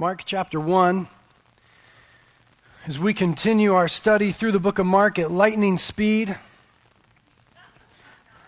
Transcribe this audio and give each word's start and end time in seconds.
Mark 0.00 0.22
chapter 0.24 0.60
1. 0.60 1.08
As 2.86 3.00
we 3.00 3.12
continue 3.12 3.74
our 3.74 3.88
study 3.88 4.30
through 4.30 4.52
the 4.52 4.60
book 4.60 4.78
of 4.78 4.86
Mark 4.86 5.18
at 5.18 5.28
lightning 5.28 5.76
speed. 5.76 6.38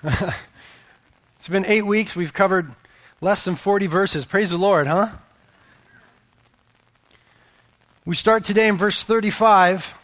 it's 0.04 1.48
been 1.50 1.66
eight 1.66 1.84
weeks. 1.84 2.14
We've 2.14 2.32
covered 2.32 2.70
less 3.20 3.44
than 3.44 3.56
40 3.56 3.88
verses. 3.88 4.24
Praise 4.24 4.50
the 4.50 4.58
Lord, 4.58 4.86
huh? 4.86 5.08
We 8.04 8.14
start 8.14 8.44
today 8.44 8.68
in 8.68 8.76
verse 8.76 9.02
35, 9.02 9.96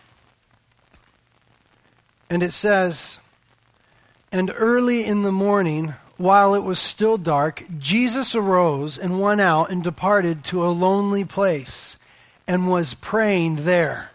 and 2.28 2.42
it 2.42 2.54
says, 2.54 3.20
And 4.32 4.52
early 4.56 5.04
in 5.04 5.22
the 5.22 5.30
morning, 5.30 5.94
while 6.16 6.54
it 6.54 6.62
was 6.62 6.78
still 6.78 7.18
dark, 7.18 7.64
Jesus 7.78 8.34
arose 8.34 8.96
and 8.98 9.20
went 9.20 9.40
out 9.40 9.70
and 9.70 9.82
departed 9.82 10.44
to 10.44 10.64
a 10.64 10.68
lonely 10.68 11.24
place 11.24 11.96
and 12.46 12.68
was 12.68 12.94
praying 12.94 13.64
there. 13.64 14.10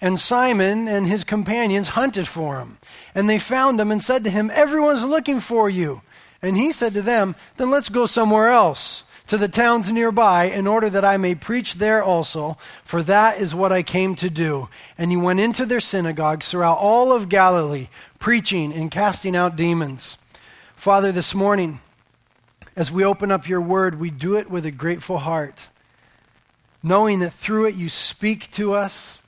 And 0.00 0.20
Simon 0.20 0.86
and 0.86 1.06
his 1.06 1.24
companions 1.24 1.88
hunted 1.88 2.28
for 2.28 2.58
him. 2.58 2.78
And 3.14 3.30
they 3.30 3.38
found 3.38 3.80
him 3.80 3.90
and 3.90 4.02
said 4.02 4.24
to 4.24 4.30
him, 4.30 4.50
Everyone's 4.52 5.04
looking 5.04 5.40
for 5.40 5.70
you. 5.70 6.02
And 6.42 6.58
he 6.58 6.72
said 6.72 6.92
to 6.94 7.02
them, 7.02 7.36
Then 7.56 7.70
let's 7.70 7.88
go 7.88 8.04
somewhere 8.04 8.48
else, 8.48 9.04
to 9.28 9.38
the 9.38 9.48
towns 9.48 9.90
nearby, 9.90 10.44
in 10.44 10.66
order 10.66 10.90
that 10.90 11.06
I 11.06 11.16
may 11.16 11.34
preach 11.34 11.76
there 11.76 12.02
also, 12.02 12.58
for 12.84 13.02
that 13.04 13.40
is 13.40 13.54
what 13.54 13.72
I 13.72 13.82
came 13.82 14.14
to 14.16 14.28
do. 14.28 14.68
And 14.98 15.10
he 15.10 15.16
went 15.16 15.40
into 15.40 15.64
their 15.64 15.80
synagogues 15.80 16.50
throughout 16.50 16.76
all 16.76 17.10
of 17.10 17.30
Galilee, 17.30 17.88
preaching 18.18 18.74
and 18.74 18.90
casting 18.90 19.34
out 19.34 19.56
demons. 19.56 20.18
Father, 20.84 21.12
this 21.12 21.34
morning, 21.34 21.80
as 22.76 22.92
we 22.92 23.06
open 23.06 23.30
up 23.30 23.48
your 23.48 23.62
word, 23.62 23.98
we 23.98 24.10
do 24.10 24.36
it 24.36 24.50
with 24.50 24.66
a 24.66 24.70
grateful 24.70 25.16
heart, 25.16 25.70
knowing 26.82 27.20
that 27.20 27.32
through 27.32 27.64
it 27.64 27.74
you 27.74 27.88
speak 27.88 28.50
to 28.50 28.74
us. 28.74 29.22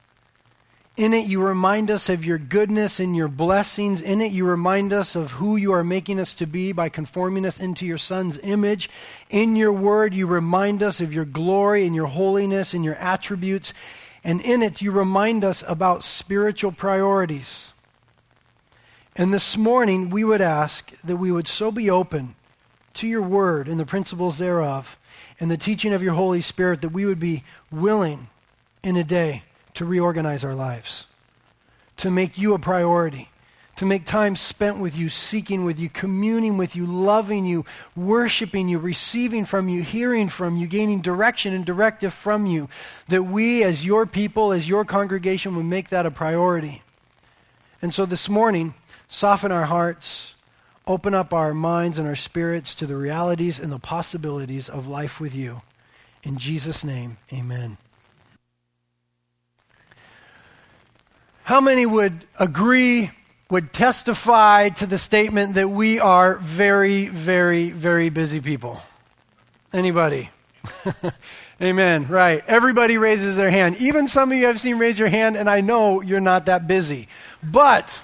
In 0.99 1.15
it, 1.15 1.27
you 1.27 1.41
remind 1.41 1.91
us 1.91 2.11
of 2.11 2.27
your 2.27 2.37
goodness 2.37 3.01
and 3.01 3.17
your 3.17 3.29
blessings. 3.29 4.03
In 4.03 4.21
it, 4.21 4.33
you 4.33 4.45
remind 4.45 4.93
us 4.93 5.17
of 5.17 5.31
who 5.31 5.57
you 5.57 5.73
are 5.73 5.83
making 5.83 6.21
us 6.21 6.35
to 6.35 6.47
be 6.47 6.73
by 6.73 6.91
conforming 6.91 7.47
us 7.47 7.59
into 7.59 7.87
your 7.87 7.97
Son's 7.97 8.39
image. 8.41 8.91
In 9.31 9.57
your 9.57 9.73
word, 9.73 10.13
you 10.13 10.27
remind 10.27 10.83
us 10.83 11.01
of 11.01 11.15
your 11.15 11.25
glory 11.25 11.87
and 11.87 11.95
your 11.95 12.09
holiness 12.09 12.75
and 12.75 12.85
your 12.85 12.97
attributes. 12.97 13.73
And 14.23 14.43
in 14.43 14.63
it, 14.63 14.83
you 14.83 14.93
remind 14.93 15.43
us 15.43 15.65
about 15.67 16.05
spiritual 16.05 16.73
priorities. 16.73 17.73
And 19.19 19.33
this 19.33 19.57
morning, 19.57 20.11
we 20.11 20.25
would 20.25 20.43
ask 20.43 20.93
that 21.03 21.17
we 21.17 21.33
would 21.33 21.49
so 21.49 21.73
be 21.73 21.89
open 21.89 22.35
to 22.95 23.09
your 23.09 23.23
word 23.23 23.67
and 23.67 23.81
the 23.81 23.87
principles 23.87 24.37
thereof 24.37 24.99
and 25.41 25.51
the 25.51 25.57
teaching 25.57 25.95
of 25.95 26.03
your 26.03 26.13
Holy 26.13 26.43
Spirit 26.43 26.83
that 26.83 26.91
we 26.91 27.07
would 27.07 27.19
be 27.19 27.43
willing 27.73 28.29
in 28.83 28.95
a 28.95 29.03
day 29.03 29.43
to 29.73 29.87
reorganize 29.87 30.45
our 30.45 30.55
lives, 30.55 31.07
to 31.97 32.11
make 32.11 32.37
you 32.37 32.53
a 32.53 32.59
priority, 32.59 33.31
to 33.77 33.87
make 33.87 34.05
time 34.05 34.37
spent 34.37 34.79
with 34.79 34.95
you, 34.95 35.09
seeking 35.09 35.65
with 35.65 35.79
you, 35.79 35.89
communing 35.89 36.59
with 36.59 36.77
you, 36.77 36.85
loving 36.85 37.47
you, 37.47 37.65
worshiping 37.95 38.69
you, 38.69 38.79
receiving 38.79 39.47
from 39.47 39.71
you, 39.71 39.83
hearing 39.83 40.29
from 40.29 40.59
you, 40.59 40.67
gaining 40.67 41.01
direction 41.01 41.55
and 41.55 41.65
directive 41.65 42.13
from 42.13 42.45
you, 42.45 42.69
that 43.09 43.23
we 43.23 43.65
as 43.65 43.83
your 43.83 44.05
people, 44.05 44.53
as 44.53 44.69
your 44.69 44.85
congregation, 44.85 45.57
would 45.57 45.65
make 45.65 45.89
that 45.89 46.05
a 46.05 46.11
priority. 46.11 46.83
And 47.81 47.95
so 47.95 48.07
this 48.07 48.29
morning, 48.29 48.75
soften 49.09 49.53
our 49.53 49.67
hearts, 49.67 50.35
open 50.87 51.15
up 51.15 51.33
our 51.33 51.53
minds 51.53 51.99
and 51.99 52.07
our 52.07 52.15
spirits 52.15 52.75
to 52.77 52.87
the 52.87 52.97
realities 52.97 53.59
and 53.59 53.73
the 53.73 53.79
possibilities 53.79 54.69
of 54.69 54.87
life 54.87 55.21
with 55.21 55.35
you. 55.35 55.63
In 56.23 56.39
Jesus' 56.39 56.85
name, 56.85 57.19
amen. 57.33 57.77
How 61.45 61.61
many 61.61 61.87
would 61.87 62.25
agree, 62.41 63.13
would 63.51 63.73
testify 63.73 64.71
to 64.71 64.87
the 64.87 64.99
statement 64.99 65.55
that 65.55 65.69
we 65.69 66.01
are 66.01 66.37
very, 66.37 67.07
very, 67.07 67.71
very 67.71 68.09
busy 68.09 68.41
people? 68.41 68.81
Anybody? 69.73 70.31
Amen. 71.63 72.09
Right. 72.09 72.43
Everybody 72.47 72.99
raises 72.99 73.37
their 73.37 73.51
hand. 73.51 73.77
Even 73.77 74.09
some 74.09 74.33
of 74.33 74.39
you 74.39 74.49
I've 74.49 74.61
seen 74.61 74.79
raise 74.79 74.99
your 74.99 75.09
hand, 75.09 75.37
and 75.37 75.49
I 75.49 75.61
know 75.61 76.01
you're 76.01 76.21
not 76.21 76.47
that 76.47 76.67
busy. 76.67 77.09
But 77.43 78.03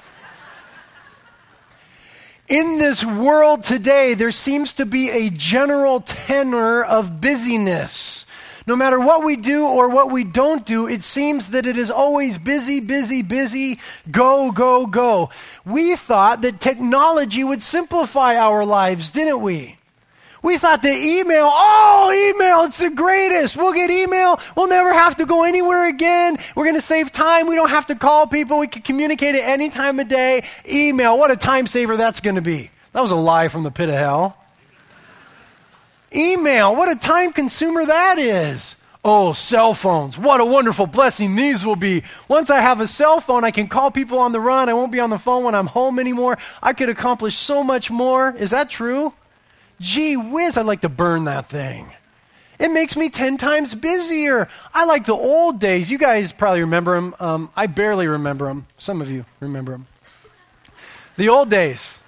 in 2.48 2.78
this 2.78 3.04
world 3.04 3.64
today, 3.64 4.14
there 4.14 4.32
seems 4.32 4.74
to 4.74 4.86
be 4.86 5.10
a 5.10 5.30
general 5.30 6.00
tenor 6.00 6.82
of 6.82 7.20
busyness. 7.20 8.26
No 8.66 8.76
matter 8.76 9.00
what 9.00 9.24
we 9.24 9.36
do 9.36 9.66
or 9.66 9.88
what 9.88 10.12
we 10.12 10.22
don't 10.22 10.64
do, 10.64 10.86
it 10.86 11.02
seems 11.02 11.48
that 11.48 11.66
it 11.66 11.76
is 11.76 11.90
always 11.90 12.38
busy, 12.38 12.80
busy, 12.80 13.22
busy, 13.22 13.80
go, 14.10 14.52
go, 14.52 14.86
go. 14.86 15.30
We 15.64 15.96
thought 15.96 16.42
that 16.42 16.60
technology 16.60 17.42
would 17.42 17.62
simplify 17.62 18.36
our 18.36 18.64
lives, 18.64 19.10
didn't 19.10 19.40
we? 19.40 19.78
We 20.42 20.58
thought 20.58 20.82
the 20.82 20.92
email, 20.92 21.44
oh, 21.46 22.32
email, 22.34 22.64
it's 22.64 22.78
the 22.78 22.90
greatest. 22.90 23.56
We'll 23.56 23.72
get 23.72 23.90
email. 23.90 24.40
We'll 24.56 24.66
never 24.66 24.92
have 24.92 25.16
to 25.16 25.26
go 25.26 25.44
anywhere 25.44 25.88
again. 25.88 26.36
We're 26.56 26.64
going 26.64 26.74
to 26.74 26.80
save 26.80 27.12
time. 27.12 27.46
We 27.46 27.54
don't 27.54 27.70
have 27.70 27.86
to 27.86 27.94
call 27.94 28.26
people. 28.26 28.58
We 28.58 28.66
can 28.66 28.82
communicate 28.82 29.36
at 29.36 29.48
any 29.48 29.70
time 29.70 30.00
of 30.00 30.08
day. 30.08 30.44
Email, 30.68 31.16
what 31.16 31.30
a 31.30 31.36
time 31.36 31.68
saver 31.68 31.96
that's 31.96 32.18
going 32.20 32.34
to 32.34 32.42
be. 32.42 32.70
That 32.92 33.02
was 33.02 33.12
a 33.12 33.16
lie 33.16 33.48
from 33.48 33.62
the 33.62 33.70
pit 33.70 33.88
of 33.88 33.94
hell. 33.94 34.36
Email, 36.12 36.74
what 36.74 36.90
a 36.90 36.96
time 36.96 37.32
consumer 37.32 37.86
that 37.86 38.18
is. 38.18 38.74
Oh, 39.04 39.32
cell 39.32 39.74
phones. 39.74 40.18
What 40.18 40.40
a 40.40 40.44
wonderful 40.44 40.86
blessing 40.86 41.34
these 41.34 41.64
will 41.64 41.76
be. 41.76 42.02
Once 42.28 42.50
I 42.50 42.60
have 42.60 42.80
a 42.80 42.86
cell 42.86 43.20
phone, 43.20 43.44
I 43.44 43.50
can 43.50 43.66
call 43.66 43.90
people 43.90 44.18
on 44.18 44.32
the 44.32 44.40
run. 44.40 44.68
I 44.68 44.74
won't 44.74 44.92
be 44.92 45.00
on 45.00 45.10
the 45.10 45.18
phone 45.18 45.44
when 45.44 45.54
I'm 45.54 45.66
home 45.66 45.98
anymore. 45.98 46.38
I 46.62 46.72
could 46.72 46.88
accomplish 46.88 47.36
so 47.36 47.64
much 47.64 47.90
more. 47.90 48.34
Is 48.36 48.50
that 48.50 48.70
true? 48.70 49.12
Gee 49.82 50.16
whiz, 50.16 50.56
I'd 50.56 50.64
like 50.64 50.80
to 50.82 50.88
burn 50.88 51.24
that 51.24 51.48
thing. 51.48 51.90
It 52.58 52.70
makes 52.70 52.96
me 52.96 53.10
10 53.10 53.36
times 53.36 53.74
busier. 53.74 54.48
I 54.72 54.84
like 54.84 55.04
the 55.04 55.14
old 55.14 55.58
days. 55.58 55.90
You 55.90 55.98
guys 55.98 56.32
probably 56.32 56.60
remember 56.60 56.94
them. 56.94 57.14
Um, 57.18 57.50
I 57.56 57.66
barely 57.66 58.06
remember 58.06 58.46
them. 58.46 58.66
Some 58.78 59.02
of 59.02 59.10
you 59.10 59.24
remember 59.40 59.72
them. 59.72 59.88
The 61.16 61.28
old 61.28 61.50
days 61.50 62.00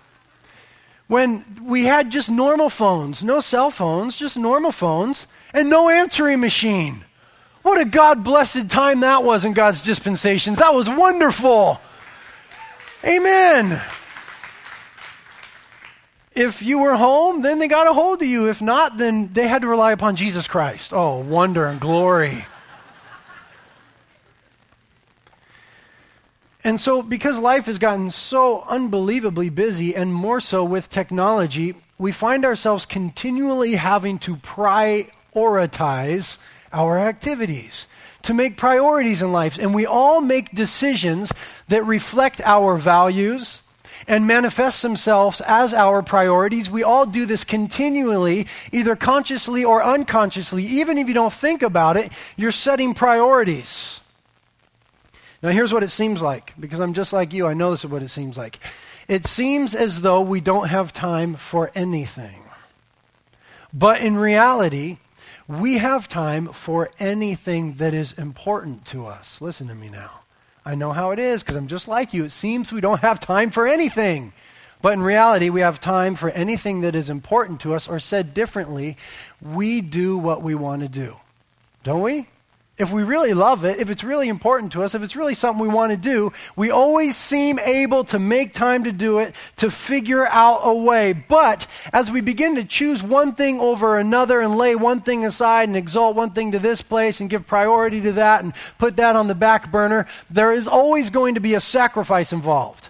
when 1.08 1.44
we 1.62 1.84
had 1.84 2.10
just 2.10 2.30
normal 2.30 2.70
phones, 2.70 3.22
no 3.22 3.40
cell 3.40 3.70
phones, 3.70 4.16
just 4.16 4.36
normal 4.36 4.72
phones, 4.72 5.26
and 5.52 5.68
no 5.68 5.88
answering 5.88 6.40
machine. 6.40 7.04
What 7.62 7.80
a 7.80 7.84
God 7.84 8.24
blessed 8.24 8.68
time 8.70 9.00
that 9.00 9.24
was 9.24 9.44
in 9.44 9.52
God's 9.52 9.82
dispensations. 9.82 10.58
That 10.58 10.74
was 10.74 10.88
wonderful. 10.88 11.80
Amen. 13.04 13.82
If 16.34 16.62
you 16.62 16.80
were 16.80 16.96
home, 16.96 17.42
then 17.42 17.60
they 17.60 17.68
got 17.68 17.88
a 17.88 17.92
hold 17.92 18.20
of 18.20 18.28
you. 18.28 18.48
If 18.48 18.60
not, 18.60 18.98
then 18.98 19.32
they 19.32 19.46
had 19.46 19.62
to 19.62 19.68
rely 19.68 19.92
upon 19.92 20.16
Jesus 20.16 20.48
Christ. 20.48 20.92
Oh, 20.92 21.18
wonder 21.18 21.64
and 21.64 21.80
glory. 21.80 22.44
And 26.64 26.80
so, 26.80 27.02
because 27.02 27.38
life 27.38 27.66
has 27.66 27.78
gotten 27.78 28.10
so 28.10 28.62
unbelievably 28.62 29.50
busy, 29.50 29.94
and 29.94 30.14
more 30.14 30.40
so 30.40 30.64
with 30.64 30.88
technology, 30.88 31.74
we 31.98 32.10
find 32.10 32.44
ourselves 32.44 32.86
continually 32.86 33.74
having 33.74 34.18
to 34.20 34.36
prioritize 34.36 36.38
our 36.72 36.98
activities, 36.98 37.86
to 38.22 38.32
make 38.32 38.56
priorities 38.56 39.20
in 39.20 39.30
life. 39.30 39.58
And 39.58 39.74
we 39.74 39.84
all 39.84 40.22
make 40.22 40.54
decisions 40.54 41.34
that 41.68 41.84
reflect 41.84 42.40
our 42.40 42.76
values, 42.76 43.60
and 44.06 44.26
manifest 44.26 44.82
themselves 44.82 45.40
as 45.40 45.72
our 45.72 46.02
priorities. 46.02 46.70
We 46.70 46.82
all 46.82 47.06
do 47.06 47.26
this 47.26 47.44
continually, 47.44 48.46
either 48.72 48.96
consciously 48.96 49.64
or 49.64 49.82
unconsciously. 49.82 50.64
Even 50.64 50.98
if 50.98 51.08
you 51.08 51.14
don't 51.14 51.32
think 51.32 51.62
about 51.62 51.96
it, 51.96 52.12
you're 52.36 52.52
setting 52.52 52.94
priorities. 52.94 54.00
Now, 55.42 55.50
here's 55.50 55.72
what 55.72 55.82
it 55.82 55.90
seems 55.90 56.22
like, 56.22 56.54
because 56.58 56.80
I'm 56.80 56.94
just 56.94 57.12
like 57.12 57.32
you, 57.32 57.46
I 57.46 57.54
know 57.54 57.70
this 57.70 57.84
is 57.84 57.90
what 57.90 58.02
it 58.02 58.08
seems 58.08 58.36
like. 58.36 58.60
It 59.08 59.26
seems 59.26 59.74
as 59.74 60.00
though 60.00 60.22
we 60.22 60.40
don't 60.40 60.68
have 60.68 60.92
time 60.92 61.34
for 61.34 61.70
anything. 61.74 62.40
But 63.72 64.00
in 64.00 64.16
reality, 64.16 64.98
we 65.46 65.78
have 65.78 66.08
time 66.08 66.52
for 66.52 66.90
anything 66.98 67.74
that 67.74 67.92
is 67.92 68.14
important 68.14 68.86
to 68.86 69.06
us. 69.06 69.42
Listen 69.42 69.68
to 69.68 69.74
me 69.74 69.90
now. 69.90 70.23
I 70.64 70.74
know 70.74 70.92
how 70.92 71.10
it 71.10 71.18
is 71.18 71.42
because 71.42 71.56
I'm 71.56 71.68
just 71.68 71.88
like 71.88 72.14
you. 72.14 72.24
It 72.24 72.32
seems 72.32 72.72
we 72.72 72.80
don't 72.80 73.00
have 73.00 73.20
time 73.20 73.50
for 73.50 73.66
anything. 73.66 74.32
But 74.80 74.94
in 74.94 75.02
reality, 75.02 75.48
we 75.48 75.60
have 75.62 75.80
time 75.80 76.14
for 76.14 76.30
anything 76.30 76.82
that 76.82 76.94
is 76.94 77.08
important 77.08 77.60
to 77.62 77.72
us, 77.72 77.88
or 77.88 77.98
said 77.98 78.34
differently, 78.34 78.96
we 79.40 79.80
do 79.80 80.18
what 80.18 80.42
we 80.42 80.54
want 80.54 80.82
to 80.82 80.88
do. 80.88 81.16
Don't 81.82 82.02
we? 82.02 82.28
If 82.76 82.90
we 82.90 83.04
really 83.04 83.34
love 83.34 83.64
it, 83.64 83.78
if 83.78 83.88
it's 83.88 84.02
really 84.02 84.28
important 84.28 84.72
to 84.72 84.82
us, 84.82 84.96
if 84.96 85.02
it's 85.02 85.14
really 85.14 85.34
something 85.34 85.62
we 85.62 85.72
want 85.72 85.92
to 85.92 85.96
do, 85.96 86.32
we 86.56 86.70
always 86.70 87.16
seem 87.16 87.60
able 87.60 88.02
to 88.04 88.18
make 88.18 88.52
time 88.52 88.82
to 88.84 88.90
do 88.90 89.20
it, 89.20 89.32
to 89.56 89.70
figure 89.70 90.26
out 90.26 90.60
a 90.64 90.74
way. 90.74 91.12
But 91.12 91.68
as 91.92 92.10
we 92.10 92.20
begin 92.20 92.56
to 92.56 92.64
choose 92.64 93.00
one 93.00 93.34
thing 93.34 93.60
over 93.60 93.96
another 93.96 94.40
and 94.40 94.58
lay 94.58 94.74
one 94.74 95.02
thing 95.02 95.24
aside 95.24 95.68
and 95.68 95.76
exalt 95.76 96.16
one 96.16 96.30
thing 96.30 96.50
to 96.50 96.58
this 96.58 96.82
place 96.82 97.20
and 97.20 97.30
give 97.30 97.46
priority 97.46 98.00
to 98.00 98.12
that 98.12 98.42
and 98.42 98.52
put 98.78 98.96
that 98.96 99.14
on 99.14 99.28
the 99.28 99.36
back 99.36 99.70
burner, 99.70 100.06
there 100.28 100.52
is 100.52 100.66
always 100.66 101.10
going 101.10 101.34
to 101.34 101.40
be 101.40 101.54
a 101.54 101.60
sacrifice 101.60 102.32
involved. 102.32 102.88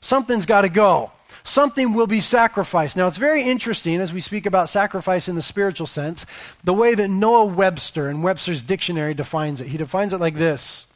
Something's 0.00 0.46
got 0.46 0.60
to 0.60 0.68
go 0.68 1.10
something 1.46 1.94
will 1.94 2.06
be 2.06 2.20
sacrificed. 2.20 2.96
Now, 2.96 3.06
it's 3.06 3.16
very 3.16 3.42
interesting 3.42 4.00
as 4.00 4.12
we 4.12 4.20
speak 4.20 4.46
about 4.46 4.68
sacrifice 4.68 5.28
in 5.28 5.36
the 5.36 5.42
spiritual 5.42 5.86
sense, 5.86 6.26
the 6.64 6.74
way 6.74 6.94
that 6.94 7.08
Noah 7.08 7.46
Webster 7.46 8.10
in 8.10 8.20
Webster's 8.20 8.62
dictionary 8.62 9.14
defines 9.14 9.60
it. 9.60 9.68
He 9.68 9.78
defines 9.78 10.12
it 10.12 10.20
like 10.20 10.34
this 10.34 10.86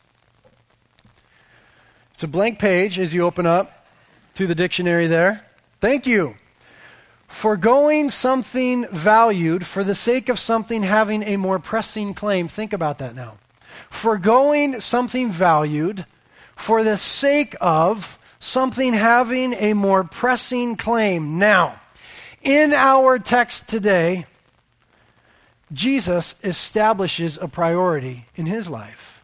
it's 2.12 2.25
a 2.25 2.29
blank 2.29 2.58
page 2.58 2.99
as 2.99 3.14
you 3.14 3.25
open 3.25 3.47
up 3.47 3.87
to 4.35 4.47
the 4.47 4.55
dictionary 4.55 5.06
there. 5.06 5.47
Thank 5.81 6.06
you. 6.06 6.35
Foregoing 7.29 8.11
something 8.11 8.87
valued 8.88 9.67
for 9.67 9.85
the 9.85 9.94
sake 9.94 10.29
of 10.29 10.38
something 10.38 10.82
having 10.82 11.23
a 11.23 11.37
more 11.37 11.58
pressing 11.58 12.12
claim. 12.12 12.49
Think 12.49 12.73
about 12.73 12.99
that 12.99 13.14
now. 13.14 13.38
Foregoing 13.88 14.81
something 14.81 15.32
valued 15.32 16.05
for 16.56 16.82
the 16.82 16.99
sake 16.99 17.56
of 17.61 18.19
something 18.40 18.94
having 18.94 19.54
a 19.54 19.75
more 19.75 20.02
pressing 20.02 20.75
claim. 20.75 21.38
Now, 21.38 21.81
in 22.42 22.72
our 22.72 23.19
text 23.19 23.69
today, 23.69 24.26
Jesus 25.72 26.34
establishes 26.42 27.38
a 27.40 27.46
priority 27.46 28.26
in 28.34 28.46
his 28.46 28.69
life 28.69 29.22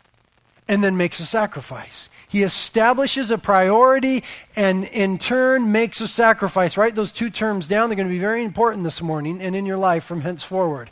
and 0.68 0.84
then 0.84 0.96
makes 0.96 1.18
a 1.18 1.26
sacrifice. 1.26 2.08
He 2.28 2.42
establishes 2.42 3.30
a 3.30 3.38
priority 3.38 4.22
and 4.54 4.84
in 4.84 5.18
turn 5.18 5.72
makes 5.72 6.00
a 6.00 6.08
sacrifice. 6.08 6.76
Write 6.76 6.94
those 6.94 7.12
two 7.12 7.30
terms 7.30 7.66
down. 7.66 7.88
They're 7.88 7.96
going 7.96 8.08
to 8.08 8.14
be 8.14 8.18
very 8.18 8.44
important 8.44 8.84
this 8.84 9.00
morning 9.00 9.40
and 9.40 9.56
in 9.56 9.64
your 9.64 9.78
life 9.78 10.04
from 10.04 10.20
henceforward. 10.20 10.90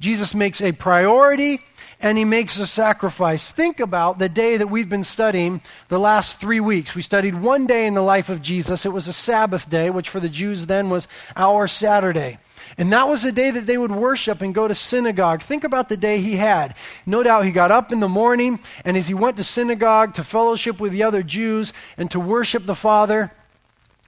Jesus 0.00 0.34
makes 0.34 0.60
a 0.60 0.72
priority 0.72 1.60
and 2.02 2.18
he 2.18 2.24
makes 2.24 2.58
a 2.58 2.66
sacrifice. 2.66 3.52
Think 3.52 3.78
about 3.78 4.18
the 4.18 4.28
day 4.28 4.56
that 4.56 4.66
we've 4.66 4.88
been 4.88 5.04
studying 5.04 5.62
the 5.88 6.00
last 6.00 6.38
three 6.38 6.60
weeks. 6.60 6.96
We 6.96 7.02
studied 7.02 7.36
one 7.36 7.66
day 7.66 7.86
in 7.86 7.94
the 7.94 8.02
life 8.02 8.28
of 8.28 8.42
Jesus. 8.42 8.84
It 8.84 8.92
was 8.92 9.06
a 9.06 9.12
Sabbath 9.12 9.70
day, 9.70 9.88
which 9.88 10.08
for 10.08 10.18
the 10.18 10.28
Jews 10.28 10.66
then 10.66 10.90
was 10.90 11.06
our 11.36 11.68
Saturday. 11.68 12.38
And 12.76 12.92
that 12.92 13.08
was 13.08 13.22
the 13.22 13.32
day 13.32 13.50
that 13.50 13.66
they 13.66 13.78
would 13.78 13.92
worship 13.92 14.42
and 14.42 14.54
go 14.54 14.66
to 14.66 14.74
synagogue. 14.74 15.42
Think 15.42 15.62
about 15.62 15.88
the 15.88 15.96
day 15.96 16.20
he 16.20 16.36
had. 16.36 16.74
No 17.06 17.22
doubt 17.22 17.44
he 17.44 17.52
got 17.52 17.70
up 17.70 17.92
in 17.92 18.00
the 18.00 18.08
morning, 18.08 18.60
and 18.84 18.96
as 18.96 19.08
he 19.08 19.14
went 19.14 19.36
to 19.36 19.44
synagogue 19.44 20.14
to 20.14 20.24
fellowship 20.24 20.80
with 20.80 20.92
the 20.92 21.02
other 21.02 21.22
Jews 21.22 21.72
and 21.96 22.10
to 22.10 22.18
worship 22.18 22.66
the 22.66 22.74
Father, 22.74 23.32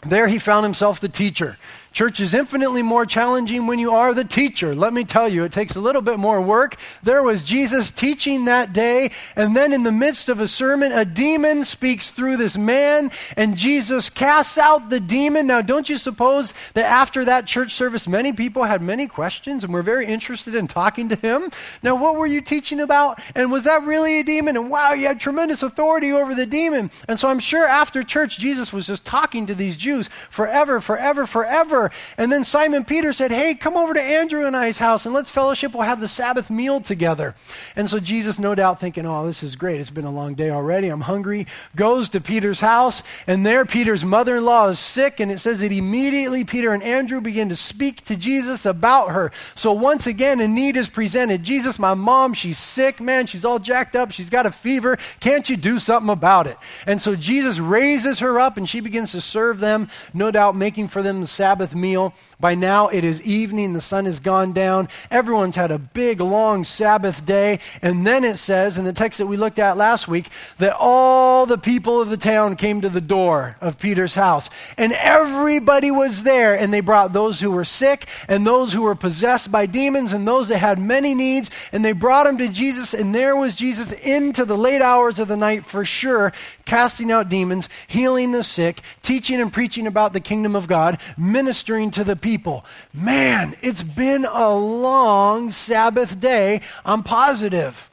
there 0.03 0.29
he 0.29 0.39
found 0.39 0.65
himself 0.65 1.01
the 1.01 1.09
teacher. 1.09 1.59
Church 1.95 2.19
is 2.19 2.35
infinitely 2.35 2.83
more 2.83 3.07
challenging 3.07 3.69
when 3.69 3.79
you 3.79 3.93
are 3.93 4.13
the 4.13 4.25
teacher. 4.25 4.75
Let 4.75 4.93
me 4.93 5.05
tell 5.05 5.29
you, 5.29 5.45
it 5.45 5.53
takes 5.53 5.77
a 5.77 5.81
little 5.81 6.03
bit 6.03 6.19
more 6.19 6.43
work. 6.43 6.77
There 7.05 7.23
was 7.23 7.45
Jesus 7.45 7.93
teaching 7.93 8.47
that 8.47 8.73
day, 8.73 9.13
and 9.37 9.57
then 9.57 9.73
in 9.73 9.85
the 9.85 9.93
midst 9.93 10.29
of 10.29 10.41
a 10.41 10.49
sermon, 10.49 10.91
a 10.91 11.05
demon 11.05 11.65
speaks 11.65 12.11
through 12.11 12.37
this 12.37 12.59
man, 12.59 13.13
and 13.37 13.57
Jesus 13.57 14.11
casts 14.11 14.59
out 14.59 14.91
the 14.91 14.99
demon. 14.99 15.47
Now, 15.47 15.63
don't 15.63 15.89
you 15.89 15.97
suppose 15.97 16.53
that 16.73 16.85
after 16.85 17.25
that 17.27 17.47
church 17.47 17.73
service, 17.73 18.09
many 18.09 18.33
people 18.33 18.65
had 18.65 18.83
many 18.83 19.07
questions 19.07 19.63
and 19.63 19.73
were 19.73 19.83
very 19.83 20.07
interested 20.07 20.57
in 20.57 20.67
talking 20.67 21.09
to 21.11 21.17
him? 21.17 21.49
Now, 21.81 21.95
what 21.95 22.17
were 22.17 22.27
you 22.27 22.41
teaching 22.41 22.81
about? 22.81 23.21
And 23.37 23.53
was 23.53 23.63
that 23.65 23.85
really 23.85 24.19
a 24.19 24.25
demon? 24.25 24.57
And 24.57 24.69
wow, 24.69 24.95
you 24.95 25.07
had 25.07 25.21
tremendous 25.21 25.63
authority 25.63 26.11
over 26.11 26.35
the 26.35 26.45
demon. 26.45 26.91
And 27.07 27.21
so 27.21 27.29
I'm 27.29 27.39
sure 27.39 27.69
after 27.69 28.03
church, 28.03 28.41
Jesus 28.41 28.73
was 28.73 28.89
just 28.89 29.05
talking 29.05 29.47
to 29.47 29.55
these 29.55 29.77
Jews 29.77 30.11
forever, 30.29 30.81
forever, 30.81 31.25
forever. 31.25 31.84
And 32.17 32.31
then 32.31 32.45
Simon 32.45 32.85
Peter 32.85 33.13
said, 33.13 33.31
Hey, 33.31 33.55
come 33.55 33.77
over 33.77 33.95
to 33.95 34.01
Andrew 34.01 34.47
and 34.47 34.57
I's 34.57 34.79
house 34.79 35.07
and 35.07 35.15
let's 35.15 35.31
fellowship. 35.31 35.75
We'll 35.75 35.83
have 35.83 36.01
the 36.01 36.09
Sabbath 36.09 36.51
meal 36.51 36.81
together. 36.81 37.35
And 37.77 37.89
so 37.89 38.01
Jesus, 38.01 38.39
no 38.39 38.55
doubt 38.55 38.81
thinking, 38.81 39.07
Oh, 39.07 39.27
this 39.27 39.43
is 39.43 39.57
great. 39.57 39.81
It's 39.81 39.91
been 39.91 40.05
a 40.05 40.11
long 40.11 40.35
day 40.35 40.51
already. 40.51 40.89
I'm 40.89 41.03
hungry. 41.03 41.47
Goes 41.77 42.09
to 42.11 42.21
Peter's 42.21 42.61
house. 42.61 43.03
And 43.27 43.45
there, 43.45 43.65
Peter's 43.65 44.05
mother 44.05 44.37
in 44.37 44.45
law 44.45 44.69
is 44.69 44.79
sick. 44.79 45.21
And 45.21 45.31
it 45.31 45.39
says 45.39 45.61
that 45.61 45.73
immediately 45.73 46.45
Peter 46.45 46.73
and 46.73 46.83
Andrew 46.83 47.21
begin 47.21 47.49
to 47.49 47.57
speak 47.57 48.05
to 48.05 48.17
Jesus 48.17 48.67
about 48.67 49.11
her. 49.11 49.33
So 49.55 49.73
once 49.73 50.07
again, 50.07 50.41
a 50.41 50.49
need 50.49 50.77
is 50.77 50.89
presented. 50.89 51.43
Jesus, 51.43 51.79
my 51.79 51.95
mom, 51.95 52.35
she's 52.35 52.59
sick, 52.59 53.01
man. 53.01 53.27
She's 53.27 53.45
all 53.45 53.59
jacked 53.59 53.97
up. 53.97 54.11
She's 54.11 54.31
got 54.31 54.47
a 54.47 54.53
fever. 54.53 54.99
Can't 55.21 55.49
you 55.49 55.57
do 55.57 55.79
something 55.79 56.11
about 56.11 56.47
it? 56.47 56.57
And 56.87 57.01
so 57.01 57.17
Jesus 57.17 57.59
raises 57.59 58.19
her 58.21 58.39
up 58.39 58.57
and 58.57 58.69
she 58.69 58.81
begins 58.81 59.13
to 59.13 59.21
serve 59.21 59.61
them, 59.61 59.89
no 60.13 60.31
doubt 60.31 60.57
making 60.57 60.89
for 60.89 61.03
them 61.03 61.21
the 61.21 61.27
Sabbath 61.27 61.74
meal. 61.75 62.15
By 62.41 62.55
now 62.55 62.89
it 62.89 63.05
is 63.05 63.23
evening, 63.23 63.73
the 63.73 63.81
sun 63.81 64.05
has 64.05 64.21
gone 64.21 64.53
down. 64.53 64.89
Everyone's 65.11 65.57
had 65.57 65.71
a 65.71 65.79
big, 65.79 66.21
long 66.21 66.65
Sabbath 66.65 67.25
day. 67.25 67.61
And 67.83 68.07
then 68.07 68.25
it 68.25 68.39
says, 68.39 68.79
in 68.79 68.85
the 68.85 68.93
text 68.93 69.19
that 69.19 69.27
we 69.27 69.37
looked 69.37 69.59
at 69.59 69.77
last 69.77 70.09
week, 70.09 70.29
that 70.59 70.77
all 70.79 71.47
the 71.47 71.59
people 71.59 72.01
of 72.01 72.11
the 72.11 72.17
town 72.17 72.57
came 72.57 72.81
to 72.81 72.89
the 72.89 73.01
door 73.01 73.57
of 73.61 73.79
Peter's 73.79 74.15
house. 74.15 74.51
And 74.77 74.93
everybody 74.93 75.91
was 75.91 76.23
there. 76.23 76.59
And 76.59 76.73
they 76.73 76.81
brought 76.81 77.13
those 77.13 77.41
who 77.41 77.51
were 77.51 77.65
sick, 77.65 78.07
and 78.29 78.47
those 78.47 78.73
who 78.73 78.83
were 78.83 78.95
possessed 78.95 79.51
by 79.51 79.67
demons, 79.67 80.13
and 80.13 80.27
those 80.27 80.49
that 80.49 80.59
had 80.59 80.79
many 80.79 81.15
needs. 81.15 81.51
And 81.73 81.85
they 81.85 81.93
brought 81.93 82.25
them 82.25 82.39
to 82.39 82.49
Jesus. 82.49 82.95
And 82.95 83.15
there 83.15 83.37
was 83.37 83.55
Jesus 83.55 83.93
into 83.93 84.45
the 84.45 84.59
late 84.59 84.83
hours 84.83 85.19
of 85.19 85.29
the 85.29 85.37
night 85.37 85.65
for 85.65 85.85
sure, 85.85 86.33
casting 86.65 87.11
out 87.11 87.29
demons, 87.29 87.69
healing 87.87 88.33
the 88.33 88.45
sick, 88.45 88.81
teaching 89.03 89.41
and 89.41 89.53
preaching 89.53 89.87
about 89.87 90.13
the 90.13 90.21
kingdom 90.21 90.57
of 90.57 90.67
God, 90.67 90.99
ministering 91.17 91.91
to 91.93 92.05
the 92.05 92.17
people. 92.17 92.65
Man, 92.93 93.57
it's 93.63 93.83
been 93.83 94.25
a 94.25 94.55
long 94.55 95.51
Sabbath 95.51 96.21
day. 96.21 96.61
I'm 96.85 97.03
positive. 97.03 97.91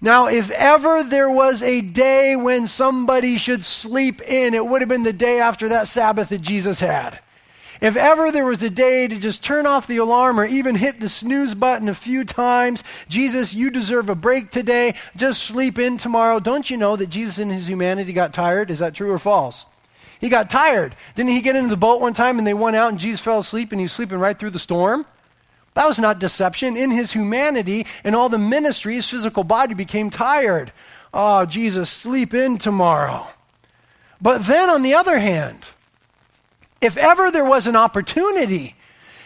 Now, 0.00 0.26
if 0.26 0.50
ever 0.50 1.04
there 1.04 1.30
was 1.30 1.62
a 1.62 1.80
day 1.80 2.34
when 2.34 2.66
somebody 2.66 3.38
should 3.38 3.64
sleep 3.64 4.20
in, 4.22 4.52
it 4.52 4.66
would 4.66 4.82
have 4.82 4.88
been 4.88 5.04
the 5.04 5.12
day 5.12 5.38
after 5.38 5.68
that 5.68 5.86
Sabbath 5.86 6.30
that 6.30 6.40
Jesus 6.40 6.80
had. 6.80 7.20
If 7.82 7.96
ever 7.96 8.30
there 8.30 8.44
was 8.44 8.62
a 8.62 8.70
day 8.70 9.08
to 9.08 9.18
just 9.18 9.42
turn 9.42 9.66
off 9.66 9.88
the 9.88 9.96
alarm 9.96 10.38
or 10.38 10.44
even 10.44 10.76
hit 10.76 11.00
the 11.00 11.08
snooze 11.08 11.56
button 11.56 11.88
a 11.88 11.94
few 11.94 12.24
times, 12.24 12.84
Jesus, 13.08 13.54
you 13.54 13.72
deserve 13.72 14.08
a 14.08 14.14
break 14.14 14.52
today. 14.52 14.94
Just 15.16 15.42
sleep 15.42 15.80
in 15.80 15.98
tomorrow. 15.98 16.38
Don't 16.38 16.70
you 16.70 16.76
know 16.76 16.94
that 16.94 17.08
Jesus 17.08 17.40
in 17.40 17.50
his 17.50 17.68
humanity 17.68 18.12
got 18.12 18.32
tired? 18.32 18.70
Is 18.70 18.78
that 18.78 18.94
true 18.94 19.10
or 19.10 19.18
false? 19.18 19.66
He 20.20 20.28
got 20.28 20.48
tired. 20.48 20.94
Didn't 21.16 21.30
he 21.32 21.40
get 21.40 21.56
into 21.56 21.70
the 21.70 21.76
boat 21.76 22.00
one 22.00 22.14
time 22.14 22.38
and 22.38 22.46
they 22.46 22.54
went 22.54 22.76
out 22.76 22.92
and 22.92 23.00
Jesus 23.00 23.18
fell 23.18 23.40
asleep 23.40 23.72
and 23.72 23.80
he 23.80 23.86
was 23.86 23.92
sleeping 23.92 24.20
right 24.20 24.38
through 24.38 24.50
the 24.50 24.60
storm? 24.60 25.04
That 25.74 25.88
was 25.88 25.98
not 25.98 26.20
deception. 26.20 26.76
In 26.76 26.92
his 26.92 27.10
humanity 27.10 27.88
and 28.04 28.14
all 28.14 28.28
the 28.28 28.38
ministry, 28.38 28.94
his 28.94 29.10
physical 29.10 29.42
body 29.42 29.74
became 29.74 30.08
tired. 30.08 30.72
Oh, 31.12 31.46
Jesus, 31.46 31.90
sleep 31.90 32.32
in 32.32 32.58
tomorrow. 32.58 33.26
But 34.20 34.46
then 34.46 34.70
on 34.70 34.82
the 34.82 34.94
other 34.94 35.18
hand, 35.18 35.66
if 36.82 36.96
ever 36.96 37.30
there 37.30 37.44
was 37.44 37.66
an 37.66 37.76
opportunity 37.76 38.74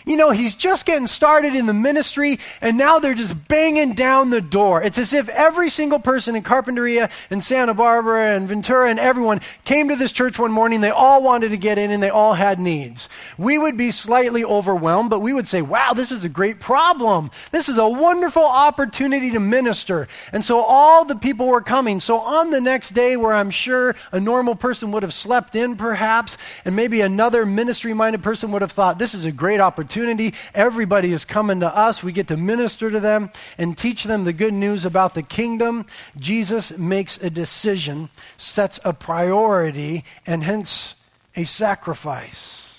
you 0.07 0.17
know, 0.17 0.31
he's 0.31 0.55
just 0.55 0.87
getting 0.87 1.09
started 1.09 1.57
in 1.57 1.67
the 1.67 1.75
ministry, 1.75 2.39
and 2.61 2.79
now 2.79 3.01
they're 3.01 3.13
just 3.13 3.49
banging 3.49 3.95
down 3.95 4.31
the 4.31 4.41
door. 4.41 4.81
It's 4.81 4.99
as 4.99 5.13
if 5.13 5.29
every 5.29 5.69
single 5.69 5.99
person 5.99 6.37
in 6.37 6.45
Carpinteria 6.45 7.11
and 7.29 7.43
Santa 7.43 7.75
Barbara 7.75 8.37
and 8.37 8.49
Ventura 8.49 8.89
and 8.89 9.01
everyone 9.01 9.41
came 9.65 9.89
to 9.89 9.97
this 9.97 10.13
church 10.13 10.39
one 10.39 10.53
morning. 10.53 10.81
They 10.81 10.91
all 10.91 11.25
wanted 11.25 11.49
to 11.49 11.57
get 11.57 11.77
in, 11.77 11.91
and 11.91 12.01
they 12.01 12.09
all 12.09 12.35
had 12.35 12.61
needs. 12.61 13.09
We 13.37 13.59
would 13.59 13.77
be 13.77 13.91
slightly 13.91 14.45
overwhelmed, 14.45 15.11
but 15.11 15.19
we 15.19 15.33
would 15.33 15.49
say, 15.49 15.61
wow, 15.61 15.93
this 15.93 16.13
is 16.13 16.25
a 16.25 16.29
great 16.29 16.61
problem. 16.61 17.33
This 17.51 17.69
is 17.69 17.77
a 17.77 17.89
wonderful 17.89 18.45
opportunity 18.45 19.33
to 19.33 19.41
minister. 19.41 20.07
And 20.33 20.45
so 20.45 20.61
all 20.61 21.05
the 21.05 21.17
people 21.17 21.49
were 21.49 21.63
coming. 21.63 21.99
So 21.99 22.19
on 22.21 22.51
the 22.51 22.61
next 22.61 22.91
day, 22.91 23.17
where 23.17 23.33
I'm 23.33 23.51
sure 23.51 23.97
a 24.13 24.21
normal 24.21 24.55
person 24.55 24.93
would 24.93 25.03
have 25.03 25.15
slept 25.15 25.57
in 25.57 25.75
perhaps, 25.75 26.39
and 26.65 26.77
maybe 26.77 27.01
another 27.01 27.45
ministry 27.45 27.93
minded 27.93 28.23
person 28.23 28.53
would 28.53 28.63
have 28.63 28.71
thought, 28.71 29.01
this 29.01 29.13
is 29.13 29.25
a 29.25 29.33
great 29.33 29.59
opportunity 29.59 29.96
opportunity. 29.97 30.35
Everybody 30.55 31.12
is 31.12 31.25
coming 31.25 31.61
to 31.61 31.75
us. 31.75 32.03
We 32.03 32.12
get 32.12 32.29
to 32.29 32.37
minister 32.37 32.91
to 32.91 33.00
them 33.00 33.31
and 33.57 33.76
teach 33.76 34.05
them 34.05 34.25
the 34.25 34.33
good 34.33 34.53
news 34.53 34.85
about 34.85 35.15
the 35.15 35.23
kingdom. 35.23 35.87
Jesus 36.19 36.76
makes 36.76 37.17
a 37.19 37.31
decision, 37.31 38.11
sets 38.37 38.79
a 38.85 38.93
priority, 38.93 40.05
and 40.26 40.45
hence 40.45 40.95
a 41.35 41.45
sacrifice. 41.45 42.75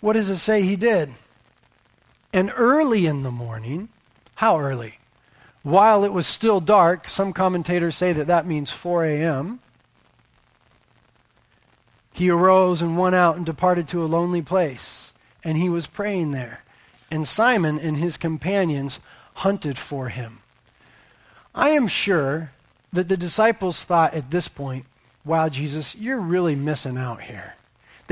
What 0.00 0.12
does 0.14 0.30
it 0.30 0.38
say 0.38 0.62
he 0.62 0.76
did? 0.76 1.12
And 2.32 2.52
early 2.56 3.06
in 3.06 3.24
the 3.24 3.30
morning, 3.30 3.88
how 4.36 4.58
early? 4.60 4.98
While 5.62 6.04
it 6.04 6.12
was 6.12 6.26
still 6.26 6.60
dark, 6.60 7.08
some 7.08 7.32
commentators 7.32 7.96
say 7.96 8.12
that 8.12 8.28
that 8.28 8.46
means 8.46 8.70
4 8.70 9.04
a.m. 9.06 9.60
He 12.12 12.30
arose 12.30 12.80
and 12.80 12.98
went 12.98 13.14
out 13.14 13.36
and 13.36 13.46
departed 13.46 13.88
to 13.88 14.04
a 14.04 14.06
lonely 14.06 14.42
place 14.42 15.11
and 15.44 15.58
he 15.58 15.68
was 15.68 15.86
praying 15.86 16.30
there. 16.30 16.62
And 17.10 17.28
Simon 17.28 17.78
and 17.78 17.96
his 17.96 18.16
companions 18.16 19.00
hunted 19.34 19.78
for 19.78 20.08
him. 20.08 20.40
I 21.54 21.70
am 21.70 21.86
sure 21.86 22.52
that 22.92 23.08
the 23.08 23.16
disciples 23.16 23.82
thought 23.82 24.14
at 24.14 24.30
this 24.30 24.48
point, 24.48 24.86
wow, 25.24 25.48
Jesus, 25.48 25.94
you're 25.94 26.20
really 26.20 26.54
missing 26.54 26.96
out 26.96 27.22
here. 27.22 27.54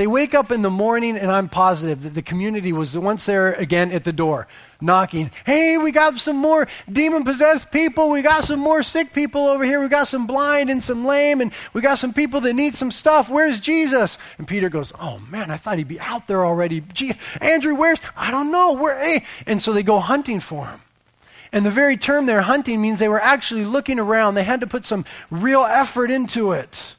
They 0.01 0.07
wake 0.07 0.33
up 0.33 0.51
in 0.51 0.63
the 0.63 0.71
morning, 0.71 1.15
and 1.15 1.29
I'm 1.29 1.47
positive 1.47 2.01
that 2.01 2.15
the 2.15 2.23
community 2.23 2.73
was 2.73 2.97
once 2.97 3.27
there 3.27 3.53
again 3.53 3.91
at 3.91 4.03
the 4.03 4.11
door, 4.11 4.47
knocking. 4.81 5.29
Hey, 5.45 5.77
we 5.77 5.91
got 5.91 6.17
some 6.17 6.37
more 6.37 6.67
demon 6.91 7.23
possessed 7.23 7.69
people. 7.69 8.09
We 8.09 8.23
got 8.23 8.43
some 8.43 8.59
more 8.59 8.81
sick 8.81 9.13
people 9.13 9.47
over 9.47 9.63
here. 9.63 9.79
We 9.79 9.89
got 9.89 10.07
some 10.07 10.25
blind 10.25 10.71
and 10.71 10.83
some 10.83 11.05
lame, 11.05 11.39
and 11.39 11.53
we 11.73 11.81
got 11.81 11.99
some 11.99 12.13
people 12.13 12.41
that 12.41 12.53
need 12.53 12.73
some 12.73 12.89
stuff. 12.89 13.29
Where's 13.29 13.59
Jesus? 13.59 14.17
And 14.39 14.47
Peter 14.47 14.69
goes, 14.69 14.91
Oh 14.99 15.19
man, 15.29 15.51
I 15.51 15.57
thought 15.57 15.77
he'd 15.77 15.87
be 15.87 15.99
out 15.99 16.25
there 16.25 16.43
already. 16.47 16.81
Gee, 16.81 17.13
Andrew, 17.39 17.75
where's? 17.75 18.01
I 18.17 18.31
don't 18.31 18.51
know. 18.51 18.73
Where? 18.73 18.99
Hey. 18.99 19.23
And 19.45 19.61
so 19.61 19.71
they 19.71 19.83
go 19.83 19.99
hunting 19.99 20.39
for 20.39 20.65
him. 20.65 20.81
And 21.51 21.63
the 21.63 21.69
very 21.69 21.95
term 21.95 22.25
they're 22.25 22.41
hunting 22.41 22.81
means 22.81 22.97
they 22.97 23.07
were 23.07 23.21
actually 23.21 23.65
looking 23.65 23.99
around. 23.99 24.33
They 24.33 24.45
had 24.45 24.61
to 24.61 24.67
put 24.67 24.83
some 24.83 25.05
real 25.29 25.61
effort 25.61 26.09
into 26.09 26.53
it 26.53 26.95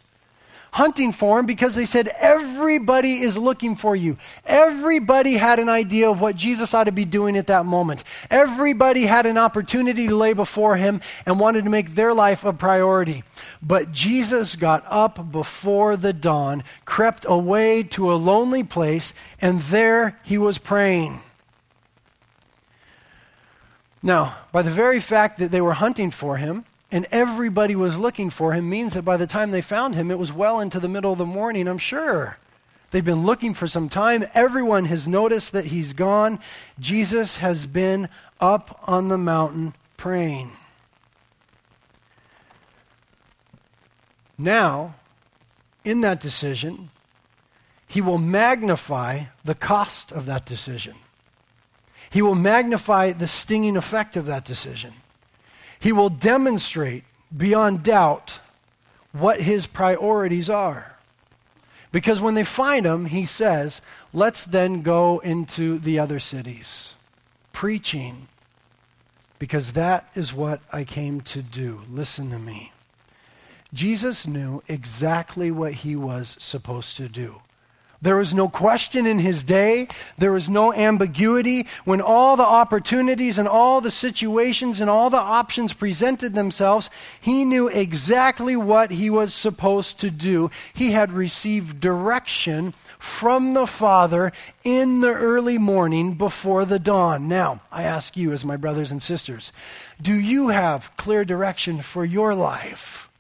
hunting 0.73 1.13
for 1.13 1.39
him 1.39 1.47
because 1.47 1.75
they 1.75 1.85
said, 1.85 2.09
Everybody 2.19 3.21
is 3.21 3.39
looking 3.39 3.77
for 3.77 3.95
you. 3.95 4.17
Everybody 4.45 5.35
had 5.35 5.59
an 5.59 5.69
idea 5.69 6.11
of 6.11 6.21
what 6.21 6.35
Jesus 6.35 6.75
ought 6.75 6.85
to 6.85 6.93
be 6.93 7.05
doing 7.05 7.37
at 7.37 7.47
that 7.47 7.65
moment. 7.65 8.03
Everybody 8.31 9.07
had 9.07 9.27
an 9.27 9.39
opportunity 9.39 10.09
to 10.09 10.17
lay 10.17 10.33
before 10.33 10.77
him 10.77 11.01
and 11.25 11.39
wanted 11.39 11.65
to 11.65 11.71
make 11.71 11.95
their 11.95 12.13
life 12.13 12.45
a 12.45 12.53
priority. 12.53 13.23
But 13.63 13.93
Jesus 13.93 14.57
got 14.57 14.85
up 14.89 15.31
before 15.31 15.97
the 15.97 16.13
dawn, 16.13 16.65
crept 16.85 17.25
away 17.29 17.83
to 17.85 18.13
a 18.13 18.17
lonely 18.17 18.65
place, 18.65 19.13
and 19.41 19.61
there 19.61 20.19
he 20.25 20.39
was 20.39 20.59
praying. 20.59 21.21
Now, 24.03 24.37
by 24.51 24.63
the 24.63 24.71
very 24.71 24.99
fact 24.99 25.39
that 25.39 25.53
they 25.53 25.61
were 25.61 25.75
hunting 25.75 26.11
for 26.11 26.37
him, 26.37 26.65
and 26.93 27.07
everybody 27.11 27.75
was 27.75 27.97
looking 27.97 28.29
for 28.29 28.53
him 28.53 28.69
means 28.69 28.93
that 28.93 29.03
by 29.03 29.17
the 29.17 29.27
time 29.27 29.51
they 29.51 29.63
found 29.63 29.95
him, 29.95 30.11
it 30.11 30.19
was 30.19 30.33
well 30.33 30.61
into 30.61 30.79
the 30.79 30.89
middle 30.89 31.13
of 31.13 31.19
the 31.19 31.27
morning, 31.27 31.67
I'm 31.67 31.79
sure. 31.79 32.39
They've 32.91 33.03
been 33.03 33.25
looking 33.25 33.55
for 33.55 33.67
some 33.67 33.89
time. 33.89 34.27
Everyone 34.35 34.85
has 34.85 35.09
noticed 35.09 35.53
that 35.53 35.67
he's 35.67 35.95
gone. 35.95 36.39
Jesus 36.79 37.39
has 37.39 37.67
been 37.67 38.11
up 38.39 38.83
on 38.85 39.09
the 39.09 39.17
mountain 39.17 39.75
praying. 39.97 40.53
Now, 44.37 44.97
in 45.85 46.03
that 46.03 46.21
decision, 46.21 46.91
he 47.87 48.03
will 48.03 48.19
magnify 48.19 49.25
the 49.43 49.55
cost 49.55 50.13
of 50.13 50.27
that 50.27 50.45
decision. 50.45 50.97
He 52.11 52.21
will 52.21 52.35
magnify 52.35 53.13
the 53.13 53.29
stinging 53.29 53.79
effect 53.79 54.17
of 54.17 54.27
that 54.27 54.45
decision. 54.45 54.93
He 55.83 55.91
will 55.91 56.11
demonstrate 56.11 57.03
beyond 57.37 57.83
doubt 57.83 58.39
what 59.11 59.41
his 59.41 59.67
priorities 59.67 60.49
are. 60.49 60.97
Because 61.91 62.21
when 62.21 62.35
they 62.35 62.45
find 62.45 62.87
him, 62.87 63.07
he 63.07 63.25
says, 63.25 63.83
let's 64.13 64.45
then 64.45 64.83
go 64.83 65.19
into 65.19 65.81
the 65.81 65.99
other 65.99 66.21
cities, 66.21 66.95
preaching, 67.53 68.29
because 69.41 69.73
that 69.73 70.09
is 70.15 70.33
what 70.33 70.61
I 70.73 70.85
came 70.85 71.21
to 71.23 71.43
do. 71.43 71.83
Listen 71.91 72.31
to 72.31 72.39
me. 72.39 72.71
Jesus 73.75 74.25
knew 74.25 74.63
exactly 74.69 75.51
what 75.51 75.73
he 75.75 75.97
was 75.97 76.37
supposed 76.39 76.97
to 76.99 77.09
do. 77.09 77.43
There 78.03 78.17
was 78.17 78.35
no 78.35 78.49
question 78.49 79.07
in 79.07 79.21
his 79.21 79.45
day. 79.45 79.87
There 80.19 80.33
was 80.33 80.51
no 80.51 80.75
ambiguity. 80.75 81.69
When 81.85 82.01
all 82.01 82.37
the 82.37 82.43
opportunities 82.43 83.39
and 83.39 83.47
all 83.47 83.81
the 83.81 83.93
situations 83.93 84.81
and 84.81 84.91
all 84.91 85.09
the 85.09 85.19
options 85.19 85.73
presented 85.73 86.35
themselves, 86.35 86.91
he 87.21 87.45
knew 87.45 87.69
exactly 87.69 88.57
what 88.57 88.91
he 88.91 89.09
was 89.09 89.33
supposed 89.33 90.01
to 90.01 90.11
do. 90.11 90.51
He 90.75 90.91
had 90.91 91.13
received 91.13 91.79
direction 91.79 92.75
from 92.99 93.55
the 93.55 93.69
Father 93.69 94.33
in 94.65 95.01
the 95.01 95.13
early 95.13 95.57
morning 95.57 96.15
before 96.15 96.65
the 96.65 96.81
dawn. 96.81 97.29
Now, 97.29 97.61
I 97.71 97.85
ask 97.85 98.17
you, 98.17 98.33
as 98.33 98.45
my 98.45 98.57
brothers 98.57 98.91
and 98.91 99.01
sisters, 99.01 99.53
do 100.01 100.15
you 100.15 100.49
have 100.49 100.91
clear 100.97 101.25
direction 101.25 101.83
for 101.83 102.05
your 102.05 102.35
life? 102.35 103.11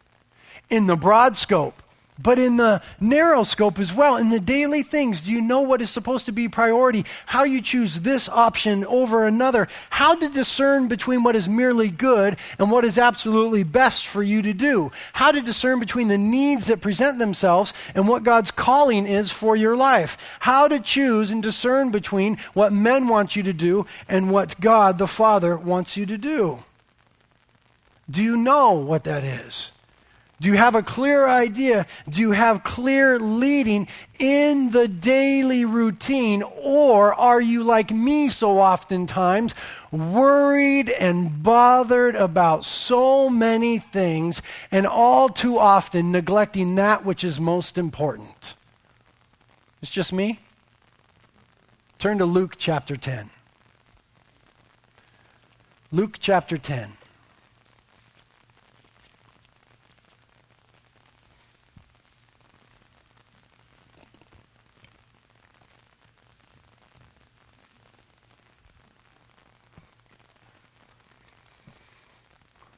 In 0.68 0.88
the 0.88 0.96
broad 0.96 1.36
scope, 1.36 1.82
but 2.18 2.38
in 2.38 2.58
the 2.58 2.82
narrow 3.00 3.42
scope 3.42 3.78
as 3.78 3.92
well, 3.92 4.16
in 4.16 4.28
the 4.28 4.38
daily 4.38 4.82
things, 4.82 5.22
do 5.22 5.32
you 5.32 5.40
know 5.40 5.62
what 5.62 5.80
is 5.80 5.90
supposed 5.90 6.26
to 6.26 6.32
be 6.32 6.48
priority? 6.48 7.06
How 7.26 7.44
you 7.44 7.62
choose 7.62 8.00
this 8.00 8.28
option 8.28 8.84
over 8.84 9.26
another? 9.26 9.66
How 9.88 10.14
to 10.14 10.28
discern 10.28 10.88
between 10.88 11.22
what 11.22 11.34
is 11.34 11.48
merely 11.48 11.88
good 11.88 12.36
and 12.58 12.70
what 12.70 12.84
is 12.84 12.98
absolutely 12.98 13.64
best 13.64 14.06
for 14.06 14.22
you 14.22 14.42
to 14.42 14.52
do? 14.52 14.92
How 15.14 15.32
to 15.32 15.40
discern 15.40 15.80
between 15.80 16.08
the 16.08 16.18
needs 16.18 16.66
that 16.66 16.82
present 16.82 17.18
themselves 17.18 17.72
and 17.94 18.06
what 18.06 18.24
God's 18.24 18.50
calling 18.50 19.06
is 19.06 19.30
for 19.30 19.56
your 19.56 19.74
life? 19.74 20.18
How 20.40 20.68
to 20.68 20.80
choose 20.80 21.30
and 21.30 21.42
discern 21.42 21.90
between 21.90 22.36
what 22.52 22.74
men 22.74 23.08
want 23.08 23.36
you 23.36 23.42
to 23.42 23.54
do 23.54 23.86
and 24.06 24.30
what 24.30 24.60
God 24.60 24.98
the 24.98 25.08
Father 25.08 25.56
wants 25.56 25.96
you 25.96 26.04
to 26.06 26.18
do? 26.18 26.62
Do 28.10 28.22
you 28.22 28.36
know 28.36 28.72
what 28.72 29.04
that 29.04 29.24
is? 29.24 29.72
Do 30.42 30.48
you 30.48 30.56
have 30.56 30.74
a 30.74 30.82
clear 30.82 31.28
idea? 31.28 31.86
Do 32.08 32.20
you 32.20 32.32
have 32.32 32.64
clear 32.64 33.16
leading 33.16 33.86
in 34.18 34.70
the 34.70 34.88
daily 34.88 35.64
routine? 35.64 36.42
Or 36.42 37.14
are 37.14 37.40
you 37.40 37.62
like 37.62 37.92
me 37.92 38.28
so 38.28 38.58
oftentimes, 38.58 39.54
worried 39.92 40.90
and 40.90 41.44
bothered 41.44 42.16
about 42.16 42.64
so 42.64 43.30
many 43.30 43.78
things 43.78 44.42
and 44.72 44.84
all 44.84 45.28
too 45.28 45.60
often 45.60 46.10
neglecting 46.10 46.74
that 46.74 47.04
which 47.04 47.22
is 47.22 47.38
most 47.38 47.78
important? 47.78 48.54
It's 49.80 49.92
just 49.92 50.12
me? 50.12 50.40
Turn 52.00 52.18
to 52.18 52.26
Luke 52.26 52.54
chapter 52.58 52.96
10. 52.96 53.30
Luke 55.92 56.16
chapter 56.18 56.58
10. 56.58 56.94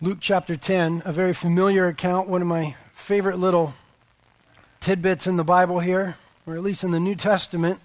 Luke 0.05 0.19
chapter 0.21 0.55
10, 0.55 1.01
a 1.07 1.13
very 1.13 1.33
familiar 1.33 1.87
account, 1.87 2.29
one 2.29 2.43
of 2.43 2.47
my 2.47 2.75
favorite 2.93 3.39
little 3.39 3.73
tidbits 4.79 5.27
in 5.27 5.39
the 5.39 5.45
Bible 5.45 5.81
here, 5.81 6.17
or 6.47 6.57
at 6.57 6.63
least 6.63 6.85
in 6.85 6.91
the 6.91 7.01
New 7.01 7.15
Testament. 7.15 7.81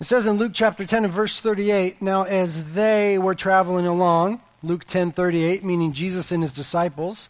It 0.00 0.08
says 0.08 0.26
in 0.26 0.38
Luke 0.38 0.50
chapter 0.52 0.84
10 0.84 1.04
and 1.04 1.12
verse 1.12 1.38
38, 1.38 2.02
now 2.02 2.24
as 2.24 2.72
they 2.72 3.16
were 3.16 3.36
traveling 3.36 3.86
along, 3.86 4.40
Luke 4.64 4.84
10 4.86 5.12
38, 5.12 5.62
meaning 5.62 5.92
Jesus 5.92 6.32
and 6.32 6.42
his 6.42 6.50
disciples, 6.50 7.28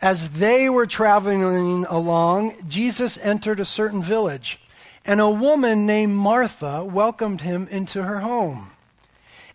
as 0.00 0.30
they 0.30 0.70
were 0.70 0.86
traveling 0.86 1.42
along, 1.86 2.54
Jesus 2.68 3.18
entered 3.18 3.58
a 3.58 3.64
certain 3.64 4.00
village, 4.00 4.60
and 5.04 5.20
a 5.20 5.28
woman 5.28 5.86
named 5.86 6.14
Martha 6.14 6.84
welcomed 6.84 7.40
him 7.40 7.66
into 7.72 8.04
her 8.04 8.20
home. 8.20 8.70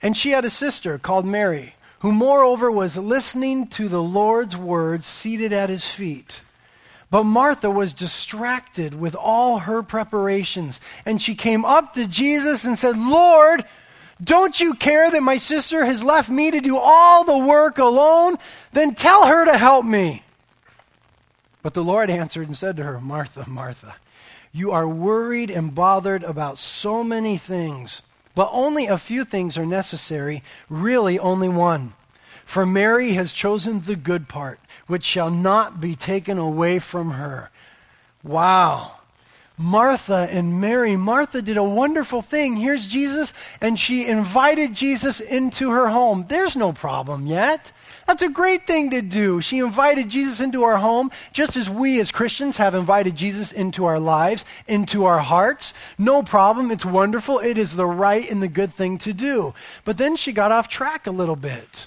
And 0.02 0.18
she 0.18 0.32
had 0.32 0.44
a 0.44 0.50
sister 0.50 0.98
called 0.98 1.26
Mary 1.26 1.76
who 2.00 2.12
moreover 2.12 2.72
was 2.72 2.98
listening 2.98 3.68
to 3.68 3.88
the 3.88 4.02
Lord's 4.02 4.56
words 4.56 5.06
seated 5.06 5.54
at 5.54 5.70
his 5.70 5.86
feet. 5.86 6.42
But 7.12 7.24
Martha 7.24 7.70
was 7.70 7.92
distracted 7.92 8.94
with 8.94 9.16
all 9.16 9.60
her 9.60 9.82
preparations, 9.82 10.80
and 11.06 11.22
she 11.22 11.36
came 11.36 11.66
up 11.66 11.94
to 11.94 12.08
Jesus 12.08 12.66
and 12.66 12.78
said, 12.78 12.98
Lord, 12.98 13.66
don't 14.24 14.60
you 14.60 14.74
care 14.76 15.10
that 15.10 15.24
my 15.24 15.38
sister 15.38 15.86
has 15.86 16.04
left 16.04 16.30
me 16.30 16.52
to 16.52 16.60
do 16.60 16.78
all 16.78 17.24
the 17.24 17.38
work 17.38 17.78
alone? 17.78 18.38
Then 18.74 18.94
tell 18.94 19.26
her 19.26 19.46
to 19.46 19.58
help 19.58 19.86
me. 19.86 20.24
But 21.62 21.74
the 21.74 21.84
Lord 21.84 22.10
answered 22.10 22.48
and 22.48 22.56
said 22.56 22.78
to 22.78 22.84
her, 22.84 23.02
Martha, 23.02 23.50
Martha, 23.50 23.96
you 24.52 24.72
are 24.72 24.88
worried 24.88 25.50
and 25.50 25.74
bothered 25.74 26.24
about 26.24 26.58
so 26.58 27.04
many 27.04 27.38
things 27.38 28.02
but 28.40 28.52
only 28.54 28.86
a 28.86 28.98
few 28.98 29.26
things 29.26 29.58
are 29.58 29.66
necessary, 29.66 30.42
really 30.70 31.20
only 31.20 31.50
one. 31.50 31.92
For 32.46 32.66
Mary 32.66 33.12
has 33.12 33.34
chosen 33.34 33.82
the 33.82 33.98
good 33.98 34.30
part, 34.30 34.62
which 34.88 35.04
shall 35.04 35.30
not 35.30 35.82
be 35.82 35.94
taken 35.94 36.38
away 36.38 36.80
from 36.80 37.12
her. 37.12 37.52
Wow. 38.24 38.94
Martha 39.58 40.30
and 40.32 40.62
Mary. 40.62 40.96
Martha 40.96 41.42
did 41.42 41.58
a 41.58 41.64
wonderful 41.64 42.22
thing. 42.22 42.56
Here's 42.56 42.88
Jesus, 42.88 43.34
and 43.60 43.78
she 43.78 44.08
invited 44.08 44.74
Jesus 44.74 45.20
into 45.20 45.72
her 45.72 45.90
home. 45.90 46.24
There's 46.30 46.56
no 46.56 46.72
problem 46.72 47.28
yet. 47.28 47.74
That's 48.10 48.24
a 48.24 48.30
great 48.30 48.66
thing 48.66 48.90
to 48.90 49.04
do. 49.04 49.40
She 49.40 49.60
invited 49.60 50.10
Jesus 50.10 50.40
into 50.40 50.64
our 50.64 50.78
home, 50.78 51.12
just 51.32 51.56
as 51.56 51.70
we 51.70 52.00
as 52.00 52.10
Christians 52.10 52.58
have 52.58 52.74
invited 52.74 53.16
Jesus 53.16 53.52
into 53.52 53.86
our 53.86 54.00
lives, 54.00 54.44
into 54.68 55.06
our 55.06 55.20
hearts. 55.20 55.76
No 56.00 56.24
problem. 56.24 56.72
It's 56.72 56.84
wonderful. 56.84 57.38
It 57.38 57.56
is 57.56 57.76
the 57.76 57.86
right 57.86 58.28
and 58.28 58.42
the 58.42 58.48
good 58.48 58.74
thing 58.74 58.98
to 58.98 59.14
do. 59.14 59.54
But 59.86 60.00
then 60.00 60.16
she 60.16 60.32
got 60.32 60.52
off 60.52 60.68
track 60.68 61.06
a 61.06 61.12
little 61.12 61.36
bit. 61.36 61.86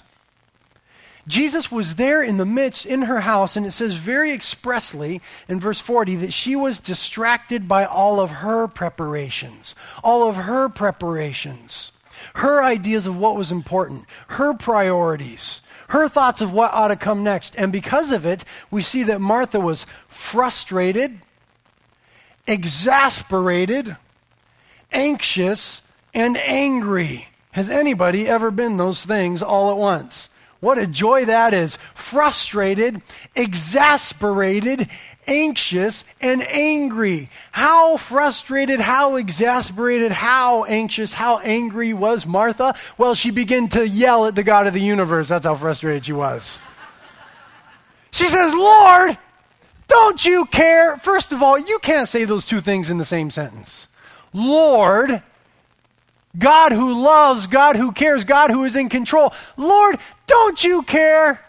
Jesus 1.27 1.69
was 1.69 1.95
there 1.95 2.23
in 2.23 2.37
the 2.37 2.45
midst, 2.45 2.85
in 2.85 3.01
her 3.01 3.19
house, 3.19 3.57
and 3.57 3.65
it 3.65 3.71
says 3.71 3.95
very 3.95 4.31
expressly 4.31 5.21
in 5.49 5.59
verse 5.59 5.81
40 5.81 6.15
that 6.15 6.31
she 6.31 6.55
was 6.55 6.79
distracted 6.79 7.67
by 7.67 7.83
all 7.83 8.21
of 8.21 8.31
her 8.31 8.69
preparations. 8.69 9.75
All 10.05 10.29
of 10.29 10.37
her 10.37 10.69
preparations. 10.69 11.91
Her 12.35 12.63
ideas 12.63 13.07
of 13.07 13.17
what 13.17 13.35
was 13.35 13.51
important, 13.51 14.05
her 14.29 14.53
priorities, 14.53 15.61
her 15.89 16.07
thoughts 16.07 16.41
of 16.41 16.51
what 16.51 16.73
ought 16.73 16.89
to 16.89 16.95
come 16.95 17.23
next. 17.23 17.55
And 17.55 17.71
because 17.71 18.11
of 18.11 18.25
it, 18.25 18.43
we 18.71 18.81
see 18.81 19.03
that 19.03 19.21
Martha 19.21 19.59
was 19.59 19.85
frustrated, 20.07 21.19
exasperated, 22.47 23.97
anxious, 24.91 25.81
and 26.13 26.37
angry. 26.37 27.27
Has 27.51 27.69
anybody 27.69 28.27
ever 28.27 28.51
been 28.51 28.77
those 28.77 29.03
things 29.03 29.41
all 29.41 29.71
at 29.71 29.77
once? 29.77 30.29
What 30.59 30.77
a 30.77 30.87
joy 30.87 31.25
that 31.25 31.53
is. 31.53 31.77
Frustrated, 31.93 33.01
exasperated, 33.35 34.87
anxious, 35.27 36.05
and 36.21 36.41
angry. 36.43 37.29
How 37.51 37.97
frustrated, 37.97 38.79
how 38.79 39.15
exasperated, 39.15 40.11
how 40.11 40.63
anxious, 40.65 41.13
how 41.13 41.39
angry 41.39 41.93
was 41.93 42.25
Martha? 42.25 42.75
Well, 42.97 43.15
she 43.15 43.31
began 43.31 43.67
to 43.69 43.87
yell 43.87 44.25
at 44.25 44.35
the 44.35 44.43
God 44.43 44.67
of 44.67 44.73
the 44.73 44.81
universe. 44.81 45.29
That's 45.29 45.45
how 45.45 45.55
frustrated 45.55 46.05
she 46.05 46.13
was. 46.13 46.59
She 48.11 48.27
says, 48.27 48.53
Lord, 48.53 49.17
don't 49.87 50.23
you 50.25 50.45
care? 50.45 50.97
First 50.97 51.31
of 51.31 51.41
all, 51.41 51.57
you 51.57 51.79
can't 51.79 52.07
say 52.07 52.25
those 52.25 52.45
two 52.45 52.61
things 52.61 52.89
in 52.89 52.97
the 52.97 53.05
same 53.05 53.29
sentence. 53.29 53.87
Lord, 54.33 55.21
God 56.37 56.71
who 56.71 56.93
loves, 56.93 57.47
God 57.47 57.75
who 57.75 57.91
cares, 57.91 58.23
God 58.23 58.49
who 58.49 58.63
is 58.63 58.75
in 58.75 58.89
control. 58.89 59.33
Lord, 59.57 59.97
don't 60.27 60.63
you 60.63 60.83
care? 60.83 61.43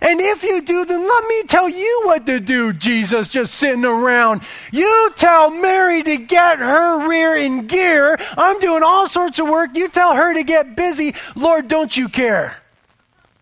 And 0.00 0.20
if 0.20 0.42
you 0.42 0.62
do, 0.62 0.84
then 0.84 1.06
let 1.06 1.26
me 1.26 1.42
tell 1.44 1.68
you 1.68 2.02
what 2.04 2.26
to 2.26 2.40
do, 2.40 2.72
Jesus, 2.72 3.28
just 3.28 3.54
sitting 3.54 3.84
around. 3.84 4.42
You 4.72 5.12
tell 5.16 5.50
Mary 5.50 6.02
to 6.02 6.16
get 6.18 6.58
her 6.58 7.08
rear 7.08 7.36
in 7.36 7.66
gear. 7.66 8.18
I'm 8.36 8.58
doing 8.60 8.82
all 8.82 9.08
sorts 9.08 9.38
of 9.38 9.48
work. 9.48 9.70
You 9.74 9.88
tell 9.88 10.14
her 10.14 10.34
to 10.34 10.44
get 10.44 10.76
busy. 10.76 11.14
Lord, 11.34 11.68
don't 11.68 11.96
you 11.96 12.08
care? 12.08 12.58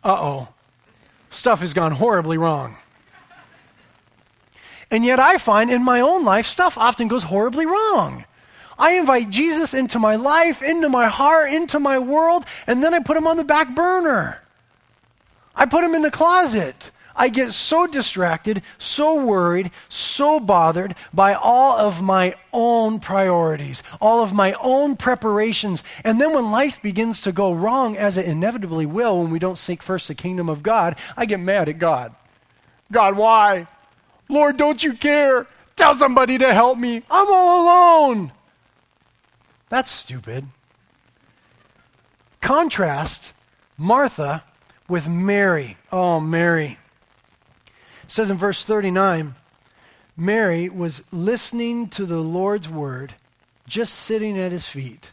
Uh 0.02 0.16
oh. 0.18 0.48
Stuff 1.30 1.60
has 1.60 1.74
gone 1.74 1.92
horribly 1.92 2.38
wrong. 2.38 2.76
And 4.90 5.04
yet 5.04 5.18
I 5.18 5.36
find 5.36 5.70
in 5.70 5.82
my 5.82 6.00
own 6.00 6.24
life, 6.24 6.46
stuff 6.46 6.78
often 6.78 7.08
goes 7.08 7.24
horribly 7.24 7.66
wrong. 7.66 8.24
I 8.78 8.92
invite 8.92 9.30
Jesus 9.30 9.74
into 9.74 9.98
my 9.98 10.16
life, 10.16 10.62
into 10.62 10.88
my 10.88 11.08
heart, 11.08 11.52
into 11.52 11.80
my 11.80 11.98
world, 11.98 12.44
and 12.66 12.84
then 12.84 12.94
I 12.94 13.00
put 13.00 13.16
him 13.16 13.26
on 13.26 13.36
the 13.36 13.44
back 13.44 13.74
burner. 13.74 14.40
I 15.56 15.66
put 15.66 15.82
him 15.84 15.94
in 15.94 16.02
the 16.02 16.10
closet. 16.10 16.90
I 17.18 17.28
get 17.30 17.54
so 17.54 17.86
distracted, 17.86 18.62
so 18.78 19.24
worried, 19.24 19.70
so 19.88 20.38
bothered 20.38 20.94
by 21.14 21.32
all 21.32 21.78
of 21.78 22.02
my 22.02 22.34
own 22.52 23.00
priorities, 23.00 23.82
all 24.00 24.22
of 24.22 24.34
my 24.34 24.54
own 24.60 24.96
preparations. 24.96 25.82
And 26.04 26.20
then 26.20 26.34
when 26.34 26.50
life 26.50 26.80
begins 26.82 27.22
to 27.22 27.32
go 27.32 27.54
wrong, 27.54 27.96
as 27.96 28.18
it 28.18 28.26
inevitably 28.26 28.84
will 28.84 29.18
when 29.18 29.30
we 29.30 29.38
don't 29.38 29.56
seek 29.56 29.82
first 29.82 30.08
the 30.08 30.14
kingdom 30.14 30.50
of 30.50 30.62
God, 30.62 30.96
I 31.16 31.24
get 31.24 31.40
mad 31.40 31.70
at 31.70 31.78
God. 31.78 32.14
God, 32.92 33.16
why? 33.16 33.66
Lord, 34.28 34.58
don't 34.58 34.84
you 34.84 34.92
care? 34.92 35.46
Tell 35.74 35.96
somebody 35.96 36.36
to 36.38 36.52
help 36.52 36.78
me. 36.78 37.02
I'm 37.10 37.32
all 37.32 37.64
alone. 37.64 38.32
That's 39.70 39.90
stupid. 39.90 40.46
Contrast 42.40 43.32
Martha 43.78 44.44
with 44.88 45.08
Mary. 45.08 45.76
Oh, 45.90 46.20
Mary. 46.20 46.78
It 48.04 48.12
says 48.12 48.30
in 48.30 48.36
verse 48.36 48.64
39 48.64 49.34
Mary 50.16 50.68
was 50.68 51.02
listening 51.12 51.88
to 51.88 52.06
the 52.06 52.20
Lord's 52.20 52.68
word, 52.68 53.14
just 53.68 53.94
sitting 53.94 54.38
at 54.38 54.52
his 54.52 54.66
feet. 54.66 55.12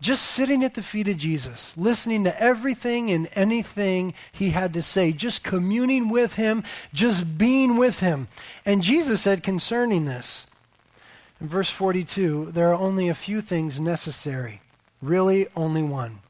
Just 0.00 0.24
sitting 0.24 0.64
at 0.64 0.74
the 0.74 0.82
feet 0.82 1.08
of 1.08 1.18
Jesus, 1.18 1.76
listening 1.76 2.24
to 2.24 2.42
everything 2.42 3.10
and 3.10 3.28
anything 3.34 4.14
he 4.32 4.50
had 4.50 4.72
to 4.72 4.82
say, 4.82 5.12
just 5.12 5.42
communing 5.42 6.08
with 6.08 6.34
him, 6.34 6.64
just 6.94 7.36
being 7.36 7.76
with 7.76 8.00
him. 8.00 8.28
And 8.64 8.82
Jesus 8.82 9.20
said 9.20 9.42
concerning 9.42 10.06
this, 10.06 10.46
in 11.38 11.48
verse 11.48 11.68
42, 11.68 12.50
there 12.52 12.70
are 12.70 12.74
only 12.74 13.08
a 13.08 13.14
few 13.14 13.42
things 13.42 13.78
necessary, 13.78 14.62
really 15.02 15.48
only 15.54 15.82
one. 15.82 16.20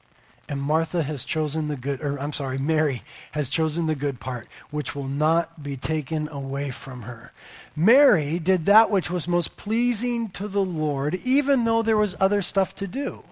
And 0.51 0.61
Martha 0.61 1.05
has 1.05 1.23
chosen 1.23 1.69
the 1.69 1.77
good, 1.77 2.01
or 2.01 2.19
I'm 2.19 2.33
sorry, 2.33 2.59
Mary 2.59 3.05
has 3.31 3.49
chosen 3.49 3.87
the 3.87 3.95
good 3.95 4.19
part, 4.19 4.49
which 4.73 4.97
will 4.97 5.07
not 5.07 5.63
be 5.63 5.77
taken 5.77 6.29
away 6.29 6.71
from 6.71 7.03
her. 7.03 7.31
Mary 7.77 8.41
did 8.41 8.67
that 8.67 8.91
which 8.91 9.13
was 9.13 9.29
most 9.29 9.57
pleasing 9.57 10.29
to 10.31 10.49
the 10.49 10.65
Lord, 10.65 11.15
even 11.23 11.63
though 11.63 11.83
there 11.83 11.97
was 11.97 12.17
other 12.19 12.43
stuff 12.43 12.75
to 12.75 12.89
do. 12.89 13.23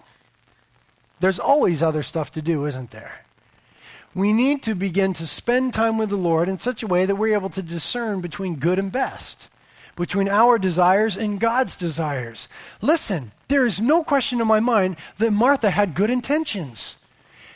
There's 1.19 1.41
always 1.41 1.83
other 1.83 2.05
stuff 2.05 2.31
to 2.31 2.41
do, 2.41 2.67
isn't 2.67 2.93
there? 2.93 3.25
We 4.15 4.33
need 4.33 4.63
to 4.63 4.77
begin 4.77 5.13
to 5.15 5.27
spend 5.27 5.75
time 5.75 5.99
with 5.99 6.11
the 6.11 6.17
Lord 6.17 6.49
in 6.49 6.61
such 6.61 6.85
a 6.85 6.87
way 6.87 7.05
that 7.05 7.17
we're 7.17 7.35
able 7.35 7.51
to 7.51 7.63
discern 7.63 8.21
between 8.21 8.61
good 8.61 8.79
and 8.79 8.93
best 8.93 9.49
between 9.97 10.29
our 10.29 10.61
desires 10.61 11.17
and 11.17 11.41
God's 11.41 11.75
desires. 11.75 12.47
Listen, 12.81 13.33
there 13.49 13.67
is 13.67 13.81
no 13.81 14.05
question 14.05 14.41
in 14.41 14.47
my 14.47 14.61
mind 14.61 14.97
that 15.19 15.33
Martha 15.33 15.71
had 15.71 15.97
good 15.97 16.09
intentions. 16.09 16.95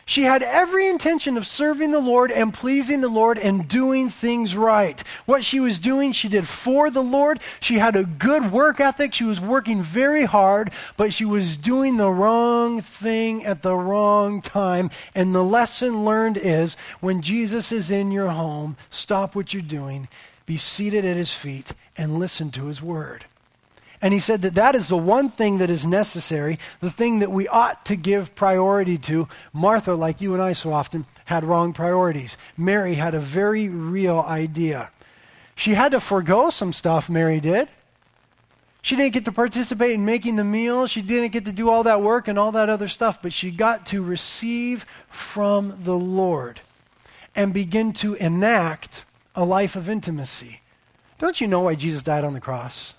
She 0.04 0.22
had 0.24 0.42
every 0.42 0.88
intention 0.88 1.36
of 1.36 1.46
serving 1.46 1.92
the 1.92 2.00
Lord 2.00 2.30
and 2.30 2.52
pleasing 2.52 3.00
the 3.00 3.08
Lord 3.08 3.38
and 3.38 3.68
doing 3.68 4.10
things 4.10 4.56
right. 4.56 5.02
What 5.26 5.44
she 5.44 5.60
was 5.60 5.78
doing, 5.78 6.12
she 6.12 6.28
did 6.28 6.48
for 6.48 6.90
the 6.90 7.02
Lord. 7.02 7.40
She 7.60 7.78
had 7.78 7.94
a 7.94 8.04
good 8.04 8.50
work 8.50 8.80
ethic. 8.80 9.14
She 9.14 9.24
was 9.24 9.40
working 9.40 9.82
very 9.82 10.24
hard, 10.24 10.70
but 10.96 11.14
she 11.14 11.24
was 11.24 11.56
doing 11.56 11.96
the 11.96 12.10
wrong 12.10 12.80
thing 12.80 13.44
at 13.44 13.62
the 13.62 13.76
wrong 13.76 14.42
time. 14.42 14.90
And 15.14 15.34
the 15.34 15.44
lesson 15.44 16.04
learned 16.04 16.36
is 16.36 16.74
when 17.00 17.22
Jesus 17.22 17.70
is 17.70 17.90
in 17.90 18.10
your 18.10 18.30
home, 18.30 18.76
stop 18.90 19.34
what 19.34 19.54
you're 19.54 19.62
doing 19.62 20.08
be 20.46 20.56
seated 20.56 21.04
at 21.04 21.16
his 21.16 21.32
feet 21.32 21.72
and 21.96 22.18
listen 22.18 22.50
to 22.50 22.66
his 22.66 22.82
word. 22.82 23.26
And 24.02 24.12
he 24.12 24.18
said 24.18 24.42
that 24.42 24.56
that 24.56 24.74
is 24.74 24.88
the 24.88 24.96
one 24.96 25.28
thing 25.28 25.58
that 25.58 25.70
is 25.70 25.86
necessary, 25.86 26.58
the 26.80 26.90
thing 26.90 27.20
that 27.20 27.30
we 27.30 27.46
ought 27.46 27.86
to 27.86 27.94
give 27.94 28.34
priority 28.34 28.98
to. 28.98 29.28
Martha, 29.52 29.94
like 29.94 30.20
you 30.20 30.34
and 30.34 30.42
I 30.42 30.52
so 30.52 30.72
often, 30.72 31.06
had 31.26 31.44
wrong 31.44 31.72
priorities. 31.72 32.36
Mary 32.56 32.94
had 32.94 33.14
a 33.14 33.20
very 33.20 33.68
real 33.68 34.18
idea. 34.18 34.90
She 35.54 35.74
had 35.74 35.92
to 35.92 36.00
forego 36.00 36.50
some 36.50 36.72
stuff, 36.72 37.08
Mary 37.08 37.38
did. 37.38 37.68
She 38.82 38.96
didn't 38.96 39.12
get 39.12 39.24
to 39.26 39.32
participate 39.32 39.92
in 39.92 40.04
making 40.04 40.34
the 40.34 40.42
meal. 40.42 40.88
She 40.88 41.02
didn't 41.02 41.30
get 41.30 41.44
to 41.44 41.52
do 41.52 41.70
all 41.70 41.84
that 41.84 42.02
work 42.02 42.26
and 42.26 42.36
all 42.36 42.50
that 42.52 42.68
other 42.68 42.88
stuff, 42.88 43.22
but 43.22 43.32
she 43.32 43.52
got 43.52 43.86
to 43.86 44.02
receive 44.02 44.84
from 45.08 45.78
the 45.78 45.96
Lord 45.96 46.60
and 47.36 47.54
begin 47.54 47.92
to 47.94 48.14
enact 48.14 49.04
a 49.36 49.44
life 49.44 49.76
of 49.76 49.88
intimacy. 49.88 50.60
Don't 51.18 51.40
you 51.40 51.46
know 51.46 51.60
why 51.60 51.76
Jesus 51.76 52.02
died 52.02 52.24
on 52.24 52.34
the 52.34 52.40
cross? 52.40 52.94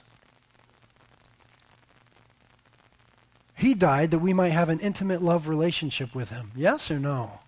He 3.56 3.74
died 3.74 4.12
that 4.12 4.20
we 4.20 4.34
might 4.34 4.52
have 4.52 4.70
an 4.70 4.80
intimate 4.80 5.22
love 5.22 5.48
relationship 5.48 6.13
with 6.16 6.30
Him. 6.30 6.52
Yes 6.56 6.89
or 6.92 7.00
no? 7.00 7.39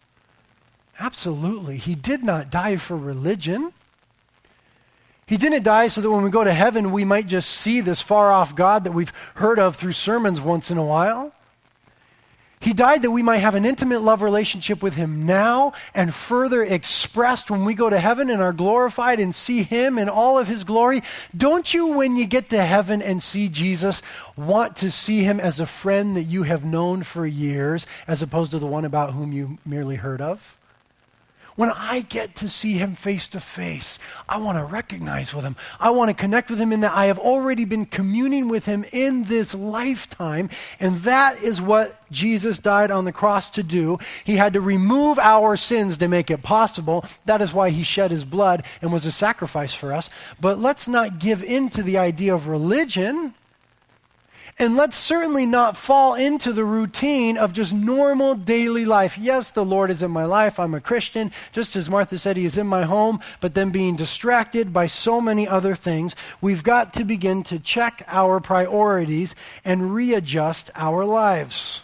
Absolutely. 1.00 1.78
He 1.78 1.96
did 1.96 2.24
not 2.24 2.50
die 2.50 2.78
for 2.78 2.96
religion. 2.96 3.74
He 5.26 5.38
didn't 5.38 5.64
die 5.64 5.88
so 5.88 6.02
that 6.02 6.12
when 6.12 6.24
we 6.24 6.30
go 6.30 6.44
to 6.44 6.54
heaven, 6.54 6.92
we 6.92 7.04
might 7.04 7.28
just 7.28 7.50
see 7.50 7.82
this 7.82 8.02
far 8.02 8.32
off 8.32 8.56
God 8.56 8.84
that 8.84 8.94
we've 8.94 9.12
heard 9.36 9.60
of 9.60 9.76
through 9.76 9.94
sermons 9.94 10.40
once 10.40 10.72
in 10.72 10.78
a 10.78 10.86
while. 10.86 11.34
He 12.66 12.74
died 12.74 13.04
that 13.04 13.12
we 13.12 13.22
might 13.22 13.38
have 13.38 13.54
an 13.54 13.64
intimate 13.64 14.02
love 14.02 14.24
relationship 14.24 14.82
with 14.82 14.96
Him 14.96 15.28
now 15.28 15.74
and 15.94 16.12
further 16.12 16.64
expressed 16.64 17.52
when 17.52 17.64
we 17.64 17.76
go 17.76 17.92
to 17.92 18.00
heaven 18.00 18.28
and 18.28 18.42
are 18.42 18.54
glorified 18.54 19.20
and 19.20 19.36
see 19.36 19.62
Him 19.62 20.00
in 20.00 20.10
all 20.10 20.40
of 20.40 20.48
His 20.48 20.64
glory. 20.64 21.04
Don't 21.38 21.72
you, 21.76 21.90
when 21.96 22.16
you 22.16 22.26
get 22.26 22.50
to 22.50 22.66
heaven 22.66 23.04
and 23.04 23.22
see 23.22 23.50
Jesus, 23.50 24.02
want 24.36 24.78
to 24.78 24.90
see 24.90 25.20
Him 25.20 25.40
as 25.40 25.60
a 25.60 25.68
friend 25.68 26.18
that 26.18 26.24
you 26.24 26.42
have 26.42 26.66
known 26.66 27.04
for 27.04 27.28
years 27.28 27.86
as 28.08 28.24
opposed 28.24 28.50
to 28.50 28.58
the 28.58 28.66
one 28.66 28.84
about 28.84 29.14
whom 29.14 29.32
you 29.32 29.60
merely 29.64 29.98
heard 29.98 30.20
of? 30.20 30.55
When 31.56 31.72
I 31.72 32.02
get 32.02 32.36
to 32.36 32.50
see 32.50 32.74
him 32.74 32.96
face 32.96 33.30
to 33.30 33.40
face, 33.40 33.98
I 34.28 34.38
want 34.40 34.58
to 34.58 34.66
recognize 34.66 35.34
with 35.34 35.46
him. 35.46 35.56
I 35.80 35.92
want 35.92 36.10
to 36.10 36.14
connect 36.14 36.50
with 36.50 36.60
him 36.60 36.74
in 36.74 36.82
that 36.82 36.94
I 36.94 37.06
have 37.06 37.18
already 37.18 37.64
been 37.64 37.86
communing 37.86 38.50
with 38.50 38.66
him 38.66 38.86
in 38.92 39.24
this 39.24 39.54
lifetime. 39.54 40.50
And 40.82 40.98
that 41.00 41.42
is 41.42 41.62
what 41.62 42.02
Jesus 42.12 42.58
died 42.60 42.92
on 42.92 43.06
the 43.06 43.14
cross 43.14 43.50
to 43.52 43.64
do. 43.64 44.00
He 44.26 44.36
had 44.36 44.52
to 44.54 44.62
remove 44.62 45.18
our 45.18 45.56
sins 45.56 45.96
to 45.98 46.10
make 46.10 46.30
it 46.30 46.44
possible. 46.44 47.06
That 47.24 47.42
is 47.42 47.54
why 47.54 47.70
he 47.70 47.84
shed 47.84 48.12
his 48.12 48.26
blood 48.26 48.64
and 48.82 48.92
was 48.92 49.06
a 49.06 49.12
sacrifice 49.12 49.74
for 49.74 49.94
us. 49.94 50.10
But 50.42 50.60
let's 50.60 50.90
not 50.90 51.20
give 51.20 51.42
in 51.42 51.70
to 51.70 51.84
the 51.84 51.98
idea 51.98 52.34
of 52.34 52.48
religion 52.48 53.34
And 54.58 54.78
let's 54.78 54.96
certainly 54.96 55.46
not 55.46 55.76
fall 55.76 56.16
into 56.16 56.54
the 56.54 56.64
routine 56.64 57.38
of 57.38 57.52
just 57.52 57.74
normal 57.74 58.36
daily 58.36 58.86
life. 58.86 59.18
Yes, 59.18 59.52
the 59.52 59.66
Lord 59.66 59.92
is 59.92 60.02
in 60.02 60.12
my 60.12 60.24
life. 60.24 60.58
I'm 60.60 60.74
a 60.74 60.80
Christian, 60.80 61.34
just 61.52 61.76
as 61.76 61.90
Martha 61.90 62.18
said, 62.18 62.38
He 62.38 62.46
is 62.46 62.58
in 62.58 62.66
my 62.66 62.84
home, 62.84 63.20
but 63.42 63.54
then 63.54 63.72
being 63.72 63.98
distracted 63.98 64.72
by 64.72 64.88
so 64.88 65.20
many 65.20 65.46
other 65.46 65.76
things. 65.76 66.16
We've 66.40 66.64
got 66.64 66.94
to 66.94 67.04
begin 67.04 67.44
to 67.44 67.60
check 67.60 68.06
our 68.08 68.40
priorities 68.40 69.36
and 69.66 69.94
readjust 69.94 70.72
our 70.74 71.04
lives. 71.04 71.82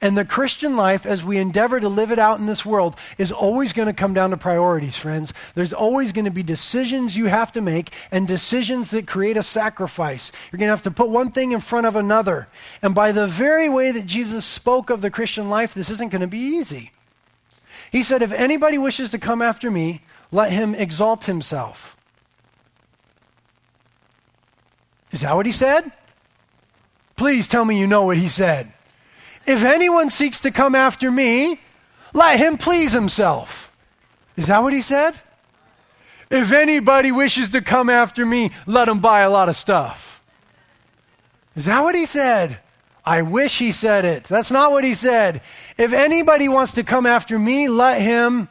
And 0.00 0.16
the 0.16 0.24
Christian 0.26 0.76
life, 0.76 1.06
as 1.06 1.24
we 1.24 1.38
endeavor 1.38 1.80
to 1.80 1.88
live 1.88 2.12
it 2.12 2.18
out 2.18 2.38
in 2.38 2.46
this 2.46 2.66
world, 2.66 2.96
is 3.16 3.32
always 3.32 3.72
going 3.72 3.86
to 3.86 3.94
come 3.94 4.12
down 4.12 4.30
to 4.30 4.36
priorities, 4.36 4.96
friends. 4.96 5.32
There's 5.54 5.72
always 5.72 6.12
going 6.12 6.26
to 6.26 6.30
be 6.30 6.42
decisions 6.42 7.16
you 7.16 7.26
have 7.26 7.50
to 7.52 7.62
make 7.62 7.92
and 8.10 8.28
decisions 8.28 8.90
that 8.90 9.06
create 9.06 9.38
a 9.38 9.42
sacrifice. 9.42 10.32
You're 10.52 10.58
going 10.58 10.68
to 10.68 10.72
have 10.72 10.82
to 10.82 10.90
put 10.90 11.08
one 11.08 11.30
thing 11.30 11.52
in 11.52 11.60
front 11.60 11.86
of 11.86 11.96
another. 11.96 12.48
And 12.82 12.94
by 12.94 13.10
the 13.12 13.26
very 13.26 13.70
way 13.70 13.90
that 13.90 14.06
Jesus 14.06 14.44
spoke 14.44 14.90
of 14.90 15.00
the 15.00 15.10
Christian 15.10 15.48
life, 15.48 15.72
this 15.72 15.88
isn't 15.88 16.12
going 16.12 16.20
to 16.20 16.26
be 16.26 16.38
easy. 16.38 16.92
He 17.90 18.02
said, 18.02 18.20
If 18.20 18.32
anybody 18.32 18.76
wishes 18.76 19.08
to 19.10 19.18
come 19.18 19.40
after 19.40 19.70
me, 19.70 20.02
let 20.30 20.52
him 20.52 20.74
exalt 20.74 21.24
himself. 21.24 21.96
Is 25.10 25.22
that 25.22 25.34
what 25.34 25.46
he 25.46 25.52
said? 25.52 25.90
Please 27.16 27.48
tell 27.48 27.64
me 27.64 27.78
you 27.78 27.86
know 27.86 28.02
what 28.02 28.18
he 28.18 28.28
said. 28.28 28.72
If 29.46 29.64
anyone 29.64 30.10
seeks 30.10 30.40
to 30.40 30.50
come 30.50 30.74
after 30.74 31.10
me, 31.10 31.60
let 32.12 32.38
him 32.38 32.58
please 32.58 32.92
himself. 32.92 33.72
Is 34.36 34.48
that 34.48 34.62
what 34.62 34.72
he 34.72 34.82
said? 34.82 35.14
If 36.30 36.52
anybody 36.52 37.12
wishes 37.12 37.50
to 37.50 37.60
come 37.60 37.88
after 37.88 38.26
me, 38.26 38.50
let 38.66 38.88
him 38.88 39.00
buy 39.00 39.20
a 39.20 39.30
lot 39.30 39.48
of 39.48 39.56
stuff. 39.56 40.22
Is 41.54 41.66
that 41.66 41.80
what 41.80 41.94
he 41.94 42.06
said? 42.06 42.58
I 43.04 43.22
wish 43.22 43.58
he 43.58 43.70
said 43.70 44.04
it. 44.04 44.24
That's 44.24 44.50
not 44.50 44.72
what 44.72 44.82
he 44.82 44.94
said. 44.94 45.40
If 45.78 45.92
anybody 45.92 46.48
wants 46.48 46.72
to 46.72 46.82
come 46.82 47.06
after 47.06 47.38
me, 47.38 47.68
let 47.68 48.02
him 48.02 48.48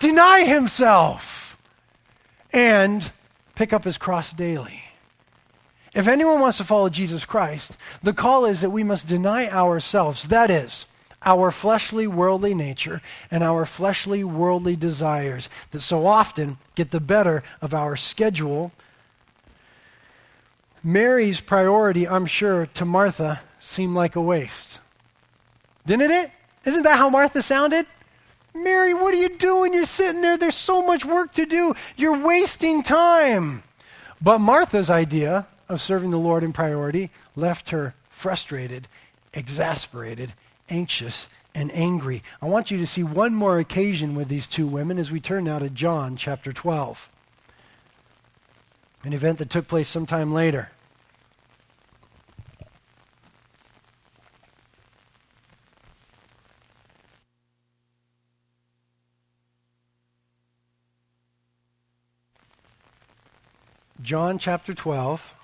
deny 0.00 0.44
himself 0.44 1.56
and 2.52 3.12
pick 3.54 3.72
up 3.72 3.84
his 3.84 3.96
cross 3.96 4.32
daily. 4.32 4.82
If 5.94 6.06
anyone 6.06 6.40
wants 6.40 6.58
to 6.58 6.64
follow 6.64 6.88
Jesus 6.88 7.24
Christ, 7.24 7.76
the 8.02 8.12
call 8.12 8.44
is 8.44 8.60
that 8.60 8.70
we 8.70 8.84
must 8.84 9.08
deny 9.08 9.48
ourselves. 9.48 10.28
That 10.28 10.50
is, 10.50 10.86
our 11.22 11.50
fleshly, 11.50 12.06
worldly 12.06 12.54
nature 12.54 13.02
and 13.30 13.42
our 13.42 13.66
fleshly, 13.66 14.22
worldly 14.22 14.76
desires 14.76 15.48
that 15.72 15.80
so 15.80 16.06
often 16.06 16.58
get 16.74 16.92
the 16.92 17.00
better 17.00 17.42
of 17.60 17.74
our 17.74 17.96
schedule. 17.96 18.72
Mary's 20.82 21.40
priority, 21.40 22.06
I'm 22.08 22.26
sure, 22.26 22.66
to 22.66 22.84
Martha 22.84 23.40
seemed 23.58 23.94
like 23.94 24.16
a 24.16 24.22
waste. 24.22 24.80
Didn't 25.86 26.10
it? 26.10 26.30
Isn't 26.64 26.84
that 26.84 26.98
how 26.98 27.10
Martha 27.10 27.42
sounded? 27.42 27.86
Mary, 28.54 28.94
what 28.94 29.14
are 29.14 29.18
you 29.18 29.36
doing? 29.36 29.74
You're 29.74 29.84
sitting 29.84 30.22
there. 30.22 30.36
There's 30.36 30.54
so 30.54 30.86
much 30.86 31.04
work 31.04 31.32
to 31.34 31.46
do. 31.46 31.74
You're 31.96 32.18
wasting 32.18 32.82
time. 32.82 33.62
But 34.20 34.40
Martha's 34.40 34.90
idea 34.90 35.46
of 35.70 35.80
serving 35.80 36.10
the 36.10 36.18
Lord 36.18 36.42
in 36.42 36.52
priority 36.52 37.10
left 37.36 37.70
her 37.70 37.94
frustrated, 38.08 38.88
exasperated, 39.32 40.34
anxious, 40.68 41.28
and 41.54 41.70
angry. 41.72 42.22
I 42.42 42.46
want 42.46 42.72
you 42.72 42.78
to 42.78 42.86
see 42.86 43.04
one 43.04 43.34
more 43.36 43.58
occasion 43.60 44.16
with 44.16 44.28
these 44.28 44.48
two 44.48 44.66
women 44.66 44.98
as 44.98 45.12
we 45.12 45.20
turn 45.20 45.44
now 45.44 45.60
to 45.60 45.70
John 45.70 46.16
chapter 46.16 46.52
12, 46.52 47.08
an 49.04 49.12
event 49.12 49.38
that 49.38 49.48
took 49.48 49.68
place 49.68 49.88
sometime 49.88 50.34
later. 50.34 50.70
John 64.02 64.38
chapter 64.38 64.74
12. 64.74 65.34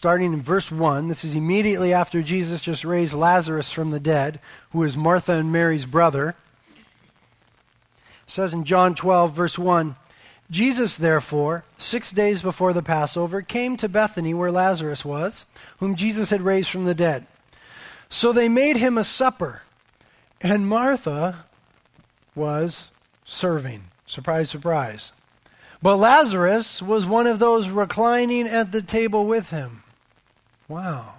Starting 0.00 0.32
in 0.32 0.40
verse 0.40 0.72
1. 0.72 1.08
This 1.08 1.26
is 1.26 1.34
immediately 1.34 1.92
after 1.92 2.22
Jesus 2.22 2.62
just 2.62 2.86
raised 2.86 3.12
Lazarus 3.12 3.70
from 3.70 3.90
the 3.90 4.00
dead, 4.00 4.40
who 4.72 4.82
is 4.82 4.96
Martha 4.96 5.32
and 5.32 5.52
Mary's 5.52 5.84
brother. 5.84 6.36
It 6.70 8.30
says 8.30 8.54
in 8.54 8.64
John 8.64 8.94
12, 8.94 9.34
verse 9.34 9.58
1 9.58 9.96
Jesus, 10.50 10.96
therefore, 10.96 11.64
six 11.76 12.12
days 12.12 12.40
before 12.40 12.72
the 12.72 12.82
Passover, 12.82 13.42
came 13.42 13.76
to 13.76 13.90
Bethany 13.90 14.32
where 14.32 14.50
Lazarus 14.50 15.04
was, 15.04 15.44
whom 15.80 15.94
Jesus 15.94 16.30
had 16.30 16.40
raised 16.40 16.70
from 16.70 16.86
the 16.86 16.94
dead. 16.94 17.26
So 18.08 18.32
they 18.32 18.48
made 18.48 18.78
him 18.78 18.96
a 18.96 19.04
supper, 19.04 19.60
and 20.40 20.66
Martha 20.66 21.44
was 22.34 22.90
serving. 23.26 23.84
Surprise, 24.06 24.48
surprise. 24.48 25.12
But 25.82 25.98
Lazarus 25.98 26.80
was 26.80 27.04
one 27.04 27.26
of 27.26 27.38
those 27.38 27.68
reclining 27.68 28.48
at 28.48 28.72
the 28.72 28.80
table 28.80 29.26
with 29.26 29.50
him. 29.50 29.82
Wow. 30.70 31.14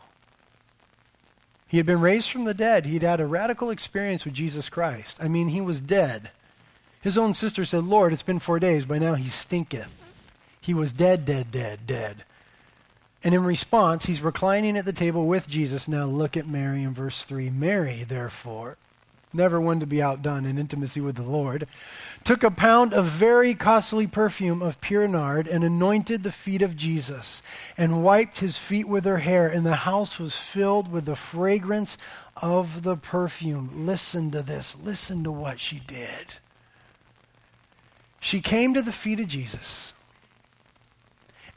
He 1.68 1.76
had 1.76 1.86
been 1.86 2.00
raised 2.00 2.32
from 2.32 2.46
the 2.46 2.54
dead. 2.54 2.86
He'd 2.86 3.04
had 3.04 3.20
a 3.20 3.26
radical 3.26 3.70
experience 3.70 4.24
with 4.24 4.34
Jesus 4.34 4.70
Christ. 4.70 5.22
I 5.22 5.28
mean, 5.28 5.50
he 5.50 5.60
was 5.60 5.82
dead. 5.82 6.32
His 7.02 7.18
own 7.18 7.34
sister 7.34 7.66
said, 7.66 7.84
Lord, 7.84 8.14
it's 8.14 8.24
been 8.24 8.40
four 8.40 8.60
days. 8.60 8.86
By 8.86 8.98
now 8.98 9.16
he 9.16 9.28
stinketh. 9.28 10.32
He 10.62 10.74
was 10.74 10.94
dead, 10.94 11.26
dead, 11.26 11.52
dead, 11.52 11.86
dead. 11.86 12.24
And 13.24 13.36
in 13.36 13.44
response, 13.44 14.06
he's 14.06 14.22
reclining 14.22 14.78
at 14.78 14.86
the 14.86 14.94
table 14.94 15.26
with 15.26 15.50
Jesus. 15.50 15.88
Now 15.88 16.06
look 16.06 16.38
at 16.38 16.48
Mary 16.48 16.84
in 16.84 16.94
verse 16.94 17.26
3. 17.26 17.50
Mary, 17.50 18.06
therefore, 18.08 18.78
never 19.34 19.60
one 19.60 19.80
to 19.80 19.86
be 19.86 20.02
outdone 20.02 20.46
in 20.46 20.58
intimacy 20.58 21.02
with 21.02 21.16
the 21.16 21.24
Lord, 21.24 21.68
took 22.24 22.44
a 22.44 22.52
pound 22.52 22.94
of 22.94 23.06
very 23.06 23.54
costly 23.54 24.08
perfume 24.08 24.62
of 24.62 24.82
pure 24.82 25.08
nard 25.08 25.48
and 25.48 25.64
anointed 25.64 26.24
the 26.24 26.32
feet 26.32 26.62
of 26.62 26.76
Jesus 26.76 27.42
and 27.78 28.04
wiped 28.04 28.40
his 28.40 28.58
feet 28.58 28.88
with 28.88 29.06
her 29.06 29.20
hair, 29.20 29.48
and 29.48 29.66
the 29.66 29.78
house 29.78 30.20
was 30.20 30.36
filled 30.36 30.92
with 30.92 31.06
the 31.06 31.16
fragrance 31.16 31.98
of 32.38 32.84
the 32.84 32.98
perfume. 32.98 33.86
Listen 33.86 34.32
to 34.32 34.42
this. 34.42 34.76
Listen 34.84 35.24
to 35.24 35.32
what 35.32 35.60
she 35.60 35.80
did. 35.80 36.36
She 38.20 38.40
came 38.40 38.74
to 38.74 38.82
the 38.82 38.92
feet 38.92 39.20
of 39.20 39.28
Jesus 39.28 39.94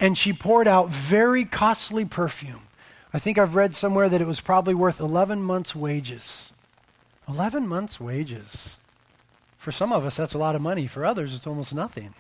and 0.00 0.18
she 0.18 0.32
poured 0.32 0.68
out 0.68 0.88
very 0.88 1.44
costly 1.44 2.04
perfume. 2.04 2.62
I 3.12 3.18
think 3.18 3.38
I've 3.38 3.54
read 3.54 3.76
somewhere 3.76 4.08
that 4.08 4.20
it 4.20 4.26
was 4.26 4.40
probably 4.40 4.74
worth 4.74 5.00
11 5.00 5.40
months' 5.42 5.74
wages. 5.74 6.50
11 7.28 7.66
months' 7.66 8.00
wages. 8.00 8.78
For 9.56 9.72
some 9.72 9.92
of 9.92 10.04
us, 10.04 10.16
that's 10.16 10.34
a 10.34 10.38
lot 10.38 10.54
of 10.54 10.62
money. 10.62 10.86
For 10.86 11.04
others, 11.04 11.34
it's 11.34 11.46
almost 11.46 11.74
nothing. 11.74 12.14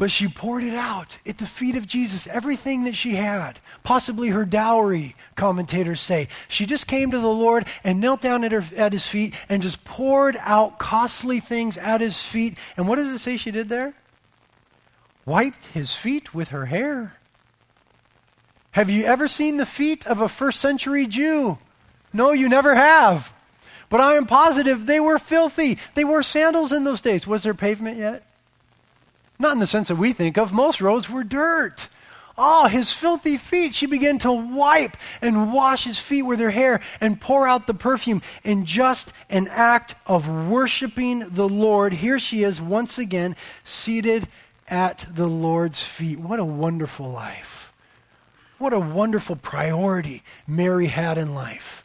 But 0.00 0.10
she 0.10 0.28
poured 0.28 0.64
it 0.64 0.74
out 0.74 1.18
at 1.26 1.36
the 1.36 1.46
feet 1.46 1.76
of 1.76 1.86
Jesus, 1.86 2.26
everything 2.26 2.84
that 2.84 2.96
she 2.96 3.16
had, 3.16 3.60
possibly 3.82 4.30
her 4.30 4.46
dowry, 4.46 5.14
commentators 5.34 6.00
say. 6.00 6.28
She 6.48 6.64
just 6.64 6.86
came 6.86 7.10
to 7.10 7.18
the 7.18 7.28
Lord 7.28 7.66
and 7.84 8.00
knelt 8.00 8.22
down 8.22 8.42
at, 8.42 8.50
her, 8.50 8.64
at 8.76 8.94
his 8.94 9.06
feet 9.06 9.34
and 9.48 9.62
just 9.62 9.84
poured 9.84 10.36
out 10.40 10.78
costly 10.78 11.38
things 11.38 11.76
at 11.76 12.00
his 12.00 12.22
feet. 12.22 12.56
And 12.78 12.88
what 12.88 12.96
does 12.96 13.08
it 13.08 13.18
say 13.18 13.36
she 13.36 13.50
did 13.50 13.68
there? 13.68 13.92
Wiped 15.26 15.66
his 15.66 15.92
feet 15.92 16.34
with 16.34 16.48
her 16.48 16.64
hair. 16.64 17.18
Have 18.70 18.88
you 18.88 19.04
ever 19.04 19.28
seen 19.28 19.58
the 19.58 19.66
feet 19.66 20.06
of 20.06 20.22
a 20.22 20.28
first 20.28 20.60
century 20.60 21.06
Jew? 21.06 21.58
No, 22.12 22.32
you 22.32 22.48
never 22.48 22.74
have. 22.74 23.34
But 23.90 24.00
I 24.00 24.14
am 24.14 24.24
positive 24.24 24.86
they 24.86 25.00
were 25.00 25.18
filthy. 25.18 25.76
They 25.94 26.04
wore 26.04 26.22
sandals 26.22 26.72
in 26.72 26.84
those 26.84 27.02
days. 27.02 27.26
Was 27.26 27.42
there 27.42 27.52
pavement 27.52 27.98
yet? 27.98 28.22
Not 29.38 29.52
in 29.52 29.58
the 29.58 29.66
sense 29.66 29.88
that 29.88 29.96
we 29.96 30.12
think 30.14 30.38
of. 30.38 30.52
Most 30.52 30.80
roads 30.80 31.10
were 31.10 31.24
dirt. 31.24 31.88
Oh, 32.38 32.68
his 32.68 32.92
filthy 32.92 33.36
feet. 33.36 33.74
She 33.74 33.86
began 33.86 34.18
to 34.20 34.32
wipe 34.32 34.96
and 35.20 35.52
wash 35.52 35.84
his 35.84 35.98
feet 35.98 36.22
with 36.22 36.40
her 36.40 36.50
hair 36.50 36.80
and 37.00 37.20
pour 37.20 37.46
out 37.46 37.66
the 37.66 37.74
perfume 37.74 38.22
in 38.44 38.64
just 38.64 39.12
an 39.28 39.48
act 39.48 39.94
of 40.06 40.48
worshiping 40.48 41.28
the 41.28 41.48
Lord. 41.48 41.94
Here 41.94 42.18
she 42.18 42.44
is 42.44 42.60
once 42.60 42.96
again 42.96 43.36
seated 43.64 44.28
at 44.68 45.04
the 45.12 45.26
Lord's 45.26 45.82
feet. 45.82 46.20
What 46.20 46.38
a 46.38 46.44
wonderful 46.44 47.10
life. 47.10 47.72
What 48.58 48.72
a 48.72 48.78
wonderful 48.78 49.36
priority 49.36 50.22
Mary 50.46 50.86
had 50.86 51.18
in 51.18 51.34
life. 51.34 51.79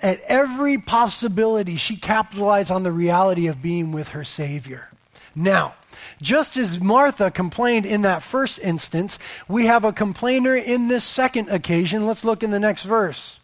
At 0.00 0.20
every 0.28 0.78
possibility, 0.78 1.76
she 1.76 1.96
capitalized 1.96 2.70
on 2.70 2.84
the 2.84 2.92
reality 2.92 3.46
of 3.46 3.60
being 3.60 3.90
with 3.90 4.08
her 4.08 4.24
Savior. 4.24 4.90
Now, 5.34 5.74
just 6.22 6.56
as 6.56 6.80
Martha 6.80 7.30
complained 7.30 7.86
in 7.86 8.02
that 8.02 8.22
first 8.22 8.58
instance, 8.60 9.18
we 9.48 9.66
have 9.66 9.84
a 9.84 9.92
complainer 9.92 10.54
in 10.54 10.88
this 10.88 11.04
second 11.04 11.48
occasion. 11.48 12.06
Let's 12.06 12.24
look 12.24 12.42
in 12.42 12.50
the 12.50 12.60
next 12.60 12.84
verse. 12.84 13.38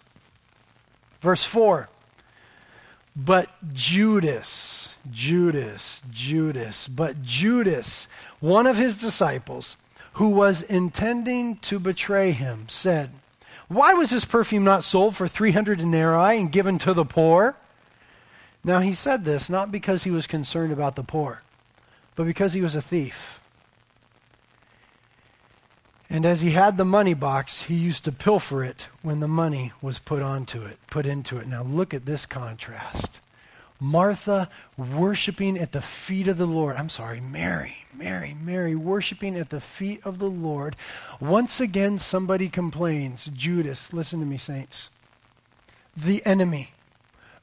Verse 1.21 1.45
4. 1.45 1.88
But 3.17 3.49
Judas, 3.73 4.90
Judas, 5.11 6.03
Judas, 6.11 6.88
but 6.88 7.23
Judas, 7.23 8.09
one 8.40 8.67
of 8.67 8.77
his 8.77 8.97
disciples, 8.97 9.77
who 10.14 10.29
was 10.29 10.62
intending 10.62 11.57
to 11.59 11.79
betray 11.79 12.33
him, 12.33 12.67
said, 12.69 13.11
Why 13.68 13.94
was 13.94 14.11
this 14.11 14.24
perfume 14.24 14.64
not 14.64 14.85
sold 14.85 15.16
for 15.16 15.27
300 15.27 15.79
denarii 15.79 16.38
and 16.38 16.53
given 16.53 16.79
to 16.79 16.92
the 16.92 17.05
poor? 17.05 17.57
Now 18.62 18.81
he 18.81 18.92
said 18.92 19.24
this 19.24 19.50
not 19.50 19.72
because 19.72 20.05
he 20.05 20.11
was 20.11 20.27
concerned 20.27 20.72
about 20.72 20.96
the 20.96 21.03
poor, 21.03 21.42
but 22.14 22.24
because 22.24 22.53
he 22.53 22.61
was 22.61 22.74
a 22.74 22.83
thief. 22.83 23.40
And 26.09 26.24
as 26.24 26.42
he 26.42 26.50
had 26.50 26.77
the 26.77 26.85
money 26.85 27.14
box, 27.14 27.62
he 27.62 27.74
used 27.74 28.05
to 28.05 28.12
pilfer 28.12 28.62
it 28.62 28.88
when 29.03 29.20
the 29.20 29.29
money 29.29 29.72
was 29.83 29.98
put 29.98 30.22
onto 30.22 30.62
it, 30.62 30.79
put 30.87 31.07
into 31.07 31.38
it. 31.38 31.48
Now 31.48 31.62
look 31.62 31.92
at 31.92 32.07
this 32.07 32.27
contrast. 32.27 33.20
Martha 33.85 34.49
worshiping 34.77 35.59
at 35.59 35.73
the 35.73 35.83
feet 35.83 36.27
of 36.27 36.38
the 36.38 36.47
Lord. 36.47 36.77
I'm 36.77 36.88
sorry, 36.88 37.20
Mary, 37.20 37.85
Mary, 37.92 38.37
Mary 38.42 38.75
worshiping 38.75 39.37
at 39.37 39.51
the 39.51 39.61
feet 39.61 40.01
of 40.05 40.18
the 40.18 40.29
Lord. 40.29 40.75
Once 41.20 41.61
again, 41.61 41.99
somebody 41.99 42.49
complains. 42.49 43.31
Judas, 43.35 43.92
listen 43.92 44.20
to 44.20 44.27
me, 44.27 44.37
saints. 44.38 44.90
The 45.97 46.25
enemy, 46.27 46.73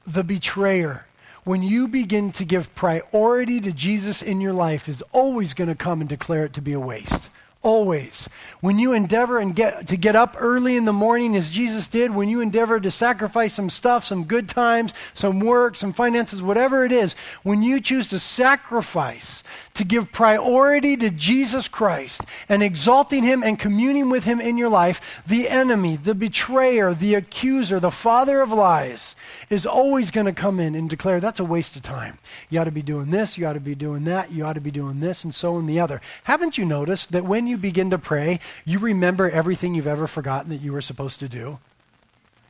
the 0.06 0.24
betrayer, 0.24 1.06
when 1.44 1.62
you 1.62 1.88
begin 1.88 2.32
to 2.32 2.44
give 2.44 2.74
priority 2.74 3.60
to 3.60 3.72
Jesus 3.72 4.20
in 4.20 4.40
your 4.40 4.52
life, 4.52 4.88
is 4.88 5.02
always 5.12 5.54
going 5.54 5.68
to 5.68 5.74
come 5.74 6.00
and 6.00 6.08
declare 6.08 6.44
it 6.44 6.52
to 6.54 6.60
be 6.60 6.72
a 6.72 6.80
waste. 6.80 7.30
Always. 7.62 8.28
When 8.60 8.80
you 8.80 8.92
endeavor 8.92 9.38
and 9.38 9.54
get 9.54 9.86
to 9.86 9.96
get 9.96 10.16
up 10.16 10.36
early 10.38 10.76
in 10.76 10.84
the 10.84 10.92
morning 10.92 11.36
as 11.36 11.48
Jesus 11.48 11.86
did, 11.86 12.12
when 12.12 12.28
you 12.28 12.40
endeavor 12.40 12.80
to 12.80 12.90
sacrifice 12.90 13.54
some 13.54 13.70
stuff, 13.70 14.04
some 14.04 14.24
good 14.24 14.48
times, 14.48 14.92
some 15.14 15.38
work, 15.38 15.76
some 15.76 15.92
finances, 15.92 16.42
whatever 16.42 16.84
it 16.84 16.90
is, 16.90 17.14
when 17.44 17.62
you 17.62 17.80
choose 17.80 18.08
to 18.08 18.18
sacrifice, 18.18 19.44
to 19.74 19.84
give 19.84 20.12
priority 20.12 20.96
to 20.96 21.10
Jesus 21.10 21.68
Christ 21.68 22.22
and 22.48 22.62
exalting 22.62 23.22
him 23.22 23.42
and 23.42 23.58
communing 23.58 24.10
with 24.10 24.24
him 24.24 24.40
in 24.40 24.58
your 24.58 24.68
life, 24.68 25.22
the 25.26 25.48
enemy, 25.48 25.96
the 25.96 26.14
betrayer, 26.14 26.92
the 26.92 27.14
accuser, 27.14 27.80
the 27.80 27.90
father 27.90 28.40
of 28.40 28.52
lies 28.52 29.14
is 29.50 29.66
always 29.66 30.10
going 30.10 30.26
to 30.26 30.32
come 30.32 30.60
in 30.60 30.74
and 30.74 30.90
declare 30.90 31.20
that's 31.20 31.40
a 31.40 31.44
waste 31.44 31.76
of 31.76 31.82
time. 31.82 32.18
You 32.50 32.60
ought 32.60 32.64
to 32.64 32.70
be 32.70 32.82
doing 32.82 33.10
this, 33.10 33.38
you 33.38 33.46
ought 33.46 33.54
to 33.54 33.60
be 33.60 33.74
doing 33.74 34.04
that, 34.04 34.32
you 34.32 34.44
ought 34.44 34.54
to 34.54 34.60
be 34.60 34.70
doing 34.70 35.00
this 35.00 35.24
and 35.24 35.34
so 35.34 35.56
and 35.58 35.68
the 35.68 35.80
other. 35.80 36.00
Haven't 36.24 36.58
you 36.58 36.64
noticed 36.64 37.12
that 37.12 37.24
when 37.24 37.46
you 37.46 37.51
you 37.52 37.56
begin 37.56 37.90
to 37.90 37.98
pray, 37.98 38.40
you 38.64 38.78
remember 38.80 39.30
everything 39.30 39.74
you've 39.74 39.86
ever 39.86 40.06
forgotten 40.06 40.50
that 40.50 40.60
you 40.60 40.72
were 40.72 40.80
supposed 40.80 41.20
to 41.20 41.28
do? 41.28 41.60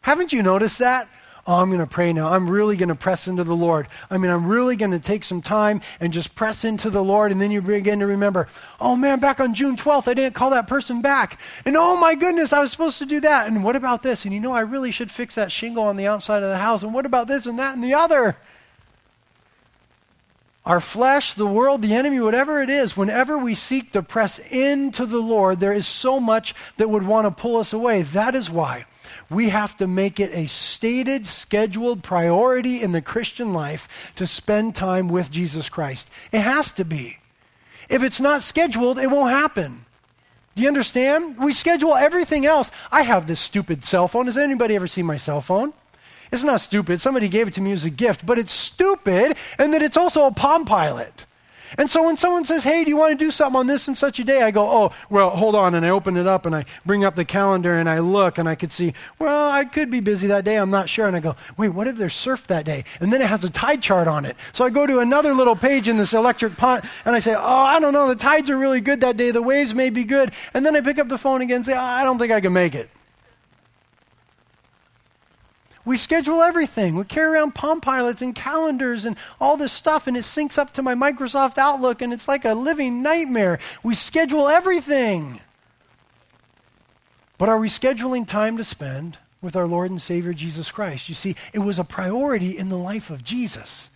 Haven't 0.00 0.32
you 0.32 0.42
noticed 0.42 0.78
that? 0.78 1.08
Oh, 1.44 1.54
I'm 1.56 1.70
going 1.70 1.80
to 1.80 1.88
pray 1.88 2.12
now. 2.12 2.32
I'm 2.32 2.48
really 2.48 2.76
going 2.76 2.88
to 2.88 2.94
press 2.94 3.26
into 3.26 3.42
the 3.42 3.56
Lord. 3.56 3.88
I 4.08 4.16
mean, 4.16 4.30
I'm 4.30 4.46
really 4.46 4.76
going 4.76 4.92
to 4.92 5.00
take 5.00 5.24
some 5.24 5.42
time 5.42 5.80
and 5.98 6.12
just 6.12 6.36
press 6.36 6.64
into 6.64 6.88
the 6.88 7.02
Lord. 7.02 7.32
And 7.32 7.40
then 7.40 7.50
you 7.50 7.60
begin 7.60 7.98
to 7.98 8.06
remember, 8.06 8.46
oh 8.80 8.94
man, 8.94 9.18
back 9.18 9.40
on 9.40 9.52
June 9.52 9.74
12th, 9.74 10.06
I 10.06 10.14
didn't 10.14 10.36
call 10.36 10.50
that 10.50 10.68
person 10.68 11.02
back. 11.02 11.40
And 11.64 11.76
oh 11.76 11.96
my 11.96 12.14
goodness, 12.14 12.52
I 12.52 12.60
was 12.60 12.70
supposed 12.70 12.98
to 12.98 13.06
do 13.06 13.18
that. 13.20 13.48
And 13.48 13.64
what 13.64 13.74
about 13.74 14.04
this? 14.04 14.24
And 14.24 14.32
you 14.32 14.38
know, 14.38 14.52
I 14.52 14.60
really 14.60 14.92
should 14.92 15.10
fix 15.10 15.34
that 15.34 15.50
shingle 15.50 15.82
on 15.82 15.96
the 15.96 16.06
outside 16.06 16.44
of 16.44 16.48
the 16.48 16.58
house. 16.58 16.84
And 16.84 16.94
what 16.94 17.06
about 17.06 17.26
this 17.26 17.44
and 17.46 17.58
that 17.58 17.74
and 17.74 17.82
the 17.82 17.94
other? 17.94 18.36
Our 20.64 20.80
flesh, 20.80 21.34
the 21.34 21.46
world, 21.46 21.82
the 21.82 21.94
enemy, 21.94 22.20
whatever 22.20 22.62
it 22.62 22.70
is, 22.70 22.96
whenever 22.96 23.36
we 23.36 23.54
seek 23.54 23.92
to 23.92 24.02
press 24.02 24.38
into 24.38 25.06
the 25.06 25.20
Lord, 25.20 25.58
there 25.58 25.72
is 25.72 25.86
so 25.86 26.20
much 26.20 26.54
that 26.76 26.88
would 26.88 27.04
want 27.04 27.26
to 27.26 27.42
pull 27.42 27.56
us 27.56 27.72
away. 27.72 28.02
That 28.02 28.34
is 28.34 28.48
why 28.48 28.86
we 29.28 29.48
have 29.48 29.76
to 29.78 29.86
make 29.86 30.20
it 30.20 30.30
a 30.32 30.46
stated, 30.46 31.26
scheduled 31.26 32.02
priority 32.02 32.82
in 32.82 32.92
the 32.92 33.02
Christian 33.02 33.52
life 33.52 34.12
to 34.16 34.26
spend 34.26 34.74
time 34.74 35.08
with 35.08 35.30
Jesus 35.30 35.68
Christ. 35.68 36.08
It 36.30 36.40
has 36.40 36.70
to 36.72 36.84
be. 36.84 37.18
If 37.88 38.02
it's 38.02 38.20
not 38.20 38.42
scheduled, 38.42 38.98
it 38.98 39.10
won't 39.10 39.30
happen. 39.30 39.84
Do 40.54 40.62
you 40.62 40.68
understand? 40.68 41.38
We 41.38 41.52
schedule 41.54 41.94
everything 41.94 42.46
else. 42.46 42.70
I 42.90 43.02
have 43.02 43.26
this 43.26 43.40
stupid 43.40 43.84
cell 43.84 44.06
phone. 44.06 44.26
Has 44.26 44.36
anybody 44.36 44.76
ever 44.76 44.86
seen 44.86 45.06
my 45.06 45.16
cell 45.16 45.40
phone? 45.40 45.72
It's 46.32 46.42
not 46.42 46.62
stupid. 46.62 47.00
Somebody 47.00 47.28
gave 47.28 47.46
it 47.46 47.54
to 47.54 47.60
me 47.60 47.72
as 47.72 47.84
a 47.84 47.90
gift, 47.90 48.24
but 48.24 48.38
it's 48.38 48.52
stupid 48.52 49.36
and 49.58 49.72
that 49.74 49.82
it's 49.82 49.98
also 49.98 50.26
a 50.26 50.32
Palm 50.32 50.64
Pilot. 50.64 51.26
And 51.78 51.90
so 51.90 52.04
when 52.04 52.16
someone 52.16 52.44
says, 52.44 52.64
Hey, 52.64 52.84
do 52.84 52.90
you 52.90 52.96
want 52.96 53.18
to 53.18 53.24
do 53.24 53.30
something 53.30 53.58
on 53.58 53.66
this 53.66 53.88
and 53.88 53.96
such 53.96 54.18
a 54.18 54.24
day? 54.24 54.42
I 54.42 54.50
go, 54.50 54.66
Oh, 54.68 54.92
well, 55.08 55.30
hold 55.30 55.54
on. 55.54 55.74
And 55.74 55.84
I 55.86 55.90
open 55.90 56.16
it 56.16 56.26
up 56.26 56.44
and 56.46 56.54
I 56.54 56.64
bring 56.84 57.04
up 57.04 57.14
the 57.14 57.24
calendar 57.24 57.74
and 57.74 57.88
I 57.88 57.98
look 57.98 58.38
and 58.38 58.48
I 58.48 58.54
could 58.54 58.72
see, 58.72 58.92
Well, 59.18 59.50
I 59.50 59.64
could 59.64 59.90
be 59.90 60.00
busy 60.00 60.26
that 60.26 60.44
day. 60.44 60.56
I'm 60.56 60.70
not 60.70 60.88
sure. 60.88 61.06
And 61.06 61.16
I 61.16 61.20
go, 61.20 61.34
Wait, 61.56 61.70
what 61.70 61.86
if 61.86 61.96
there's 61.96 62.14
surf 62.14 62.46
that 62.48 62.64
day? 62.64 62.84
And 63.00 63.12
then 63.12 63.22
it 63.22 63.28
has 63.28 63.44
a 63.44 63.50
tide 63.50 63.82
chart 63.82 64.08
on 64.08 64.24
it. 64.24 64.36
So 64.52 64.64
I 64.64 64.70
go 64.70 64.86
to 64.86 64.98
another 65.00 65.32
little 65.32 65.56
page 65.56 65.88
in 65.88 65.96
this 65.96 66.12
electric 66.12 66.56
Palm 66.56 66.82
and 67.04 67.16
I 67.16 67.20
say, 67.20 67.34
Oh, 67.34 67.40
I 67.40 67.80
don't 67.80 67.92
know. 67.92 68.08
The 68.08 68.16
tides 68.16 68.50
are 68.50 68.58
really 68.58 68.80
good 68.80 69.00
that 69.00 69.16
day. 69.16 69.30
The 69.30 69.42
waves 69.42 69.74
may 69.74 69.90
be 69.90 70.04
good. 70.04 70.32
And 70.52 70.66
then 70.66 70.76
I 70.76 70.82
pick 70.82 70.98
up 70.98 71.08
the 71.08 71.18
phone 71.18 71.40
again 71.40 71.56
and 71.56 71.66
say, 71.66 71.74
oh, 71.74 71.80
I 71.80 72.04
don't 72.04 72.18
think 72.18 72.32
I 72.32 72.40
can 72.40 72.52
make 72.52 72.74
it. 72.74 72.90
We 75.84 75.96
schedule 75.96 76.42
everything. 76.42 76.94
We 76.94 77.04
carry 77.04 77.34
around 77.34 77.54
Palm 77.54 77.80
Pilots 77.80 78.22
and 78.22 78.34
calendars 78.34 79.04
and 79.04 79.16
all 79.40 79.56
this 79.56 79.72
stuff, 79.72 80.06
and 80.06 80.16
it 80.16 80.22
syncs 80.22 80.56
up 80.58 80.72
to 80.74 80.82
my 80.82 80.94
Microsoft 80.94 81.58
Outlook, 81.58 82.00
and 82.00 82.12
it's 82.12 82.28
like 82.28 82.44
a 82.44 82.54
living 82.54 83.02
nightmare. 83.02 83.58
We 83.82 83.94
schedule 83.94 84.48
everything. 84.48 85.40
But 87.36 87.48
are 87.48 87.58
we 87.58 87.68
scheduling 87.68 88.26
time 88.26 88.56
to 88.58 88.64
spend 88.64 89.18
with 89.40 89.56
our 89.56 89.66
Lord 89.66 89.90
and 89.90 90.00
Savior 90.00 90.32
Jesus 90.32 90.70
Christ? 90.70 91.08
You 91.08 91.16
see, 91.16 91.34
it 91.52 91.58
was 91.58 91.80
a 91.80 91.84
priority 91.84 92.56
in 92.56 92.68
the 92.68 92.78
life 92.78 93.10
of 93.10 93.24
Jesus. 93.24 93.90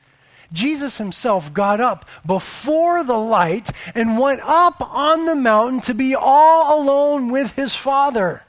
Jesus 0.52 0.98
himself 0.98 1.52
got 1.52 1.80
up 1.80 2.08
before 2.24 3.04
the 3.04 3.18
light 3.18 3.70
and 3.94 4.18
went 4.18 4.40
up 4.42 4.80
on 4.80 5.26
the 5.26 5.36
mountain 5.36 5.80
to 5.82 5.94
be 5.94 6.14
all 6.14 6.80
alone 6.80 7.30
with 7.30 7.52
his 7.52 7.74
Father. 7.74 8.42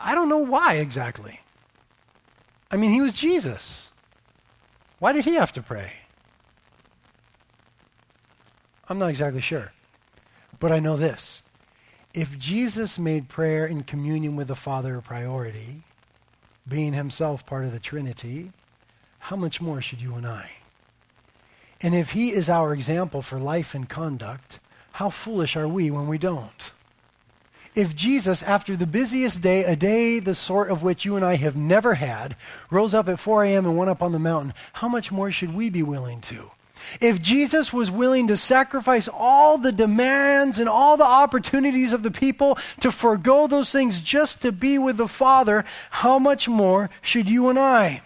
I 0.00 0.14
don't 0.14 0.28
know 0.28 0.38
why 0.38 0.74
exactly. 0.74 1.40
I 2.70 2.76
mean, 2.76 2.92
he 2.92 3.00
was 3.00 3.14
Jesus. 3.14 3.90
Why 4.98 5.12
did 5.12 5.24
he 5.24 5.34
have 5.34 5.52
to 5.52 5.62
pray? 5.62 5.94
I'm 8.88 8.98
not 8.98 9.10
exactly 9.10 9.40
sure. 9.40 9.72
But 10.58 10.72
I 10.72 10.78
know 10.78 10.96
this. 10.96 11.42
If 12.12 12.38
Jesus 12.38 12.98
made 12.98 13.28
prayer 13.28 13.66
in 13.66 13.84
communion 13.84 14.34
with 14.34 14.48
the 14.48 14.56
Father 14.56 14.96
a 14.96 15.02
priority, 15.02 15.84
being 16.66 16.92
himself 16.92 17.46
part 17.46 17.64
of 17.64 17.72
the 17.72 17.78
Trinity, 17.78 18.52
how 19.20 19.36
much 19.36 19.60
more 19.60 19.80
should 19.80 20.00
you 20.02 20.14
and 20.14 20.26
I? 20.26 20.50
And 21.80 21.94
if 21.94 22.12
he 22.12 22.30
is 22.30 22.50
our 22.50 22.72
example 22.74 23.22
for 23.22 23.38
life 23.38 23.74
and 23.74 23.88
conduct, 23.88 24.60
how 24.92 25.08
foolish 25.08 25.56
are 25.56 25.68
we 25.68 25.90
when 25.90 26.08
we 26.08 26.18
don't? 26.18 26.72
If 27.80 27.96
Jesus, 27.96 28.42
after 28.42 28.76
the 28.76 28.86
busiest 28.86 29.40
day, 29.40 29.64
a 29.64 29.74
day 29.74 30.18
the 30.18 30.34
sort 30.34 30.70
of 30.70 30.82
which 30.82 31.06
you 31.06 31.16
and 31.16 31.24
I 31.24 31.36
have 31.36 31.56
never 31.56 31.94
had, 31.94 32.36
rose 32.70 32.92
up 32.92 33.08
at 33.08 33.18
4 33.18 33.44
a.m. 33.44 33.64
and 33.64 33.78
went 33.78 33.88
up 33.88 34.02
on 34.02 34.12
the 34.12 34.18
mountain, 34.18 34.52
how 34.74 34.86
much 34.86 35.10
more 35.10 35.32
should 35.32 35.54
we 35.54 35.70
be 35.70 35.82
willing 35.82 36.20
to? 36.22 36.50
If 37.00 37.22
Jesus 37.22 37.72
was 37.72 37.90
willing 37.90 38.26
to 38.28 38.36
sacrifice 38.36 39.08
all 39.08 39.56
the 39.56 39.72
demands 39.72 40.58
and 40.58 40.68
all 40.68 40.98
the 40.98 41.04
opportunities 41.04 41.94
of 41.94 42.02
the 42.02 42.10
people 42.10 42.58
to 42.80 42.92
forego 42.92 43.46
those 43.46 43.72
things 43.72 44.00
just 44.00 44.42
to 44.42 44.52
be 44.52 44.76
with 44.76 44.98
the 44.98 45.08
Father, 45.08 45.64
how 45.88 46.18
much 46.18 46.48
more 46.48 46.90
should 47.00 47.30
you 47.30 47.48
and 47.48 47.58
I? 47.58 48.02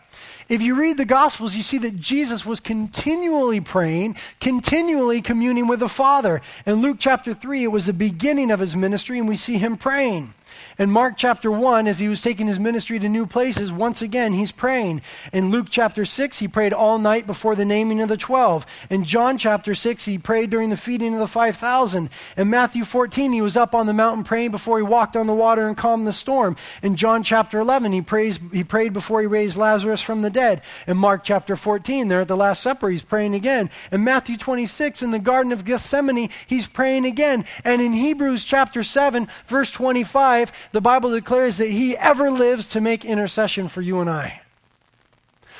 If 0.49 0.61
you 0.61 0.75
read 0.75 0.99
the 0.99 1.05
Gospels, 1.05 1.55
you 1.55 1.63
see 1.63 1.79
that 1.79 1.99
Jesus 1.99 2.45
was 2.45 2.61
continually 2.61 3.61
praying, 3.61 4.17
continually 4.41 5.23
communing 5.23 5.67
with 5.67 5.81
the 5.81 5.89
Father. 5.89 6.43
In 6.67 6.75
Luke 6.75 6.99
chapter 7.01 7.33
3, 7.33 7.65
it 7.65 7.69
was 7.69 7.87
the 7.87 7.93
beginning 7.93 8.51
of 8.51 8.61
his 8.61 8.77
ministry, 8.77 9.19
and 9.19 9.29
we 9.29 9.37
see 9.37 9.59
him 9.59 9.77
praying. 9.77 10.35
In 10.79 10.91
Mark 10.91 11.15
chapter 11.17 11.51
1, 11.51 11.87
as 11.87 11.99
he 11.99 12.09
was 12.09 12.21
taking 12.21 12.47
his 12.47 12.59
ministry 12.59 12.99
to 12.99 13.09
new 13.09 13.27
places, 13.27 13.73
once 13.73 14.03
again, 14.03 14.33
he's 14.33 14.53
praying. 14.53 15.03
In 15.33 15.51
Luke 15.51 15.69
chapter 15.71 16.05
6, 16.05 16.39
he 16.39 16.49
prayed 16.49 16.73
all 16.73 16.99
night 16.99 17.27
before 17.27 17.55
the 17.55 17.65
naming 17.65 18.01
of 18.01 18.09
the 18.09 18.17
12. 18.17 18.67
In 18.91 19.05
John 19.05 19.39
chapter 19.39 19.75
6, 19.75 20.05
he 20.05 20.19
prayed 20.19 20.51
during 20.51 20.71
the 20.71 20.77
feeding 20.77 21.15
of 21.15 21.21
the 21.21 21.29
5,000. 21.29 22.11
In 22.37 22.51
Matthew 22.51 22.85
14, 22.85 23.33
he 23.33 23.43
was 23.43 23.57
up 23.57 23.75
on 23.75 23.87
the 23.87 23.93
mountain 23.93 24.25
praying 24.25 24.51
before 24.51 24.79
he 24.79 24.85
walked 24.85 25.17
on 25.17 25.27
the 25.27 25.33
water 25.33 25.67
and 25.69 25.77
calmed 25.77 26.07
the 26.07 26.13
storm. 26.13 26.57
In 26.83 26.97
John 26.97 27.23
chapter 27.23 27.61
11, 27.61 27.93
he, 27.93 28.03
prays, 28.03 28.41
he 28.53 28.65
prayed 28.65 28.93
before 28.93 29.21
he 29.21 29.27
raised 29.27 29.57
Lazarus 29.57 30.03
from 30.05 30.23
the 30.23 30.31
dead. 30.31 30.63
In 30.87 30.97
Mark 30.97 31.25
chapter 31.25 31.57
14, 31.57 32.09
there 32.09 32.21
at 32.21 32.29
the 32.29 32.37
Last 32.37 32.63
Supper, 32.63 32.91
he's 32.91 33.03
praying 33.03 33.35
again. 33.35 33.71
In 33.91 34.05
Matthew 34.05 34.37
26, 34.37 35.03
in 35.03 35.11
the 35.11 35.19
Garden 35.19 35.51
of 35.51 35.65
Gethsemane, 35.65 36.31
he's 36.47 36.69
praying 36.69 37.07
again. 37.07 37.45
And 37.65 37.83
in 37.83 37.93
Hebrews 37.93 38.45
chapter 38.45 38.85
7, 38.85 39.27
verse 39.47 39.71
25, 39.71 40.53
the 40.73 40.81
Bible 40.81 41.11
declares 41.11 41.57
that 41.57 41.71
he 41.71 41.97
ever 41.97 42.31
lives 42.31 42.67
to 42.71 42.81
make 42.81 43.05
intercession 43.05 43.69
for 43.69 43.81
you 43.81 44.01
and 44.01 44.09
I. 44.09 44.44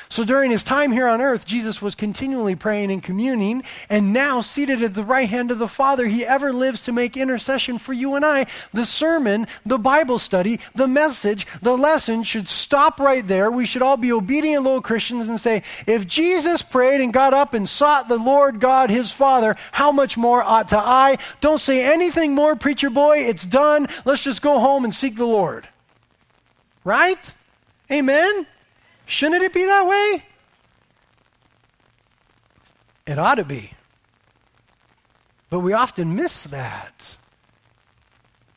So 0.09 0.23
during 0.23 0.51
his 0.51 0.63
time 0.63 0.91
here 0.91 1.07
on 1.07 1.21
earth, 1.21 1.45
Jesus 1.45 1.81
was 1.81 1.95
continually 1.95 2.55
praying 2.55 2.91
and 2.91 3.01
communing, 3.01 3.63
and 3.89 4.13
now 4.13 4.41
seated 4.41 4.83
at 4.83 4.93
the 4.93 5.03
right 5.03 5.29
hand 5.29 5.51
of 5.51 5.59
the 5.59 5.67
Father, 5.67 6.07
he 6.07 6.25
ever 6.25 6.53
lives 6.53 6.81
to 6.81 6.91
make 6.91 7.17
intercession 7.17 7.77
for 7.77 7.93
you 7.93 8.15
and 8.15 8.25
I. 8.25 8.45
The 8.73 8.85
sermon, 8.85 9.47
the 9.65 9.79
Bible 9.79 10.19
study, 10.19 10.59
the 10.73 10.87
message, 10.87 11.47
the 11.61 11.77
lesson 11.77 12.23
should 12.23 12.47
stop 12.47 12.99
right 12.99 13.25
there. 13.25 13.49
We 13.49 13.65
should 13.65 13.81
all 13.81 13.97
be 13.97 14.11
obedient 14.11 14.63
little 14.63 14.81
Christians 14.81 15.27
and 15.27 15.39
say, 15.39 15.63
if 15.87 16.07
Jesus 16.07 16.61
prayed 16.61 17.01
and 17.01 17.13
got 17.13 17.33
up 17.33 17.53
and 17.53 17.67
sought 17.67 18.07
the 18.07 18.17
Lord 18.17 18.59
God, 18.59 18.89
his 18.89 19.11
Father, 19.11 19.55
how 19.71 19.91
much 19.91 20.17
more 20.17 20.43
ought 20.43 20.69
to 20.69 20.77
I? 20.77 21.17
Don't 21.41 21.59
say 21.59 21.83
anything 21.83 22.33
more, 22.33 22.55
preacher 22.55 22.89
boy. 22.89 23.17
It's 23.19 23.45
done. 23.45 23.87
Let's 24.05 24.23
just 24.23 24.41
go 24.41 24.59
home 24.59 24.83
and 24.83 24.93
seek 24.93 25.15
the 25.15 25.25
Lord. 25.25 25.67
Right? 26.83 27.33
Amen? 27.91 28.47
Shouldn't 29.05 29.43
it 29.43 29.53
be 29.53 29.65
that 29.65 29.87
way? 29.87 30.23
It 33.05 33.19
ought 33.19 33.35
to 33.35 33.43
be. 33.43 33.71
But 35.49 35.59
we 35.59 35.73
often 35.73 36.15
miss 36.15 36.43
that. 36.45 37.17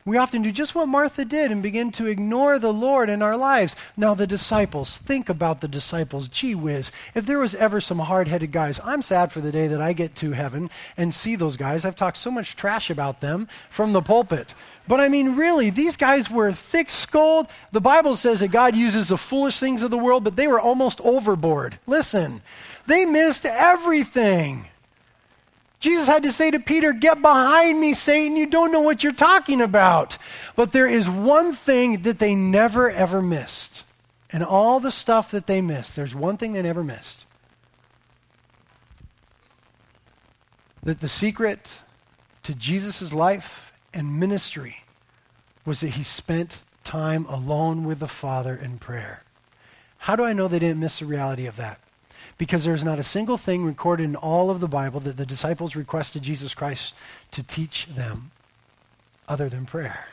We 0.08 0.16
often 0.16 0.40
do 0.40 0.50
just 0.50 0.74
what 0.74 0.88
Martha 0.88 1.26
did 1.26 1.52
and 1.52 1.62
begin 1.62 1.92
to 1.92 2.06
ignore 2.06 2.58
the 2.58 2.72
Lord 2.72 3.10
in 3.10 3.20
our 3.20 3.36
lives. 3.36 3.76
Now, 3.94 4.14
the 4.14 4.26
disciples, 4.26 4.96
think 4.96 5.28
about 5.28 5.60
the 5.60 5.68
disciples. 5.68 6.28
Gee 6.28 6.54
whiz, 6.54 6.90
if 7.14 7.26
there 7.26 7.38
was 7.38 7.54
ever 7.54 7.78
some 7.78 7.98
hard 7.98 8.26
headed 8.26 8.50
guys, 8.50 8.80
I'm 8.82 9.02
sad 9.02 9.30
for 9.30 9.42
the 9.42 9.52
day 9.52 9.66
that 9.66 9.82
I 9.82 9.92
get 9.92 10.16
to 10.16 10.32
heaven 10.32 10.70
and 10.96 11.12
see 11.12 11.36
those 11.36 11.58
guys. 11.58 11.84
I've 11.84 11.94
talked 11.94 12.16
so 12.16 12.30
much 12.30 12.56
trash 12.56 12.88
about 12.88 13.20
them 13.20 13.48
from 13.68 13.92
the 13.92 14.00
pulpit. 14.00 14.54
But 14.88 14.98
I 14.98 15.10
mean, 15.10 15.36
really, 15.36 15.68
these 15.68 15.98
guys 15.98 16.30
were 16.30 16.52
thick 16.52 16.88
skulled. 16.88 17.48
The 17.72 17.82
Bible 17.82 18.16
says 18.16 18.40
that 18.40 18.48
God 18.48 18.74
uses 18.74 19.08
the 19.08 19.18
foolish 19.18 19.60
things 19.60 19.82
of 19.82 19.90
the 19.90 19.98
world, 19.98 20.24
but 20.24 20.36
they 20.36 20.46
were 20.46 20.58
almost 20.58 21.02
overboard. 21.02 21.78
Listen, 21.86 22.40
they 22.86 23.04
missed 23.04 23.44
everything. 23.44 24.68
Jesus 25.80 26.08
had 26.08 26.24
to 26.24 26.32
say 26.32 26.50
to 26.50 26.58
Peter, 26.58 26.92
Get 26.92 27.22
behind 27.22 27.80
me, 27.80 27.94
Satan. 27.94 28.36
You 28.36 28.46
don't 28.46 28.72
know 28.72 28.80
what 28.80 29.02
you're 29.02 29.12
talking 29.12 29.60
about. 29.60 30.18
But 30.56 30.72
there 30.72 30.88
is 30.88 31.08
one 31.08 31.52
thing 31.52 32.02
that 32.02 32.18
they 32.18 32.34
never, 32.34 32.90
ever 32.90 33.22
missed. 33.22 33.84
And 34.30 34.42
all 34.42 34.80
the 34.80 34.92
stuff 34.92 35.30
that 35.30 35.46
they 35.46 35.60
missed, 35.60 35.96
there's 35.96 36.14
one 36.14 36.36
thing 36.36 36.52
they 36.52 36.62
never 36.62 36.84
missed. 36.84 37.24
That 40.82 41.00
the 41.00 41.08
secret 41.08 41.82
to 42.42 42.54
Jesus' 42.54 43.12
life 43.12 43.72
and 43.94 44.18
ministry 44.18 44.84
was 45.64 45.80
that 45.80 45.90
he 45.90 46.02
spent 46.02 46.62
time 46.82 47.26
alone 47.26 47.84
with 47.84 48.00
the 48.00 48.08
Father 48.08 48.54
in 48.54 48.78
prayer. 48.78 49.22
How 49.98 50.16
do 50.16 50.24
I 50.24 50.32
know 50.32 50.48
they 50.48 50.58
didn't 50.58 50.80
miss 50.80 51.00
the 51.00 51.06
reality 51.06 51.46
of 51.46 51.56
that? 51.56 51.80
Because 52.38 52.64
there's 52.64 52.84
not 52.84 53.00
a 53.00 53.04
single 53.04 53.36
thing 53.36 53.64
recorded 53.64 54.04
in 54.04 54.16
all 54.16 54.48
of 54.48 54.60
the 54.60 54.68
Bible 54.68 55.00
that 55.00 55.16
the 55.16 55.26
disciples 55.26 55.76
requested 55.76 56.22
Jesus 56.22 56.54
Christ 56.54 56.94
to 57.32 57.42
teach 57.42 57.86
them 57.86 58.30
other 59.28 59.48
than 59.48 59.66
prayer. 59.66 60.06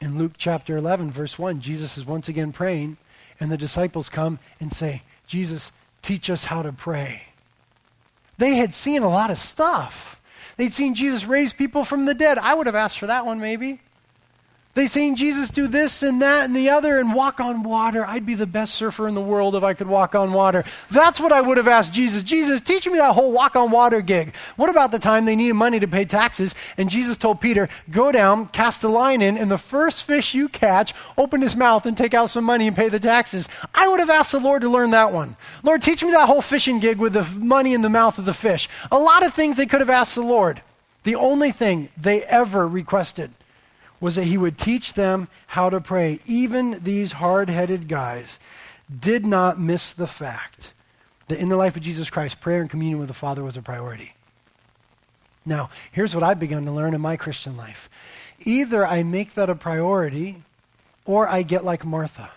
In 0.00 0.18
Luke 0.18 0.32
chapter 0.36 0.76
11, 0.76 1.10
verse 1.10 1.38
1, 1.38 1.60
Jesus 1.60 1.98
is 1.98 2.06
once 2.06 2.28
again 2.28 2.52
praying, 2.52 2.98
and 3.38 3.50
the 3.50 3.56
disciples 3.56 4.08
come 4.08 4.38
and 4.60 4.72
say, 4.72 5.02
Jesus, 5.26 5.72
teach 6.02 6.30
us 6.30 6.44
how 6.44 6.62
to 6.62 6.72
pray. 6.72 7.28
They 8.38 8.56
had 8.56 8.72
seen 8.74 9.02
a 9.02 9.08
lot 9.08 9.30
of 9.30 9.38
stuff. 9.38 10.20
They'd 10.56 10.74
seen 10.74 10.94
Jesus 10.94 11.24
raise 11.24 11.52
people 11.52 11.84
from 11.84 12.04
the 12.04 12.14
dead. 12.14 12.38
I 12.38 12.54
would 12.54 12.66
have 12.66 12.74
asked 12.74 12.98
for 12.98 13.06
that 13.06 13.26
one, 13.26 13.40
maybe. 13.40 13.80
They 14.74 14.86
seen 14.86 15.16
Jesus 15.16 15.50
do 15.50 15.66
this 15.66 16.00
and 16.00 16.22
that 16.22 16.44
and 16.44 16.54
the 16.54 16.70
other 16.70 17.00
and 17.00 17.12
walk 17.12 17.40
on 17.40 17.64
water. 17.64 18.06
I'd 18.06 18.24
be 18.24 18.34
the 18.34 18.46
best 18.46 18.76
surfer 18.76 19.08
in 19.08 19.16
the 19.16 19.20
world 19.20 19.56
if 19.56 19.64
I 19.64 19.74
could 19.74 19.88
walk 19.88 20.14
on 20.14 20.32
water. 20.32 20.62
That's 20.92 21.18
what 21.18 21.32
I 21.32 21.40
would 21.40 21.56
have 21.56 21.66
asked 21.66 21.92
Jesus. 21.92 22.22
Jesus, 22.22 22.60
teach 22.60 22.86
me 22.86 22.96
that 22.98 23.14
whole 23.14 23.32
walk 23.32 23.56
on 23.56 23.72
water 23.72 24.00
gig. 24.00 24.32
What 24.54 24.70
about 24.70 24.92
the 24.92 25.00
time 25.00 25.24
they 25.24 25.34
needed 25.34 25.54
money 25.54 25.80
to 25.80 25.88
pay 25.88 26.04
taxes 26.04 26.54
and 26.76 26.88
Jesus 26.88 27.16
told 27.16 27.40
Peter, 27.40 27.68
go 27.90 28.12
down, 28.12 28.46
cast 28.46 28.84
a 28.84 28.88
line 28.88 29.22
in, 29.22 29.36
and 29.36 29.50
the 29.50 29.58
first 29.58 30.04
fish 30.04 30.34
you 30.34 30.48
catch, 30.48 30.94
open 31.18 31.42
his 31.42 31.56
mouth 31.56 31.84
and 31.84 31.96
take 31.96 32.14
out 32.14 32.30
some 32.30 32.44
money 32.44 32.68
and 32.68 32.76
pay 32.76 32.88
the 32.88 33.00
taxes. 33.00 33.48
I 33.74 33.88
would 33.88 33.98
have 33.98 34.10
asked 34.10 34.30
the 34.30 34.38
Lord 34.38 34.62
to 34.62 34.68
learn 34.68 34.90
that 34.90 35.12
one. 35.12 35.36
Lord, 35.64 35.82
teach 35.82 36.04
me 36.04 36.12
that 36.12 36.28
whole 36.28 36.42
fishing 36.42 36.78
gig 36.78 36.98
with 36.98 37.14
the 37.14 37.24
money 37.40 37.74
in 37.74 37.82
the 37.82 37.88
mouth 37.88 38.18
of 38.18 38.24
the 38.24 38.32
fish. 38.32 38.68
A 38.92 38.98
lot 38.98 39.24
of 39.26 39.34
things 39.34 39.56
they 39.56 39.66
could 39.66 39.80
have 39.80 39.90
asked 39.90 40.14
the 40.14 40.22
Lord. 40.22 40.62
The 41.02 41.16
only 41.16 41.50
thing 41.50 41.88
they 41.96 42.22
ever 42.22 42.68
requested 42.68 43.32
was 44.00 44.16
that 44.16 44.24
he 44.24 44.38
would 44.38 44.58
teach 44.58 44.94
them 44.94 45.28
how 45.48 45.70
to 45.70 45.80
pray. 45.80 46.20
Even 46.26 46.82
these 46.82 47.12
hard 47.12 47.50
headed 47.50 47.86
guys 47.86 48.38
did 48.98 49.24
not 49.24 49.60
miss 49.60 49.92
the 49.92 50.06
fact 50.06 50.72
that 51.28 51.38
in 51.38 51.48
the 51.48 51.56
life 51.56 51.76
of 51.76 51.82
Jesus 51.82 52.10
Christ, 52.10 52.40
prayer 52.40 52.60
and 52.60 52.70
communion 52.70 52.98
with 52.98 53.08
the 53.08 53.14
Father 53.14 53.44
was 53.44 53.56
a 53.56 53.62
priority. 53.62 54.14
Now, 55.44 55.70
here's 55.92 56.14
what 56.14 56.24
I've 56.24 56.38
begun 56.38 56.64
to 56.64 56.72
learn 56.72 56.94
in 56.94 57.00
my 57.00 57.16
Christian 57.16 57.56
life 57.56 57.88
either 58.42 58.86
I 58.86 59.02
make 59.02 59.34
that 59.34 59.50
a 59.50 59.54
priority 59.54 60.42
or 61.04 61.28
I 61.28 61.42
get 61.42 61.64
like 61.64 61.84
Martha, 61.84 62.30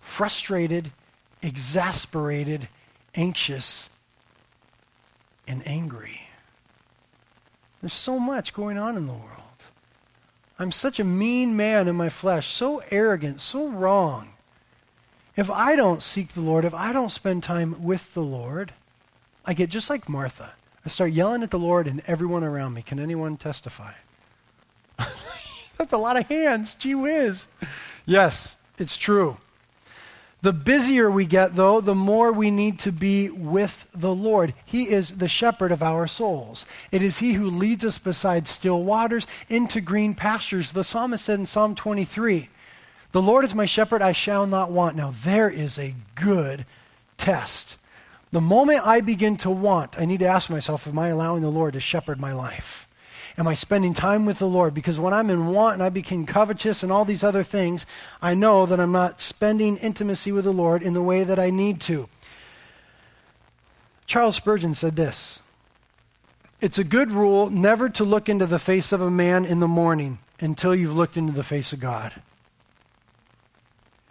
frustrated, 0.00 0.90
exasperated, 1.42 2.68
anxious, 3.14 3.88
and 5.46 5.66
angry. 5.66 6.28
There's 7.80 7.94
so 7.94 8.18
much 8.18 8.54
going 8.54 8.78
on 8.78 8.96
in 8.96 9.06
the 9.06 9.12
world. 9.12 9.43
I'm 10.58 10.70
such 10.70 11.00
a 11.00 11.04
mean 11.04 11.56
man 11.56 11.88
in 11.88 11.96
my 11.96 12.08
flesh, 12.08 12.52
so 12.52 12.82
arrogant, 12.90 13.40
so 13.40 13.68
wrong. 13.68 14.30
If 15.36 15.50
I 15.50 15.74
don't 15.74 16.02
seek 16.02 16.32
the 16.32 16.40
Lord, 16.40 16.64
if 16.64 16.74
I 16.74 16.92
don't 16.92 17.10
spend 17.10 17.42
time 17.42 17.82
with 17.82 18.14
the 18.14 18.22
Lord, 18.22 18.72
I 19.44 19.52
get 19.52 19.68
just 19.68 19.90
like 19.90 20.08
Martha. 20.08 20.52
I 20.86 20.88
start 20.90 21.12
yelling 21.12 21.42
at 21.42 21.50
the 21.50 21.58
Lord 21.58 21.86
and 21.88 22.02
everyone 22.06 22.44
around 22.44 22.74
me. 22.74 22.82
Can 22.82 23.00
anyone 23.00 23.36
testify? 23.36 23.92
That's 24.98 25.92
a 25.92 25.98
lot 25.98 26.16
of 26.16 26.28
hands. 26.28 26.76
Gee 26.76 26.94
whiz. 26.94 27.48
Yes, 28.06 28.54
it's 28.78 28.96
true. 28.96 29.38
The 30.44 30.52
busier 30.52 31.10
we 31.10 31.24
get, 31.24 31.56
though, 31.56 31.80
the 31.80 31.94
more 31.94 32.30
we 32.30 32.50
need 32.50 32.78
to 32.80 32.92
be 32.92 33.30
with 33.30 33.88
the 33.94 34.14
Lord. 34.14 34.52
He 34.66 34.90
is 34.90 35.12
the 35.12 35.26
shepherd 35.26 35.72
of 35.72 35.82
our 35.82 36.06
souls. 36.06 36.66
It 36.90 37.00
is 37.00 37.20
He 37.20 37.32
who 37.32 37.48
leads 37.48 37.82
us 37.82 37.96
beside 37.96 38.46
still 38.46 38.82
waters 38.82 39.26
into 39.48 39.80
green 39.80 40.14
pastures. 40.14 40.72
The 40.72 40.84
psalmist 40.84 41.24
said 41.24 41.38
in 41.38 41.46
Psalm 41.46 41.74
23, 41.74 42.50
The 43.12 43.22
Lord 43.22 43.46
is 43.46 43.54
my 43.54 43.64
shepherd, 43.64 44.02
I 44.02 44.12
shall 44.12 44.46
not 44.46 44.70
want. 44.70 44.96
Now, 44.96 45.14
there 45.24 45.48
is 45.48 45.78
a 45.78 45.94
good 46.14 46.66
test. 47.16 47.78
The 48.30 48.42
moment 48.42 48.86
I 48.86 49.00
begin 49.00 49.38
to 49.38 49.50
want, 49.50 49.98
I 49.98 50.04
need 50.04 50.20
to 50.20 50.26
ask 50.26 50.50
myself, 50.50 50.86
Am 50.86 50.98
I 50.98 51.08
allowing 51.08 51.40
the 51.40 51.48
Lord 51.48 51.72
to 51.72 51.80
shepherd 51.80 52.20
my 52.20 52.34
life? 52.34 52.86
Am 53.36 53.48
I 53.48 53.54
spending 53.54 53.94
time 53.94 54.26
with 54.26 54.38
the 54.38 54.46
Lord? 54.46 54.74
Because 54.74 54.98
when 54.98 55.12
I'm 55.12 55.28
in 55.28 55.48
want 55.48 55.74
and 55.74 55.82
I 55.82 55.88
become 55.88 56.24
covetous 56.24 56.82
and 56.82 56.92
all 56.92 57.04
these 57.04 57.24
other 57.24 57.42
things, 57.42 57.84
I 58.22 58.34
know 58.34 58.64
that 58.64 58.78
I'm 58.78 58.92
not 58.92 59.20
spending 59.20 59.76
intimacy 59.78 60.30
with 60.30 60.44
the 60.44 60.52
Lord 60.52 60.82
in 60.82 60.94
the 60.94 61.02
way 61.02 61.24
that 61.24 61.38
I 61.38 61.50
need 61.50 61.80
to. 61.82 62.08
Charles 64.06 64.36
Spurgeon 64.36 64.74
said 64.74 64.94
this 64.94 65.40
It's 66.60 66.78
a 66.78 66.84
good 66.84 67.10
rule 67.10 67.50
never 67.50 67.88
to 67.90 68.04
look 68.04 68.28
into 68.28 68.46
the 68.46 68.60
face 68.60 68.92
of 68.92 69.00
a 69.00 69.10
man 69.10 69.44
in 69.44 69.58
the 69.58 69.68
morning 69.68 70.18
until 70.38 70.74
you've 70.74 70.96
looked 70.96 71.16
into 71.16 71.32
the 71.32 71.42
face 71.42 71.72
of 71.72 71.80
God. 71.80 72.22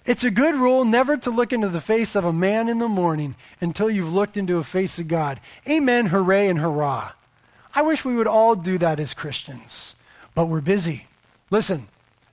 It's 0.06 0.26
a 0.26 0.32
good 0.32 0.56
rule 0.56 0.84
never 0.84 1.16
to 1.16 1.30
look 1.30 1.54
into 1.54 1.70
the 1.70 1.80
face 1.80 2.16
of 2.16 2.26
a 2.26 2.34
man 2.34 2.68
in 2.68 2.80
the 2.80 2.90
morning 2.90 3.36
until 3.62 3.90
you've 3.90 4.12
looked 4.12 4.36
into 4.36 4.58
a 4.58 4.64
face 4.64 5.00
of 5.00 5.08
God. 5.08 5.40
Amen, 5.70 6.08
hooray, 6.08 6.50
and 6.50 6.60
hurrah. 6.60 7.14
I 7.76 7.82
wish 7.82 8.06
we 8.06 8.16
would 8.16 8.28
all 8.28 8.56
do 8.56 8.78
that 8.78 9.00
as 9.00 9.14
Christians, 9.14 9.96
but 10.36 10.46
we're 10.46 10.62
busy. 10.62 11.08
Listen, 11.50 11.88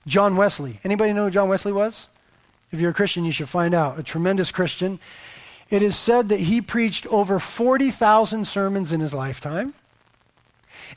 John 0.05 0.35
Wesley. 0.35 0.79
Anybody 0.83 1.13
know 1.13 1.25
who 1.25 1.31
John 1.31 1.49
Wesley 1.49 1.71
was? 1.71 2.07
If 2.71 2.79
you're 2.79 2.91
a 2.91 2.93
Christian, 2.93 3.25
you 3.25 3.31
should 3.31 3.49
find 3.49 3.73
out. 3.73 3.99
A 3.99 4.03
tremendous 4.03 4.51
Christian. 4.51 4.99
It 5.69 5.81
is 5.81 5.97
said 5.97 6.29
that 6.29 6.41
he 6.41 6.61
preached 6.61 7.07
over 7.07 7.39
40,000 7.39 8.45
sermons 8.45 8.91
in 8.91 8.99
his 8.99 9.13
lifetime. 9.13 9.73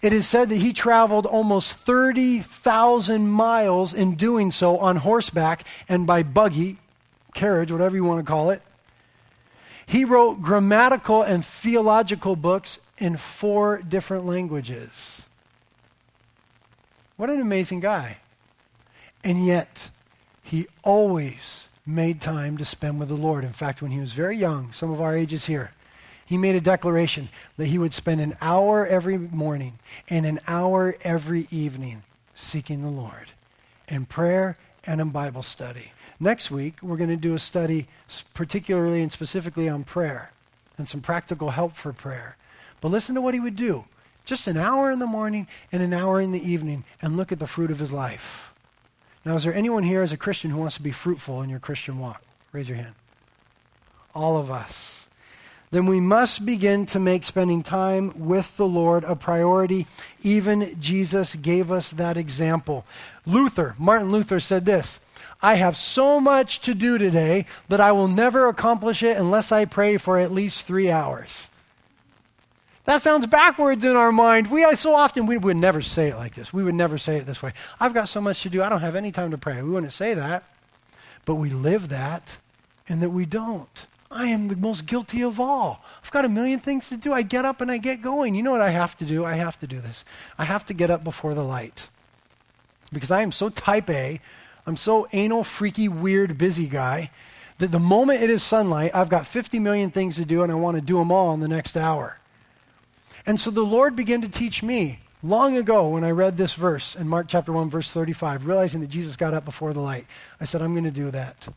It 0.03 0.13
is 0.13 0.27
said 0.27 0.49
that 0.51 0.57
he 0.57 0.73
traveled 0.73 1.27
almost 1.27 1.73
30,000 1.75 3.29
miles 3.29 3.95
in 3.95 4.15
doing 4.15 4.51
so 4.51 4.79
on 4.79 4.97
horseback 4.97 5.65
and 5.89 6.07
by 6.07 6.23
buggy, 6.23 6.79
carriage, 7.35 7.73
whatever 7.73 7.97
you 7.97 8.05
want 8.05 8.25
to 8.25 8.31
call 8.31 8.51
it. 8.51 8.63
He 9.87 10.05
wrote 10.05 10.43
grammatical 10.43 11.23
and 11.23 11.45
theological 11.45 12.37
books 12.37 12.79
in 12.99 13.17
four 13.17 13.83
different 13.83 14.27
languages. 14.27 15.29
What 17.17 17.31
an 17.31 17.41
amazing 17.41 17.81
guy. 17.81 18.19
And 19.23 19.45
yet, 19.45 19.91
he 20.43 20.67
always 20.83 21.69
made 21.87 22.21
time 22.21 22.57
to 22.59 22.65
spend 22.65 22.99
with 22.99 23.09
the 23.09 23.17
Lord. 23.17 23.45
In 23.45 23.53
fact, 23.53 23.83
when 23.83 23.91
he 23.91 24.01
was 24.01 24.13
very 24.13 24.37
young, 24.37 24.73
some 24.73 24.91
of 24.91 25.01
our 25.01 25.17
ages 25.17 25.47
here, 25.47 25.73
he 26.27 26.39
made 26.39 26.57
a 26.57 26.61
declaration 26.61 27.29
that 27.57 27.67
he 27.67 27.79
would 27.79 27.95
spend 27.95 28.21
an 28.21 28.35
hour 28.41 28.87
every 28.87 29.19
morning 29.19 29.79
and 30.09 30.25
an 30.25 30.41
hour 30.47 30.97
every 31.03 31.47
evening 31.51 32.03
seeking 32.35 32.83
the 32.83 32.89
Lord 32.89 33.33
in 33.89 34.07
prayer 34.07 34.57
and 34.85 35.01
in 35.01 35.11
Bible 35.11 35.43
study. 35.43 35.93
Next 36.19 36.51
week, 36.51 36.83
we're 36.83 36.97
going 36.97 37.11
to 37.11 37.17
do 37.17 37.35
a 37.35 37.39
study 37.39 37.87
particularly 38.33 39.03
and 39.03 39.13
specifically 39.13 39.69
on 39.69 39.85
prayer 39.85 40.31
and 40.79 40.89
some 40.89 41.01
practical 41.01 41.51
help 41.51 41.77
for 41.77 41.93
prayer. 41.93 42.37
But 42.81 42.91
listen 42.91 43.15
to 43.15 43.21
what 43.21 43.35
he 43.35 43.41
would 43.41 43.57
do 43.57 43.85
just 44.25 44.47
an 44.47 44.57
hour 44.57 44.91
in 44.91 44.99
the 44.99 45.07
morning 45.07 45.47
and 45.71 45.83
an 45.83 45.93
hour 45.93 46.21
in 46.21 46.33
the 46.33 46.43
evening 46.43 46.85
and 47.03 47.17
look 47.17 47.31
at 47.31 47.39
the 47.39 47.47
fruit 47.47 47.71
of 47.71 47.79
his 47.79 47.93
life. 47.93 48.53
Now, 49.25 49.37
is 49.37 49.45
there 49.45 49.55
anyone 49.55 49.83
here 49.83 50.03
as 50.03 50.13
a 50.13 50.17
Christian 50.17 50.51
who 50.51 50.59
wants 50.59 50.77
to 50.77 50.83
be 50.83 50.91
fruitful 50.91 51.43
in 51.43 51.51
your 51.51 51.59
Christian 51.59 51.99
walk? 51.99 52.23
Raise 52.53 52.69
your 52.69 52.77
hand. 52.79 52.95
All 54.15 54.37
of 54.37 54.51
us. 54.51 55.07
Then 55.71 55.87
we 55.87 55.99
must 55.99 56.47
begin 56.47 56.87
to 56.87 57.01
make 57.01 57.25
spending 57.25 57.63
time 57.63 58.13
with 58.27 58.57
the 58.57 58.67
Lord 58.67 59.03
a 59.05 59.17
priority. 59.17 59.87
Even 60.23 60.81
Jesus 60.81 61.35
gave 61.35 61.73
us 61.73 61.91
that 61.91 62.17
example. 62.17 62.85
Luther, 63.27 63.75
Martin 63.77 64.13
Luther 64.13 64.39
said 64.41 64.67
this 64.67 65.01
I 65.43 65.57
have 65.57 65.77
so 65.77 66.21
much 66.21 66.61
to 66.61 66.75
do 66.75 66.97
today 66.97 67.47
that 67.69 67.81
I 67.81 67.93
will 67.93 68.09
never 68.09 68.47
accomplish 68.47 69.03
it 69.03 69.17
unless 69.17 69.51
I 69.51 69.65
pray 69.65 69.97
for 69.97 70.19
at 70.19 70.31
least 70.31 70.65
three 70.65 70.91
hours. 70.91 71.51
That 72.85 73.03
sounds 73.03 73.27
backwards 73.27 73.85
in 73.85 73.97
our 73.97 74.13
mind. 74.13 74.51
We 74.51 74.71
so 74.77 74.95
often 74.95 75.27
we 75.27 75.39
would 75.39 75.57
never 75.57 75.81
say 75.81 76.09
it 76.09 76.17
like 76.17 76.35
this. 76.35 76.53
We 76.53 76.63
would 76.63 76.75
never 76.75 76.99
say 76.99 77.17
it 77.17 77.27
this 77.27 77.43
way. 77.43 77.55
I've 77.81 77.95
got 77.95 78.09
so 78.09 78.21
much 78.21 78.43
to 78.43 78.51
do. 78.51 78.63
I 78.63 78.69
don't 78.69 78.83
have 78.83 78.97
any 78.97 79.11
time 79.11 79.31
to 79.31 79.39
pray. 79.39 79.63
We 79.63 79.71
wouldn't 79.71 79.93
say 79.93 80.13
that. 80.15 80.45
But 81.25 81.37
we 81.37 81.49
live 81.49 81.89
that 81.89 82.39
and 82.89 83.03
that 83.03 83.11
we 83.11 83.25
don't. 83.25 83.87
I 84.11 84.27
am 84.27 84.49
the 84.49 84.57
most 84.57 84.87
guilty 84.87 85.23
of 85.23 85.41
all. 85.41 85.83
I've 86.03 86.11
got 86.11 86.25
a 86.25 86.29
million 86.29 86.61
things 86.61 86.89
to 86.91 86.97
do. 86.97 87.13
I 87.13 87.23
get 87.23 87.45
up 87.45 87.61
and 87.61 87.71
I 87.71 87.79
get 87.79 88.03
going. 88.03 88.35
You 88.35 88.43
know 88.43 88.53
what 88.53 88.61
I 88.61 88.71
have 88.71 88.97
to 88.99 89.05
do? 89.05 89.25
I 89.25 89.35
have 89.35 89.59
to 89.61 89.67
do 89.67 89.81
this. 89.81 90.05
I 90.39 90.45
have 90.45 90.65
to 90.67 90.75
get 90.75 90.91
up 90.91 91.03
before 91.03 91.35
the 91.35 91.43
light. 91.43 91.89
Because 92.93 93.11
I 93.11 93.23
am 93.23 93.33
so 93.33 93.49
type 93.49 93.91
A, 93.91 94.21
I'm 94.67 94.77
so 94.77 95.09
anal, 95.13 95.43
freaky, 95.43 95.89
weird, 95.89 96.39
busy 96.39 96.69
guy 96.69 97.11
that 97.59 97.73
the 97.73 97.81
moment 97.81 98.23
it 98.23 98.31
is 98.31 98.43
sunlight, 98.43 98.93
I've 98.95 99.09
got 99.09 99.27
50 99.27 99.59
million 99.59 99.91
things 99.91 100.17
to 100.17 100.25
do 100.25 100.43
and 100.43 100.53
I 100.53 100.55
want 100.55 100.77
to 100.77 100.81
do 100.81 100.99
them 100.99 101.11
all 101.11 101.33
in 101.35 101.41
the 101.41 101.49
next 101.49 101.77
hour. 101.77 102.19
And 103.27 103.41
so 103.41 103.51
the 103.51 103.63
Lord 103.63 103.97
began 103.97 104.21
to 104.23 104.29
teach 104.29 104.63
me 104.63 105.01
long 105.23 105.57
ago 105.57 105.89
when 105.89 106.05
I 106.05 106.11
read 106.11 106.37
this 106.37 106.55
verse 106.55 106.95
in 106.95 107.09
Mark 107.09 107.27
chapter 107.29 107.53
1, 107.53 107.71
verse 107.71 107.91
35, 107.91 108.47
realizing 108.47 108.81
that 108.83 108.91
Jesus 108.91 109.17
got 109.17 109.35
up 109.35 109.45
before 109.45 109.73
the 109.73 109.81
light. 109.81 110.07
I 110.41 110.45
said, 110.45 110.61
I'm 110.61 110.75
going 110.75 110.85
to 110.85 110.91
do 110.91 111.11
that. 111.11 111.49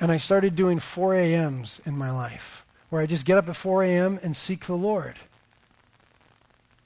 And 0.00 0.10
I 0.10 0.16
started 0.16 0.56
doing 0.56 0.80
4 0.80 1.14
a.m.s 1.14 1.80
in 1.84 1.96
my 1.96 2.10
life, 2.10 2.66
where 2.90 3.00
I 3.00 3.06
just 3.06 3.24
get 3.24 3.38
up 3.38 3.48
at 3.48 3.54
4 3.54 3.84
a.m. 3.84 4.18
and 4.22 4.36
seek 4.36 4.66
the 4.66 4.74
Lord. 4.74 5.14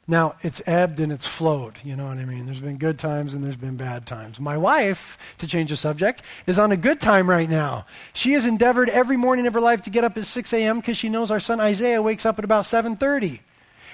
Now, 0.08 0.36
it's 0.42 0.62
ebbed 0.66 1.00
and 1.00 1.10
it's 1.10 1.26
flowed, 1.26 1.78
you 1.82 1.96
know 1.96 2.06
what 2.06 2.18
I 2.18 2.24
mean? 2.24 2.46
There's 2.46 2.60
been 2.60 2.76
good 2.76 2.96
times 2.96 3.34
and 3.34 3.44
there's 3.44 3.56
been 3.56 3.76
bad 3.76 4.06
times. 4.06 4.38
My 4.38 4.56
wife, 4.56 5.34
to 5.38 5.48
change 5.48 5.70
the 5.70 5.76
subject, 5.76 6.22
is 6.46 6.60
on 6.60 6.70
a 6.70 6.76
good 6.76 7.00
time 7.00 7.28
right 7.28 7.50
now. 7.50 7.86
She 8.12 8.34
has 8.34 8.46
endeavored 8.46 8.88
every 8.88 9.16
morning 9.16 9.48
of 9.48 9.54
her 9.54 9.60
life 9.60 9.82
to 9.82 9.90
get 9.90 10.04
up 10.04 10.16
at 10.16 10.26
6 10.26 10.52
a.m. 10.52 10.78
because 10.78 10.96
she 10.96 11.08
knows 11.08 11.32
our 11.32 11.40
son 11.40 11.58
Isaiah 11.58 12.02
wakes 12.02 12.24
up 12.24 12.38
at 12.38 12.44
about 12.44 12.66
7:30. 12.66 13.40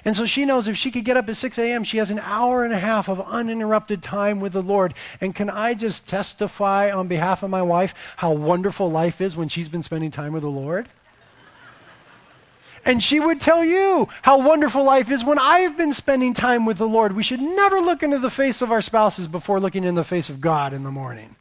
And 0.05 0.17
so 0.17 0.27
she 0.27 0.45
knows 0.45 0.67
if 0.67 0.77
she 0.77 0.91
could 0.91 1.05
get 1.05 1.17
up 1.17 1.29
at 1.29 1.37
6 1.37 1.59
a.m., 1.59 1.85
she 1.85 1.99
has 1.99 2.11
an 2.11 2.19
hour 2.19 2.65
and 2.65 2.73
a 2.73 2.79
half 2.79 3.09
of 3.09 3.21
uninterrupted 3.21 4.03
time 4.03 4.41
with 4.41 4.53
the 4.53 4.63
Lord. 4.63 4.95
And 5.21 5.35
can 5.35 5.49
I 5.49 5.75
just 5.75 6.09
testify 6.09 6.91
on 6.91 7.09
behalf 7.09 7.43
of 7.43 7.51
my 7.51 7.63
wife 7.63 8.15
how 8.17 8.33
wonderful 8.33 8.91
life 8.91 9.21
is 9.21 9.37
when 9.37 9.49
she's 9.49 9.69
been 9.69 9.83
spending 9.83 10.11
time 10.11 10.33
with 10.33 10.43
the 10.43 10.51
Lord? 10.51 10.89
And 12.85 13.01
she 13.01 13.21
would 13.21 13.41
tell 13.41 13.65
you 13.65 14.09
how 14.23 14.45
wonderful 14.45 14.83
life 14.83 15.09
is 15.11 15.23
when 15.23 15.39
I've 15.39 15.77
been 15.77 15.93
spending 15.93 16.35
time 16.35 16.67
with 16.67 16.79
the 16.79 16.89
Lord. 16.89 17.13
We 17.13 17.23
should 17.23 17.41
never 17.41 17.81
look 17.81 18.03
into 18.03 18.19
the 18.19 18.31
face 18.31 18.61
of 18.61 18.73
our 18.73 18.83
spouses 18.83 19.29
before 19.29 19.61
looking 19.61 19.85
in 19.85 19.95
the 19.95 20.03
face 20.03 20.29
of 20.29 20.41
God 20.41 20.73
in 20.73 20.83
the 20.83 20.91
morning. 20.91 21.37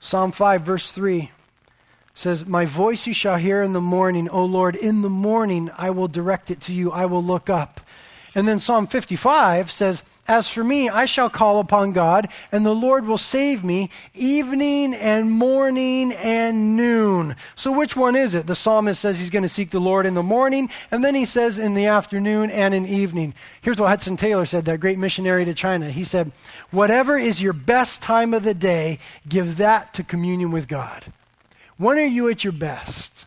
Psalm 0.00 0.32
5, 0.32 0.62
verse 0.62 0.90
3 0.90 1.30
says, 2.18 2.46
My 2.46 2.64
voice 2.64 3.06
you 3.06 3.14
shall 3.14 3.36
hear 3.36 3.62
in 3.62 3.72
the 3.72 3.80
morning, 3.80 4.28
O 4.28 4.44
Lord. 4.44 4.74
In 4.74 5.02
the 5.02 5.10
morning 5.10 5.70
I 5.78 5.90
will 5.90 6.08
direct 6.08 6.50
it 6.50 6.60
to 6.62 6.72
you. 6.72 6.90
I 6.90 7.06
will 7.06 7.22
look 7.22 7.48
up. 7.48 7.80
And 8.34 8.46
then 8.46 8.60
Psalm 8.60 8.86
55 8.86 9.70
says, 9.70 10.02
As 10.26 10.48
for 10.48 10.62
me, 10.62 10.88
I 10.88 11.06
shall 11.06 11.30
call 11.30 11.60
upon 11.60 11.92
God, 11.92 12.28
and 12.52 12.64
the 12.64 12.74
Lord 12.74 13.06
will 13.06 13.18
save 13.18 13.64
me 13.64 13.88
evening 14.14 14.94
and 14.94 15.30
morning 15.30 16.12
and 16.12 16.76
noon. 16.76 17.36
So 17.56 17.72
which 17.72 17.96
one 17.96 18.16
is 18.16 18.34
it? 18.34 18.46
The 18.46 18.54
psalmist 18.54 19.00
says 19.00 19.18
he's 19.18 19.30
going 19.30 19.44
to 19.44 19.48
seek 19.48 19.70
the 19.70 19.80
Lord 19.80 20.04
in 20.04 20.14
the 20.14 20.22
morning, 20.22 20.70
and 20.90 21.04
then 21.04 21.14
he 21.14 21.24
says 21.24 21.58
in 21.58 21.74
the 21.74 21.86
afternoon 21.86 22.50
and 22.50 22.74
in 22.74 22.86
evening. 22.86 23.32
Here's 23.62 23.80
what 23.80 23.88
Hudson 23.88 24.16
Taylor 24.16 24.44
said, 24.44 24.66
that 24.66 24.80
great 24.80 24.98
missionary 24.98 25.44
to 25.44 25.54
China. 25.54 25.90
He 25.90 26.04
said, 26.04 26.32
Whatever 26.70 27.16
is 27.16 27.40
your 27.40 27.54
best 27.54 28.02
time 28.02 28.34
of 28.34 28.42
the 28.42 28.54
day, 28.54 28.98
give 29.28 29.56
that 29.56 29.94
to 29.94 30.04
communion 30.04 30.50
with 30.50 30.68
God. 30.68 31.12
When 31.78 31.96
are 31.96 32.04
you 32.04 32.28
at 32.28 32.44
your 32.44 32.52
best? 32.52 33.24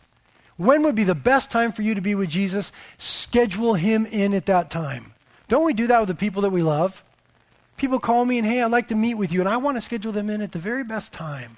When 0.56 0.82
would 0.84 0.94
be 0.94 1.04
the 1.04 1.14
best 1.14 1.50
time 1.50 1.72
for 1.72 1.82
you 1.82 1.94
to 1.94 2.00
be 2.00 2.14
with 2.14 2.28
Jesus? 2.28 2.70
Schedule 2.98 3.74
him 3.74 4.06
in 4.06 4.34
at 4.34 4.46
that 4.46 4.70
time. 4.70 5.14
Don't 5.48 5.64
we 5.64 5.72
do 5.74 5.86
that 5.88 5.98
with 5.98 6.08
the 6.08 6.14
people 6.14 6.42
that 6.42 6.50
we 6.50 6.62
love? 6.62 7.02
People 7.76 7.98
call 7.98 8.24
me 8.24 8.38
and, 8.38 8.46
hey, 8.46 8.62
I'd 8.62 8.70
like 8.70 8.88
to 8.88 8.94
meet 8.94 9.14
with 9.14 9.32
you, 9.32 9.40
and 9.40 9.48
I 9.48 9.56
want 9.56 9.76
to 9.76 9.80
schedule 9.80 10.12
them 10.12 10.30
in 10.30 10.40
at 10.40 10.52
the 10.52 10.58
very 10.58 10.84
best 10.84 11.12
time. 11.12 11.56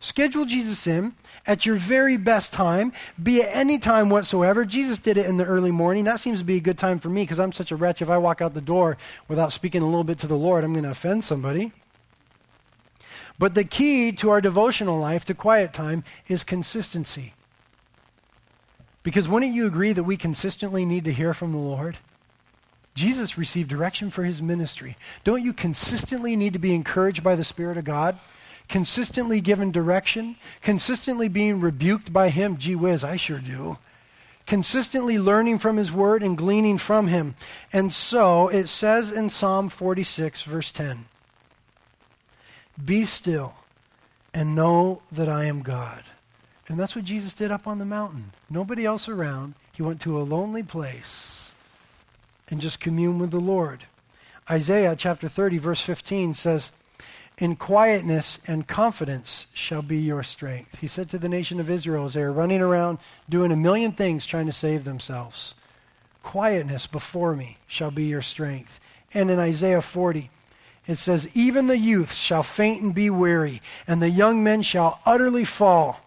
Schedule 0.00 0.46
Jesus 0.46 0.86
in 0.86 1.14
at 1.46 1.66
your 1.66 1.76
very 1.76 2.16
best 2.16 2.54
time, 2.54 2.92
be 3.22 3.42
at 3.42 3.54
any 3.54 3.78
time 3.78 4.08
whatsoever. 4.08 4.64
Jesus 4.64 4.98
did 4.98 5.18
it 5.18 5.26
in 5.26 5.36
the 5.36 5.44
early 5.44 5.70
morning. 5.70 6.04
That 6.04 6.20
seems 6.20 6.38
to 6.38 6.44
be 6.44 6.56
a 6.56 6.60
good 6.60 6.78
time 6.78 6.98
for 6.98 7.10
me 7.10 7.22
because 7.22 7.38
I'm 7.38 7.52
such 7.52 7.70
a 7.70 7.76
wretch. 7.76 8.00
If 8.00 8.08
I 8.08 8.16
walk 8.16 8.40
out 8.40 8.54
the 8.54 8.62
door 8.62 8.96
without 9.28 9.52
speaking 9.52 9.82
a 9.82 9.86
little 9.86 10.02
bit 10.02 10.18
to 10.20 10.26
the 10.26 10.38
Lord, 10.38 10.64
I'm 10.64 10.72
going 10.72 10.84
to 10.84 10.90
offend 10.90 11.22
somebody. 11.22 11.72
But 13.40 13.54
the 13.54 13.64
key 13.64 14.12
to 14.12 14.28
our 14.28 14.42
devotional 14.42 14.98
life, 14.98 15.24
to 15.24 15.34
quiet 15.34 15.72
time, 15.72 16.04
is 16.28 16.44
consistency. 16.44 17.32
Because 19.02 19.30
wouldn't 19.30 19.54
you 19.54 19.66
agree 19.66 19.94
that 19.94 20.04
we 20.04 20.18
consistently 20.18 20.84
need 20.84 21.04
to 21.04 21.12
hear 21.14 21.32
from 21.32 21.52
the 21.52 21.58
Lord? 21.58 21.96
Jesus 22.94 23.38
received 23.38 23.70
direction 23.70 24.10
for 24.10 24.24
his 24.24 24.42
ministry. 24.42 24.98
Don't 25.24 25.42
you 25.42 25.54
consistently 25.54 26.36
need 26.36 26.52
to 26.52 26.58
be 26.58 26.74
encouraged 26.74 27.22
by 27.22 27.34
the 27.34 27.42
Spirit 27.42 27.78
of 27.78 27.84
God? 27.84 28.18
Consistently 28.68 29.40
given 29.40 29.72
direction? 29.72 30.36
Consistently 30.60 31.28
being 31.28 31.62
rebuked 31.62 32.12
by 32.12 32.28
him? 32.28 32.58
Gee 32.58 32.76
whiz, 32.76 33.02
I 33.02 33.16
sure 33.16 33.38
do. 33.38 33.78
Consistently 34.46 35.18
learning 35.18 35.60
from 35.60 35.78
his 35.78 35.90
word 35.90 36.22
and 36.22 36.36
gleaning 36.36 36.76
from 36.76 37.06
him. 37.06 37.36
And 37.72 37.90
so 37.90 38.48
it 38.48 38.66
says 38.66 39.10
in 39.10 39.30
Psalm 39.30 39.70
46, 39.70 40.42
verse 40.42 40.70
10 40.70 41.06
be 42.84 43.04
still 43.04 43.54
and 44.32 44.54
know 44.54 45.02
that 45.10 45.28
I 45.28 45.44
am 45.44 45.62
God. 45.62 46.04
And 46.68 46.78
that's 46.78 46.94
what 46.94 47.04
Jesus 47.04 47.32
did 47.32 47.50
up 47.50 47.66
on 47.66 47.78
the 47.78 47.84
mountain. 47.84 48.32
Nobody 48.48 48.84
else 48.84 49.08
around. 49.08 49.54
He 49.72 49.82
went 49.82 50.00
to 50.02 50.20
a 50.20 50.22
lonely 50.22 50.62
place 50.62 51.52
and 52.48 52.60
just 52.60 52.80
communed 52.80 53.20
with 53.20 53.30
the 53.30 53.40
Lord. 53.40 53.84
Isaiah 54.48 54.94
chapter 54.96 55.28
30, 55.28 55.58
verse 55.58 55.80
15 55.80 56.34
says, 56.34 56.70
In 57.38 57.56
quietness 57.56 58.38
and 58.46 58.66
confidence 58.66 59.46
shall 59.52 59.82
be 59.82 59.98
your 59.98 60.22
strength. 60.22 60.78
He 60.78 60.86
said 60.86 61.08
to 61.10 61.18
the 61.18 61.28
nation 61.28 61.60
of 61.60 61.70
Israel 61.70 62.04
as 62.04 62.14
they 62.14 62.22
were 62.22 62.32
running 62.32 62.60
around 62.60 62.98
doing 63.28 63.52
a 63.52 63.56
million 63.56 63.92
things 63.92 64.26
trying 64.26 64.46
to 64.46 64.52
save 64.52 64.84
themselves, 64.84 65.54
Quietness 66.22 66.86
before 66.86 67.34
me 67.34 67.56
shall 67.66 67.90
be 67.90 68.04
your 68.04 68.22
strength. 68.22 68.78
And 69.14 69.30
in 69.30 69.38
Isaiah 69.38 69.82
40, 69.82 70.30
it 70.90 70.98
says, 70.98 71.30
Even 71.36 71.68
the 71.68 71.78
youth 71.78 72.12
shall 72.12 72.42
faint 72.42 72.82
and 72.82 72.94
be 72.94 73.10
weary, 73.10 73.62
and 73.86 74.02
the 74.02 74.10
young 74.10 74.42
men 74.42 74.62
shall 74.62 75.00
utterly 75.06 75.44
fall. 75.44 76.00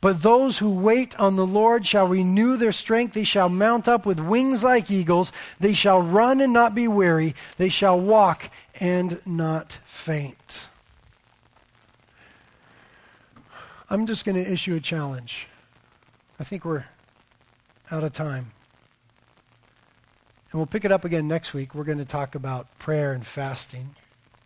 But 0.00 0.22
those 0.22 0.58
who 0.58 0.72
wait 0.72 1.18
on 1.18 1.34
the 1.34 1.46
Lord 1.46 1.86
shall 1.86 2.06
renew 2.06 2.56
their 2.56 2.70
strength. 2.70 3.14
They 3.14 3.24
shall 3.24 3.48
mount 3.48 3.88
up 3.88 4.06
with 4.06 4.20
wings 4.20 4.62
like 4.62 4.90
eagles. 4.90 5.32
They 5.58 5.72
shall 5.72 6.00
run 6.00 6.40
and 6.40 6.52
not 6.52 6.74
be 6.74 6.86
weary. 6.86 7.34
They 7.56 7.68
shall 7.68 7.98
walk 7.98 8.50
and 8.78 9.20
not 9.26 9.78
faint. 9.84 10.68
I'm 13.90 14.06
just 14.06 14.24
going 14.24 14.36
to 14.36 14.52
issue 14.52 14.76
a 14.76 14.80
challenge. 14.80 15.48
I 16.38 16.44
think 16.44 16.64
we're 16.64 16.84
out 17.90 18.04
of 18.04 18.12
time. 18.12 18.52
And 20.52 20.60
we'll 20.60 20.66
pick 20.66 20.84
it 20.84 20.92
up 20.92 21.04
again 21.04 21.26
next 21.26 21.54
week. 21.54 21.74
We're 21.74 21.84
going 21.84 21.98
to 21.98 22.04
talk 22.04 22.34
about 22.34 22.78
prayer 22.78 23.12
and 23.12 23.26
fasting 23.26 23.96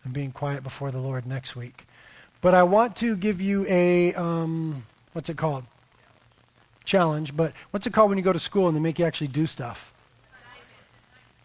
and 0.04 0.12
being 0.12 0.32
quiet 0.32 0.62
before 0.62 0.90
the 0.90 0.98
Lord 0.98 1.26
next 1.26 1.54
week. 1.56 1.86
But 2.40 2.54
I 2.54 2.64
want 2.64 2.96
to 2.96 3.16
give 3.16 3.40
you 3.40 3.64
a, 3.68 4.14
um, 4.14 4.84
what's 5.12 5.28
it 5.28 5.36
called? 5.36 5.64
Challenge. 6.84 7.36
But 7.36 7.52
what's 7.70 7.86
it 7.86 7.92
called 7.92 8.08
when 8.08 8.18
you 8.18 8.24
go 8.24 8.32
to 8.32 8.38
school 8.38 8.66
and 8.66 8.76
they 8.76 8.80
make 8.80 8.98
you 8.98 9.04
actually 9.04 9.28
do 9.28 9.46
stuff? 9.46 9.92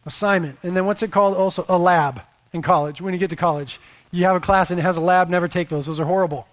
Assignment. 0.05 0.58
And 0.64 0.76
then 0.76 0.86
what's 0.86 1.03
it 1.03 1.12
called 1.12 1.38
also? 1.38 1.66
A 1.70 1.78
lab 1.78 2.22
in 2.53 2.62
college. 2.62 2.99
When 3.01 3.14
you 3.14 3.20
get 3.20 3.30
to 3.30 3.36
college, 3.36 3.80
you 4.12 4.24
have 4.24 4.36
a 4.36 4.39
class 4.39 4.72
and 4.72 4.80
it 4.80 4.84
has 4.84 4.97
a 4.97 5.01
lab. 5.01 5.30
Never 5.30 5.47
take 5.47 5.70
those. 5.70 5.86
Those 5.86 5.99
are 5.99 6.05
horrible. 6.05 6.47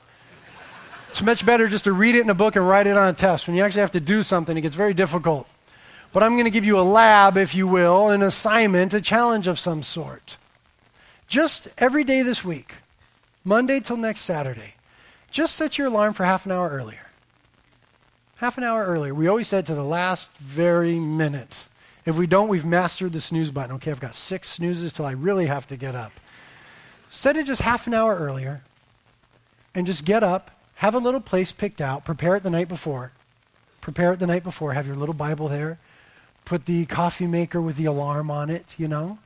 It's 1.08 1.22
much 1.22 1.46
better 1.46 1.68
just 1.68 1.84
to 1.84 1.92
read 1.92 2.16
it 2.16 2.22
in 2.22 2.30
a 2.30 2.34
book 2.34 2.56
and 2.56 2.68
write 2.68 2.88
it 2.88 2.96
on 2.96 3.08
a 3.08 3.12
test. 3.12 3.46
When 3.46 3.56
you 3.56 3.62
actually 3.62 3.82
have 3.82 3.92
to 3.92 4.00
do 4.00 4.22
something, 4.24 4.56
it 4.56 4.62
gets 4.62 4.74
very 4.74 4.92
difficult. 4.92 5.46
But 6.12 6.22
I'm 6.22 6.32
going 6.32 6.44
to 6.44 6.50
give 6.50 6.64
you 6.64 6.78
a 6.78 6.82
lab, 6.82 7.36
if 7.36 7.54
you 7.54 7.66
will, 7.68 8.08
an 8.08 8.20
assignment, 8.20 8.92
a 8.92 9.00
challenge 9.00 9.46
of 9.46 9.58
some 9.58 9.82
sort. 9.82 10.36
Just 11.34 11.66
every 11.78 12.04
day 12.04 12.22
this 12.22 12.44
week, 12.44 12.76
Monday 13.42 13.80
till 13.80 13.96
next 13.96 14.20
Saturday, 14.20 14.74
just 15.32 15.56
set 15.56 15.76
your 15.76 15.88
alarm 15.88 16.12
for 16.12 16.22
half 16.22 16.46
an 16.46 16.52
hour 16.52 16.68
earlier. 16.68 17.08
Half 18.36 18.56
an 18.56 18.62
hour 18.62 18.84
earlier. 18.84 19.12
We 19.12 19.26
always 19.26 19.48
said 19.48 19.66
to 19.66 19.74
the 19.74 19.82
last 19.82 20.30
very 20.36 20.96
minute. 20.96 21.66
If 22.06 22.16
we 22.16 22.28
don't, 22.28 22.46
we've 22.46 22.64
mastered 22.64 23.12
the 23.12 23.20
snooze 23.20 23.50
button. 23.50 23.74
Okay, 23.74 23.90
I've 23.90 23.98
got 23.98 24.14
six 24.14 24.48
snoozes 24.48 24.92
till 24.92 25.06
I 25.06 25.10
really 25.10 25.46
have 25.46 25.66
to 25.66 25.76
get 25.76 25.96
up. 25.96 26.12
Set 27.10 27.36
it 27.36 27.46
just 27.46 27.62
half 27.62 27.88
an 27.88 27.94
hour 27.94 28.16
earlier 28.16 28.62
and 29.74 29.88
just 29.88 30.04
get 30.04 30.22
up, 30.22 30.52
have 30.76 30.94
a 30.94 30.98
little 30.98 31.20
place 31.20 31.50
picked 31.50 31.80
out, 31.80 32.04
prepare 32.04 32.36
it 32.36 32.44
the 32.44 32.50
night 32.50 32.68
before. 32.68 33.10
Prepare 33.80 34.12
it 34.12 34.20
the 34.20 34.28
night 34.28 34.44
before, 34.44 34.74
have 34.74 34.86
your 34.86 34.94
little 34.94 35.16
Bible 35.16 35.48
there, 35.48 35.80
put 36.44 36.66
the 36.66 36.86
coffee 36.86 37.26
maker 37.26 37.60
with 37.60 37.74
the 37.74 37.86
alarm 37.86 38.30
on 38.30 38.50
it, 38.50 38.76
you 38.78 38.86
know. 38.86 39.18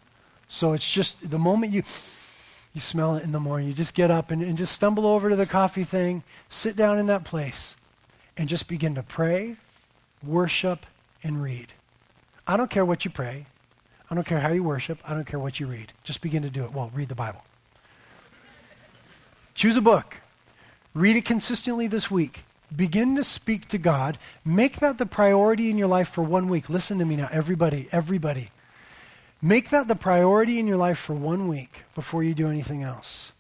So 0.49 0.73
it's 0.73 0.91
just 0.91 1.31
the 1.31 1.39
moment 1.39 1.73
you 1.73 1.83
you 2.75 2.81
smell 2.81 3.17
it 3.17 3.25
in 3.25 3.33
the 3.33 3.41
morning, 3.41 3.67
you 3.67 3.75
just 3.75 3.95
get 3.95 4.11
up 4.11 4.31
and, 4.31 4.43
and 4.43 4.57
just 4.57 4.73
stumble 4.73 5.07
over 5.07 5.31
to 5.31 5.37
the 5.37 5.47
coffee 5.47 5.85
thing, 5.85 6.23
sit 6.49 6.77
down 6.77 6.99
in 6.99 7.07
that 7.07 7.25
place, 7.25 7.75
and 8.37 8.49
just 8.49 8.69
begin 8.69 8.95
to 8.95 9.03
pray, 9.03 9.57
worship, 10.23 10.87
and 11.23 11.43
read. 11.43 11.73
I 12.47 12.57
don't 12.57 12.71
care 12.71 12.85
what 12.85 13.05
you 13.05 13.11
pray. 13.11 13.47
I 14.11 14.15
don't 14.15 14.27
care 14.27 14.41
how 14.41 14.53
you 14.53 14.63
worship. 14.63 14.99
I 15.05 15.15
don't 15.15 15.27
care 15.27 15.41
what 15.41 15.61
you 15.61 15.67
read. 15.67 15.93
Just 16.05 16.21
begin 16.21 16.43
to 16.43 16.51
do 16.51 16.65
it. 16.65 16.73
Well, 16.73 16.91
read 16.95 17.09
the 17.09 17.15
Bible. 17.15 17.43
Choose 19.55 19.77
a 19.77 19.83
book. 19.83 20.21
Read 20.95 21.17
it 21.17 21.25
consistently 21.25 21.89
this 21.89 22.11
week. 22.11 22.45
Begin 22.75 23.17
to 23.17 23.25
speak 23.25 23.67
to 23.69 23.79
God. 23.79 24.19
Make 24.45 24.79
that 24.81 24.99
the 24.99 25.07
priority 25.07 25.69
in 25.69 25.79
your 25.79 25.89
life 25.89 26.09
for 26.09 26.23
one 26.23 26.49
week. 26.49 26.71
Listen 26.71 26.99
to 26.99 27.05
me 27.05 27.17
now, 27.17 27.29
everybody, 27.33 27.89
everybody. 27.91 28.51
Make 29.41 29.71
that 29.71 29.87
the 29.87 29.95
priority 29.95 30.59
in 30.59 30.67
your 30.67 30.77
life 30.77 30.99
for 30.99 31.15
one 31.15 31.47
week 31.47 31.85
before 31.95 32.23
you 32.23 32.35
do 32.35 32.49
anything 32.49 32.83
else. 32.83 33.33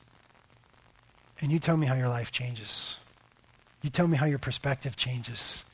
And 1.40 1.50
you 1.50 1.58
tell 1.58 1.76
me 1.76 1.86
how 1.86 1.94
your 1.94 2.08
life 2.08 2.30
changes. 2.30 2.98
You 3.82 3.90
tell 3.90 4.06
me 4.06 4.16
how 4.16 4.26
your 4.26 4.38
perspective 4.38 4.96
changes. 4.96 5.64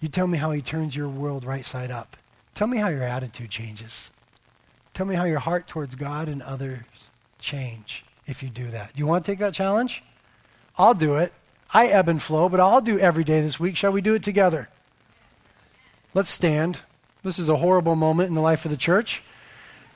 You 0.00 0.08
tell 0.08 0.26
me 0.26 0.38
how 0.38 0.50
he 0.52 0.60
turns 0.60 0.94
your 0.94 1.08
world 1.08 1.44
right 1.44 1.64
side 1.64 1.90
up. 1.90 2.16
Tell 2.54 2.66
me 2.66 2.78
how 2.78 2.88
your 2.88 3.02
attitude 3.02 3.50
changes. 3.50 4.10
Tell 4.94 5.06
me 5.06 5.14
how 5.14 5.24
your 5.24 5.38
heart 5.38 5.66
towards 5.66 5.94
God 5.94 6.28
and 6.28 6.42
others 6.42 6.84
change 7.38 8.04
if 8.26 8.42
you 8.42 8.48
do 8.48 8.68
that. 8.68 8.92
You 8.96 9.06
want 9.06 9.24
to 9.24 9.32
take 9.32 9.38
that 9.40 9.54
challenge? 9.54 10.02
I'll 10.78 10.94
do 10.94 11.16
it. 11.16 11.32
I 11.72 11.86
ebb 11.88 12.08
and 12.08 12.22
flow, 12.22 12.48
but 12.48 12.60
I'll 12.60 12.80
do 12.80 12.98
every 12.98 13.24
day 13.24 13.40
this 13.40 13.58
week. 13.58 13.76
Shall 13.76 13.92
we 13.92 14.00
do 14.00 14.14
it 14.14 14.22
together? 14.22 14.68
Let's 16.14 16.30
stand. 16.30 16.80
This 17.26 17.38
is 17.40 17.48
a 17.48 17.56
horrible 17.56 17.96
moment 17.96 18.28
in 18.28 18.36
the 18.36 18.40
life 18.40 18.64
of 18.64 18.70
the 18.70 18.76
church. 18.76 19.20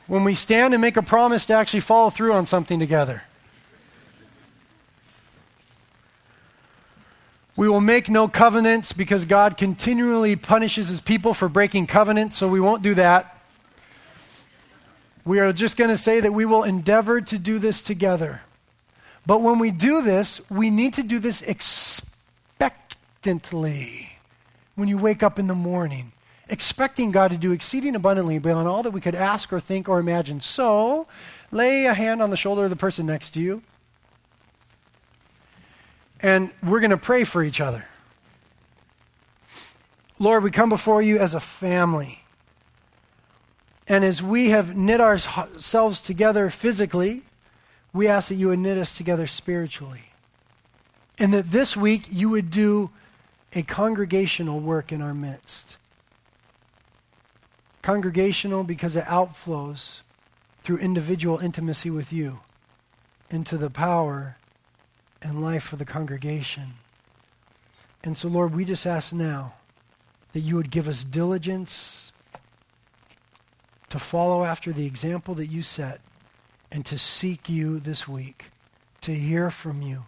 When 0.09 0.25
we 0.25 0.35
stand 0.35 0.75
and 0.75 0.81
make 0.81 0.97
a 0.97 1.03
promise 1.03 1.47
to 1.47 1.53
actually 1.53 1.79
follow 1.79 2.11
through 2.11 2.33
on 2.33 2.45
something 2.45 2.81
together. 2.81 3.23
We 7.57 7.69
will 7.69 7.81
make 7.81 8.11
no 8.11 8.27
covenants 8.27 8.93
because 8.93 9.27
God 9.27 9.57
continually 9.57 10.35
punishes 10.35 10.89
his 10.89 11.01
people 11.01 11.33
for 11.33 11.49
breaking 11.49 11.87
covenants, 11.87 12.37
so 12.37 12.49
we 12.49 12.59
won't 12.59 12.83
do 12.83 12.95
that. 12.95 13.39
We 15.25 15.39
are 15.39 15.53
just 15.53 15.77
going 15.77 15.91
to 15.91 15.97
say 15.97 16.19
that 16.19 16.33
we 16.33 16.45
will 16.45 16.65
endeavor 16.65 17.21
to 17.21 17.39
do 17.39 17.61
this 17.61 17.81
together. 17.81 18.41
But 19.25 19.41
when 19.41 19.61
we 19.61 19.71
do 19.71 20.03
this, 20.03 20.41
we 20.51 20.69
need 20.69 20.95
to 20.95 21.05
do 21.05 21.21
this 21.21 21.43
expectantly. 21.43 24.19
When 24.75 24.89
you 24.89 24.99
wake 24.99 25.23
up 25.23 25.39
in 25.39 25.47
the 25.47 25.55
morning, 25.55 26.11
expecting 26.51 27.13
God 27.13 27.31
to 27.31 27.39
do 27.39 27.53
exceeding 27.53 27.95
abundantly 27.95 28.39
beyond 28.39 28.69
all 28.69 28.83
that 28.83 28.91
we 28.91 29.01
could 29.01 29.15
ask 29.15 29.53
or 29.53 29.61
think 29.61 29.89
or 29.89 29.99
imagine. 29.99 30.41
So, 30.41 31.07
lay 31.51 31.87
a 31.87 31.95
hand 31.95 32.21
on 32.21 32.31
the 32.31 32.37
shoulder 32.37 32.65
of 32.65 32.71
the 32.71 32.77
person 32.77 33.07
next 33.07 33.31
to 33.31 33.41
you, 33.41 33.63
and 36.21 36.51
we're 36.63 36.81
going 36.81 36.91
to 36.91 36.99
pray 36.99 37.25
for 37.25 37.43
each 37.43 37.61
other. 37.61 37.87
Lord, 40.19 40.43
we 40.43 40.51
come 40.51 40.69
before 40.69 41.01
you 41.01 41.19
as 41.19 41.33
a 41.33 41.41
family. 41.41 42.19
And 43.89 44.05
as 44.05 44.23
we 44.23 44.51
have 44.51 44.77
knit 44.77 45.01
ourselves 45.01 46.01
together 46.01 46.51
physically, 46.51 47.23
we 47.93 48.07
ask 48.07 48.29
that 48.29 48.35
you 48.35 48.49
would 48.49 48.59
knit 48.59 48.77
us 48.77 48.95
together 48.95 49.27
spiritually. 49.27 50.13
And 51.19 51.33
that 51.33 51.51
this 51.51 51.77
week 51.77 52.07
you 52.11 52.29
would 52.29 52.51
do 52.51 52.91
a 53.53 53.63
congregational 53.63 54.61
work 54.61 54.93
in 54.93 55.01
our 55.01 55.15
midst. 55.15 55.77
Congregational 57.83 58.65
because 58.65 58.97
it 58.97 59.05
outflows 59.05 60.01
through 60.63 60.79
individual 60.79 61.39
intimacy 61.39 61.91
with 61.91 62.13
you 62.13 62.41
into 63.31 63.57
the 63.57 63.71
power 63.71 64.37
and 65.23 65.43
life 65.43 65.73
of 65.73 65.79
the 65.79 65.85
congregation. 65.85 66.75
And 68.03 68.17
so, 68.17 68.29
Lord, 68.29 68.55
we 68.55 68.65
just 68.65 68.87
ask 68.87 69.13
now 69.13 69.55
that 70.33 70.41
you 70.41 70.57
would 70.57 70.71
give 70.71 70.89
us 70.89 71.05
diligence 71.05 72.13
to 73.89 73.99
follow 73.99 74.45
after 74.45 74.73
the 74.73 74.87
example 74.87 75.35
that 75.35 75.47
you 75.47 75.63
set 75.63 76.01
and 76.71 76.87
to 76.87 76.97
seek 76.97 77.49
you 77.49 77.81
this 77.81 78.07
week, 78.07 78.47
to 79.01 79.15
hear 79.15 79.51
from 79.51 79.83
you, 79.83 80.05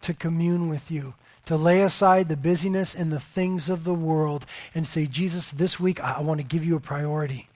to 0.00 0.12
commune 0.12 0.68
with 0.68 0.90
you, 0.90 1.14
to 1.52 1.56
lay 1.58 1.82
aside 1.82 2.30
the 2.30 2.36
busyness 2.36 2.94
and 2.94 3.12
the 3.12 3.20
things 3.20 3.68
of 3.68 3.84
the 3.84 3.92
world 3.92 4.46
and 4.74 4.86
say, 4.86 5.04
Jesus, 5.04 5.50
this 5.50 5.78
week 5.78 6.02
I, 6.02 6.22
want 6.22 6.40
to 6.40 6.46
give 6.46 6.64
you 6.64 6.76
a 6.76 6.80
priority. 6.80 7.50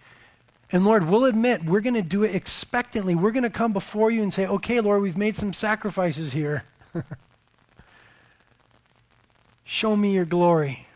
And 0.70 0.84
Lord, 0.84 1.09
we'll 1.09 1.24
admit 1.24 1.64
we're 1.64 1.80
going 1.80 1.94
to 1.94 2.03
do 2.03 2.22
it 2.22 2.34
expectantly. 2.34 3.14
We're 3.14 3.30
going 3.30 3.42
to 3.44 3.51
come 3.51 3.72
before 3.72 4.11
you 4.11 4.22
and 4.22 4.34
say, 4.34 4.47
okay, 4.47 4.80
Lord, 4.80 5.01
we've 5.01 5.16
made 5.16 5.34
some 5.34 5.55
sacrifices 5.55 6.34
here. 6.34 6.64
Show 9.64 9.97
me 9.97 10.12
your 10.12 10.26
glory. 10.26 10.86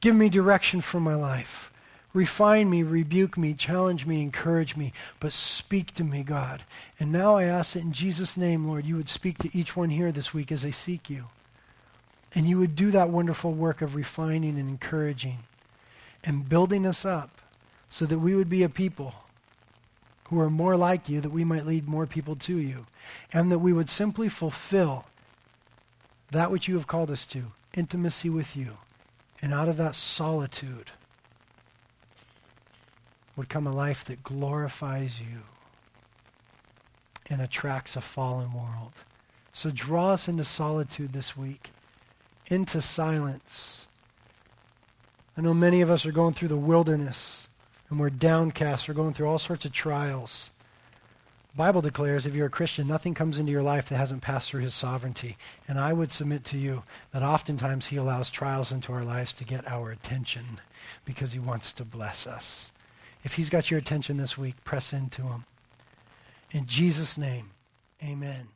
Give 0.00 0.14
me 0.14 0.28
direction 0.28 0.82
for 0.82 1.00
my 1.00 1.16
life. 1.16 1.72
Refine 2.14 2.70
me, 2.70 2.84
rebuke 2.84 3.36
me, 3.36 3.54
challenge 3.54 4.06
me, 4.06 4.22
encourage 4.22 4.76
me, 4.76 4.92
but 5.18 5.32
speak 5.32 5.94
to 5.94 6.04
me, 6.04 6.22
God. 6.22 6.62
And 7.00 7.10
now 7.10 7.34
I 7.34 7.44
ask 7.44 7.72
that 7.72 7.82
in 7.82 7.92
Jesus' 7.92 8.36
name, 8.36 8.68
Lord, 8.68 8.84
you 8.86 8.96
would 8.96 9.08
speak 9.08 9.38
to 9.38 9.50
each 9.56 9.76
one 9.76 9.90
here 9.90 10.12
this 10.12 10.32
week 10.32 10.52
as 10.52 10.62
they 10.62 10.70
seek 10.70 11.10
you. 11.10 11.26
And 12.34 12.48
you 12.48 12.58
would 12.58 12.74
do 12.74 12.90
that 12.90 13.10
wonderful 13.10 13.52
work 13.52 13.82
of 13.82 13.94
refining 13.94 14.58
and 14.58 14.68
encouraging 14.68 15.40
and 16.24 16.48
building 16.48 16.86
us 16.86 17.04
up 17.04 17.40
so 17.88 18.06
that 18.06 18.18
we 18.18 18.34
would 18.34 18.48
be 18.48 18.62
a 18.62 18.68
people 18.68 19.14
who 20.24 20.40
are 20.40 20.48
more 20.48 20.76
like 20.76 21.10
you, 21.10 21.20
that 21.20 21.30
we 21.30 21.44
might 21.44 21.66
lead 21.66 21.86
more 21.86 22.06
people 22.06 22.34
to 22.36 22.56
you, 22.56 22.86
and 23.34 23.52
that 23.52 23.58
we 23.58 23.72
would 23.72 23.90
simply 23.90 24.30
fulfill 24.30 25.04
that 26.30 26.50
which 26.50 26.66
you 26.66 26.74
have 26.74 26.86
called 26.86 27.10
us 27.10 27.26
to 27.26 27.52
intimacy 27.74 28.30
with 28.30 28.56
you. 28.56 28.78
And 29.42 29.52
out 29.52 29.68
of 29.68 29.76
that 29.76 29.94
solitude 29.94 30.90
would 33.36 33.50
come 33.50 33.66
a 33.66 33.74
life 33.74 34.04
that 34.04 34.22
glorifies 34.22 35.20
you 35.20 35.42
and 37.28 37.42
attracts 37.42 37.96
a 37.96 38.00
fallen 38.00 38.54
world. 38.54 38.92
So 39.52 39.70
draw 39.70 40.12
us 40.12 40.28
into 40.28 40.44
solitude 40.44 41.12
this 41.12 41.36
week, 41.36 41.72
into 42.52 42.82
silence. 42.82 43.86
I 45.36 45.40
know 45.40 45.54
many 45.54 45.80
of 45.80 45.90
us 45.90 46.04
are 46.04 46.12
going 46.12 46.34
through 46.34 46.48
the 46.48 46.56
wilderness 46.56 47.48
and 47.88 47.98
we're 47.98 48.10
downcast, 48.10 48.88
we're 48.88 48.94
going 48.94 49.14
through 49.14 49.28
all 49.28 49.38
sorts 49.38 49.64
of 49.64 49.72
trials. 49.72 50.50
The 51.52 51.58
Bible 51.58 51.82
declares 51.82 52.24
if 52.24 52.34
you're 52.34 52.46
a 52.46 52.50
Christian, 52.50 52.86
nothing 52.86 53.12
comes 53.12 53.38
into 53.38 53.52
your 53.52 53.62
life 53.62 53.88
that 53.88 53.96
hasn't 53.96 54.22
passed 54.22 54.50
through 54.50 54.62
his 54.62 54.74
sovereignty. 54.74 55.36
And 55.68 55.78
I 55.78 55.92
would 55.92 56.10
submit 56.10 56.44
to 56.46 56.56
you 56.56 56.84
that 57.12 57.22
oftentimes 57.22 57.88
he 57.88 57.96
allows 57.96 58.30
trials 58.30 58.72
into 58.72 58.92
our 58.92 59.04
lives 59.04 59.34
to 59.34 59.44
get 59.44 59.68
our 59.68 59.90
attention 59.90 60.60
because 61.04 61.32
he 61.32 61.38
wants 61.38 61.72
to 61.74 61.84
bless 61.84 62.26
us. 62.26 62.70
If 63.24 63.34
he's 63.34 63.50
got 63.50 63.70
your 63.70 63.78
attention 63.78 64.16
this 64.16 64.38
week, 64.38 64.64
press 64.64 64.92
into 64.94 65.22
him. 65.22 65.44
In 66.50 66.66
Jesus' 66.66 67.18
name, 67.18 67.50
amen. 68.02 68.48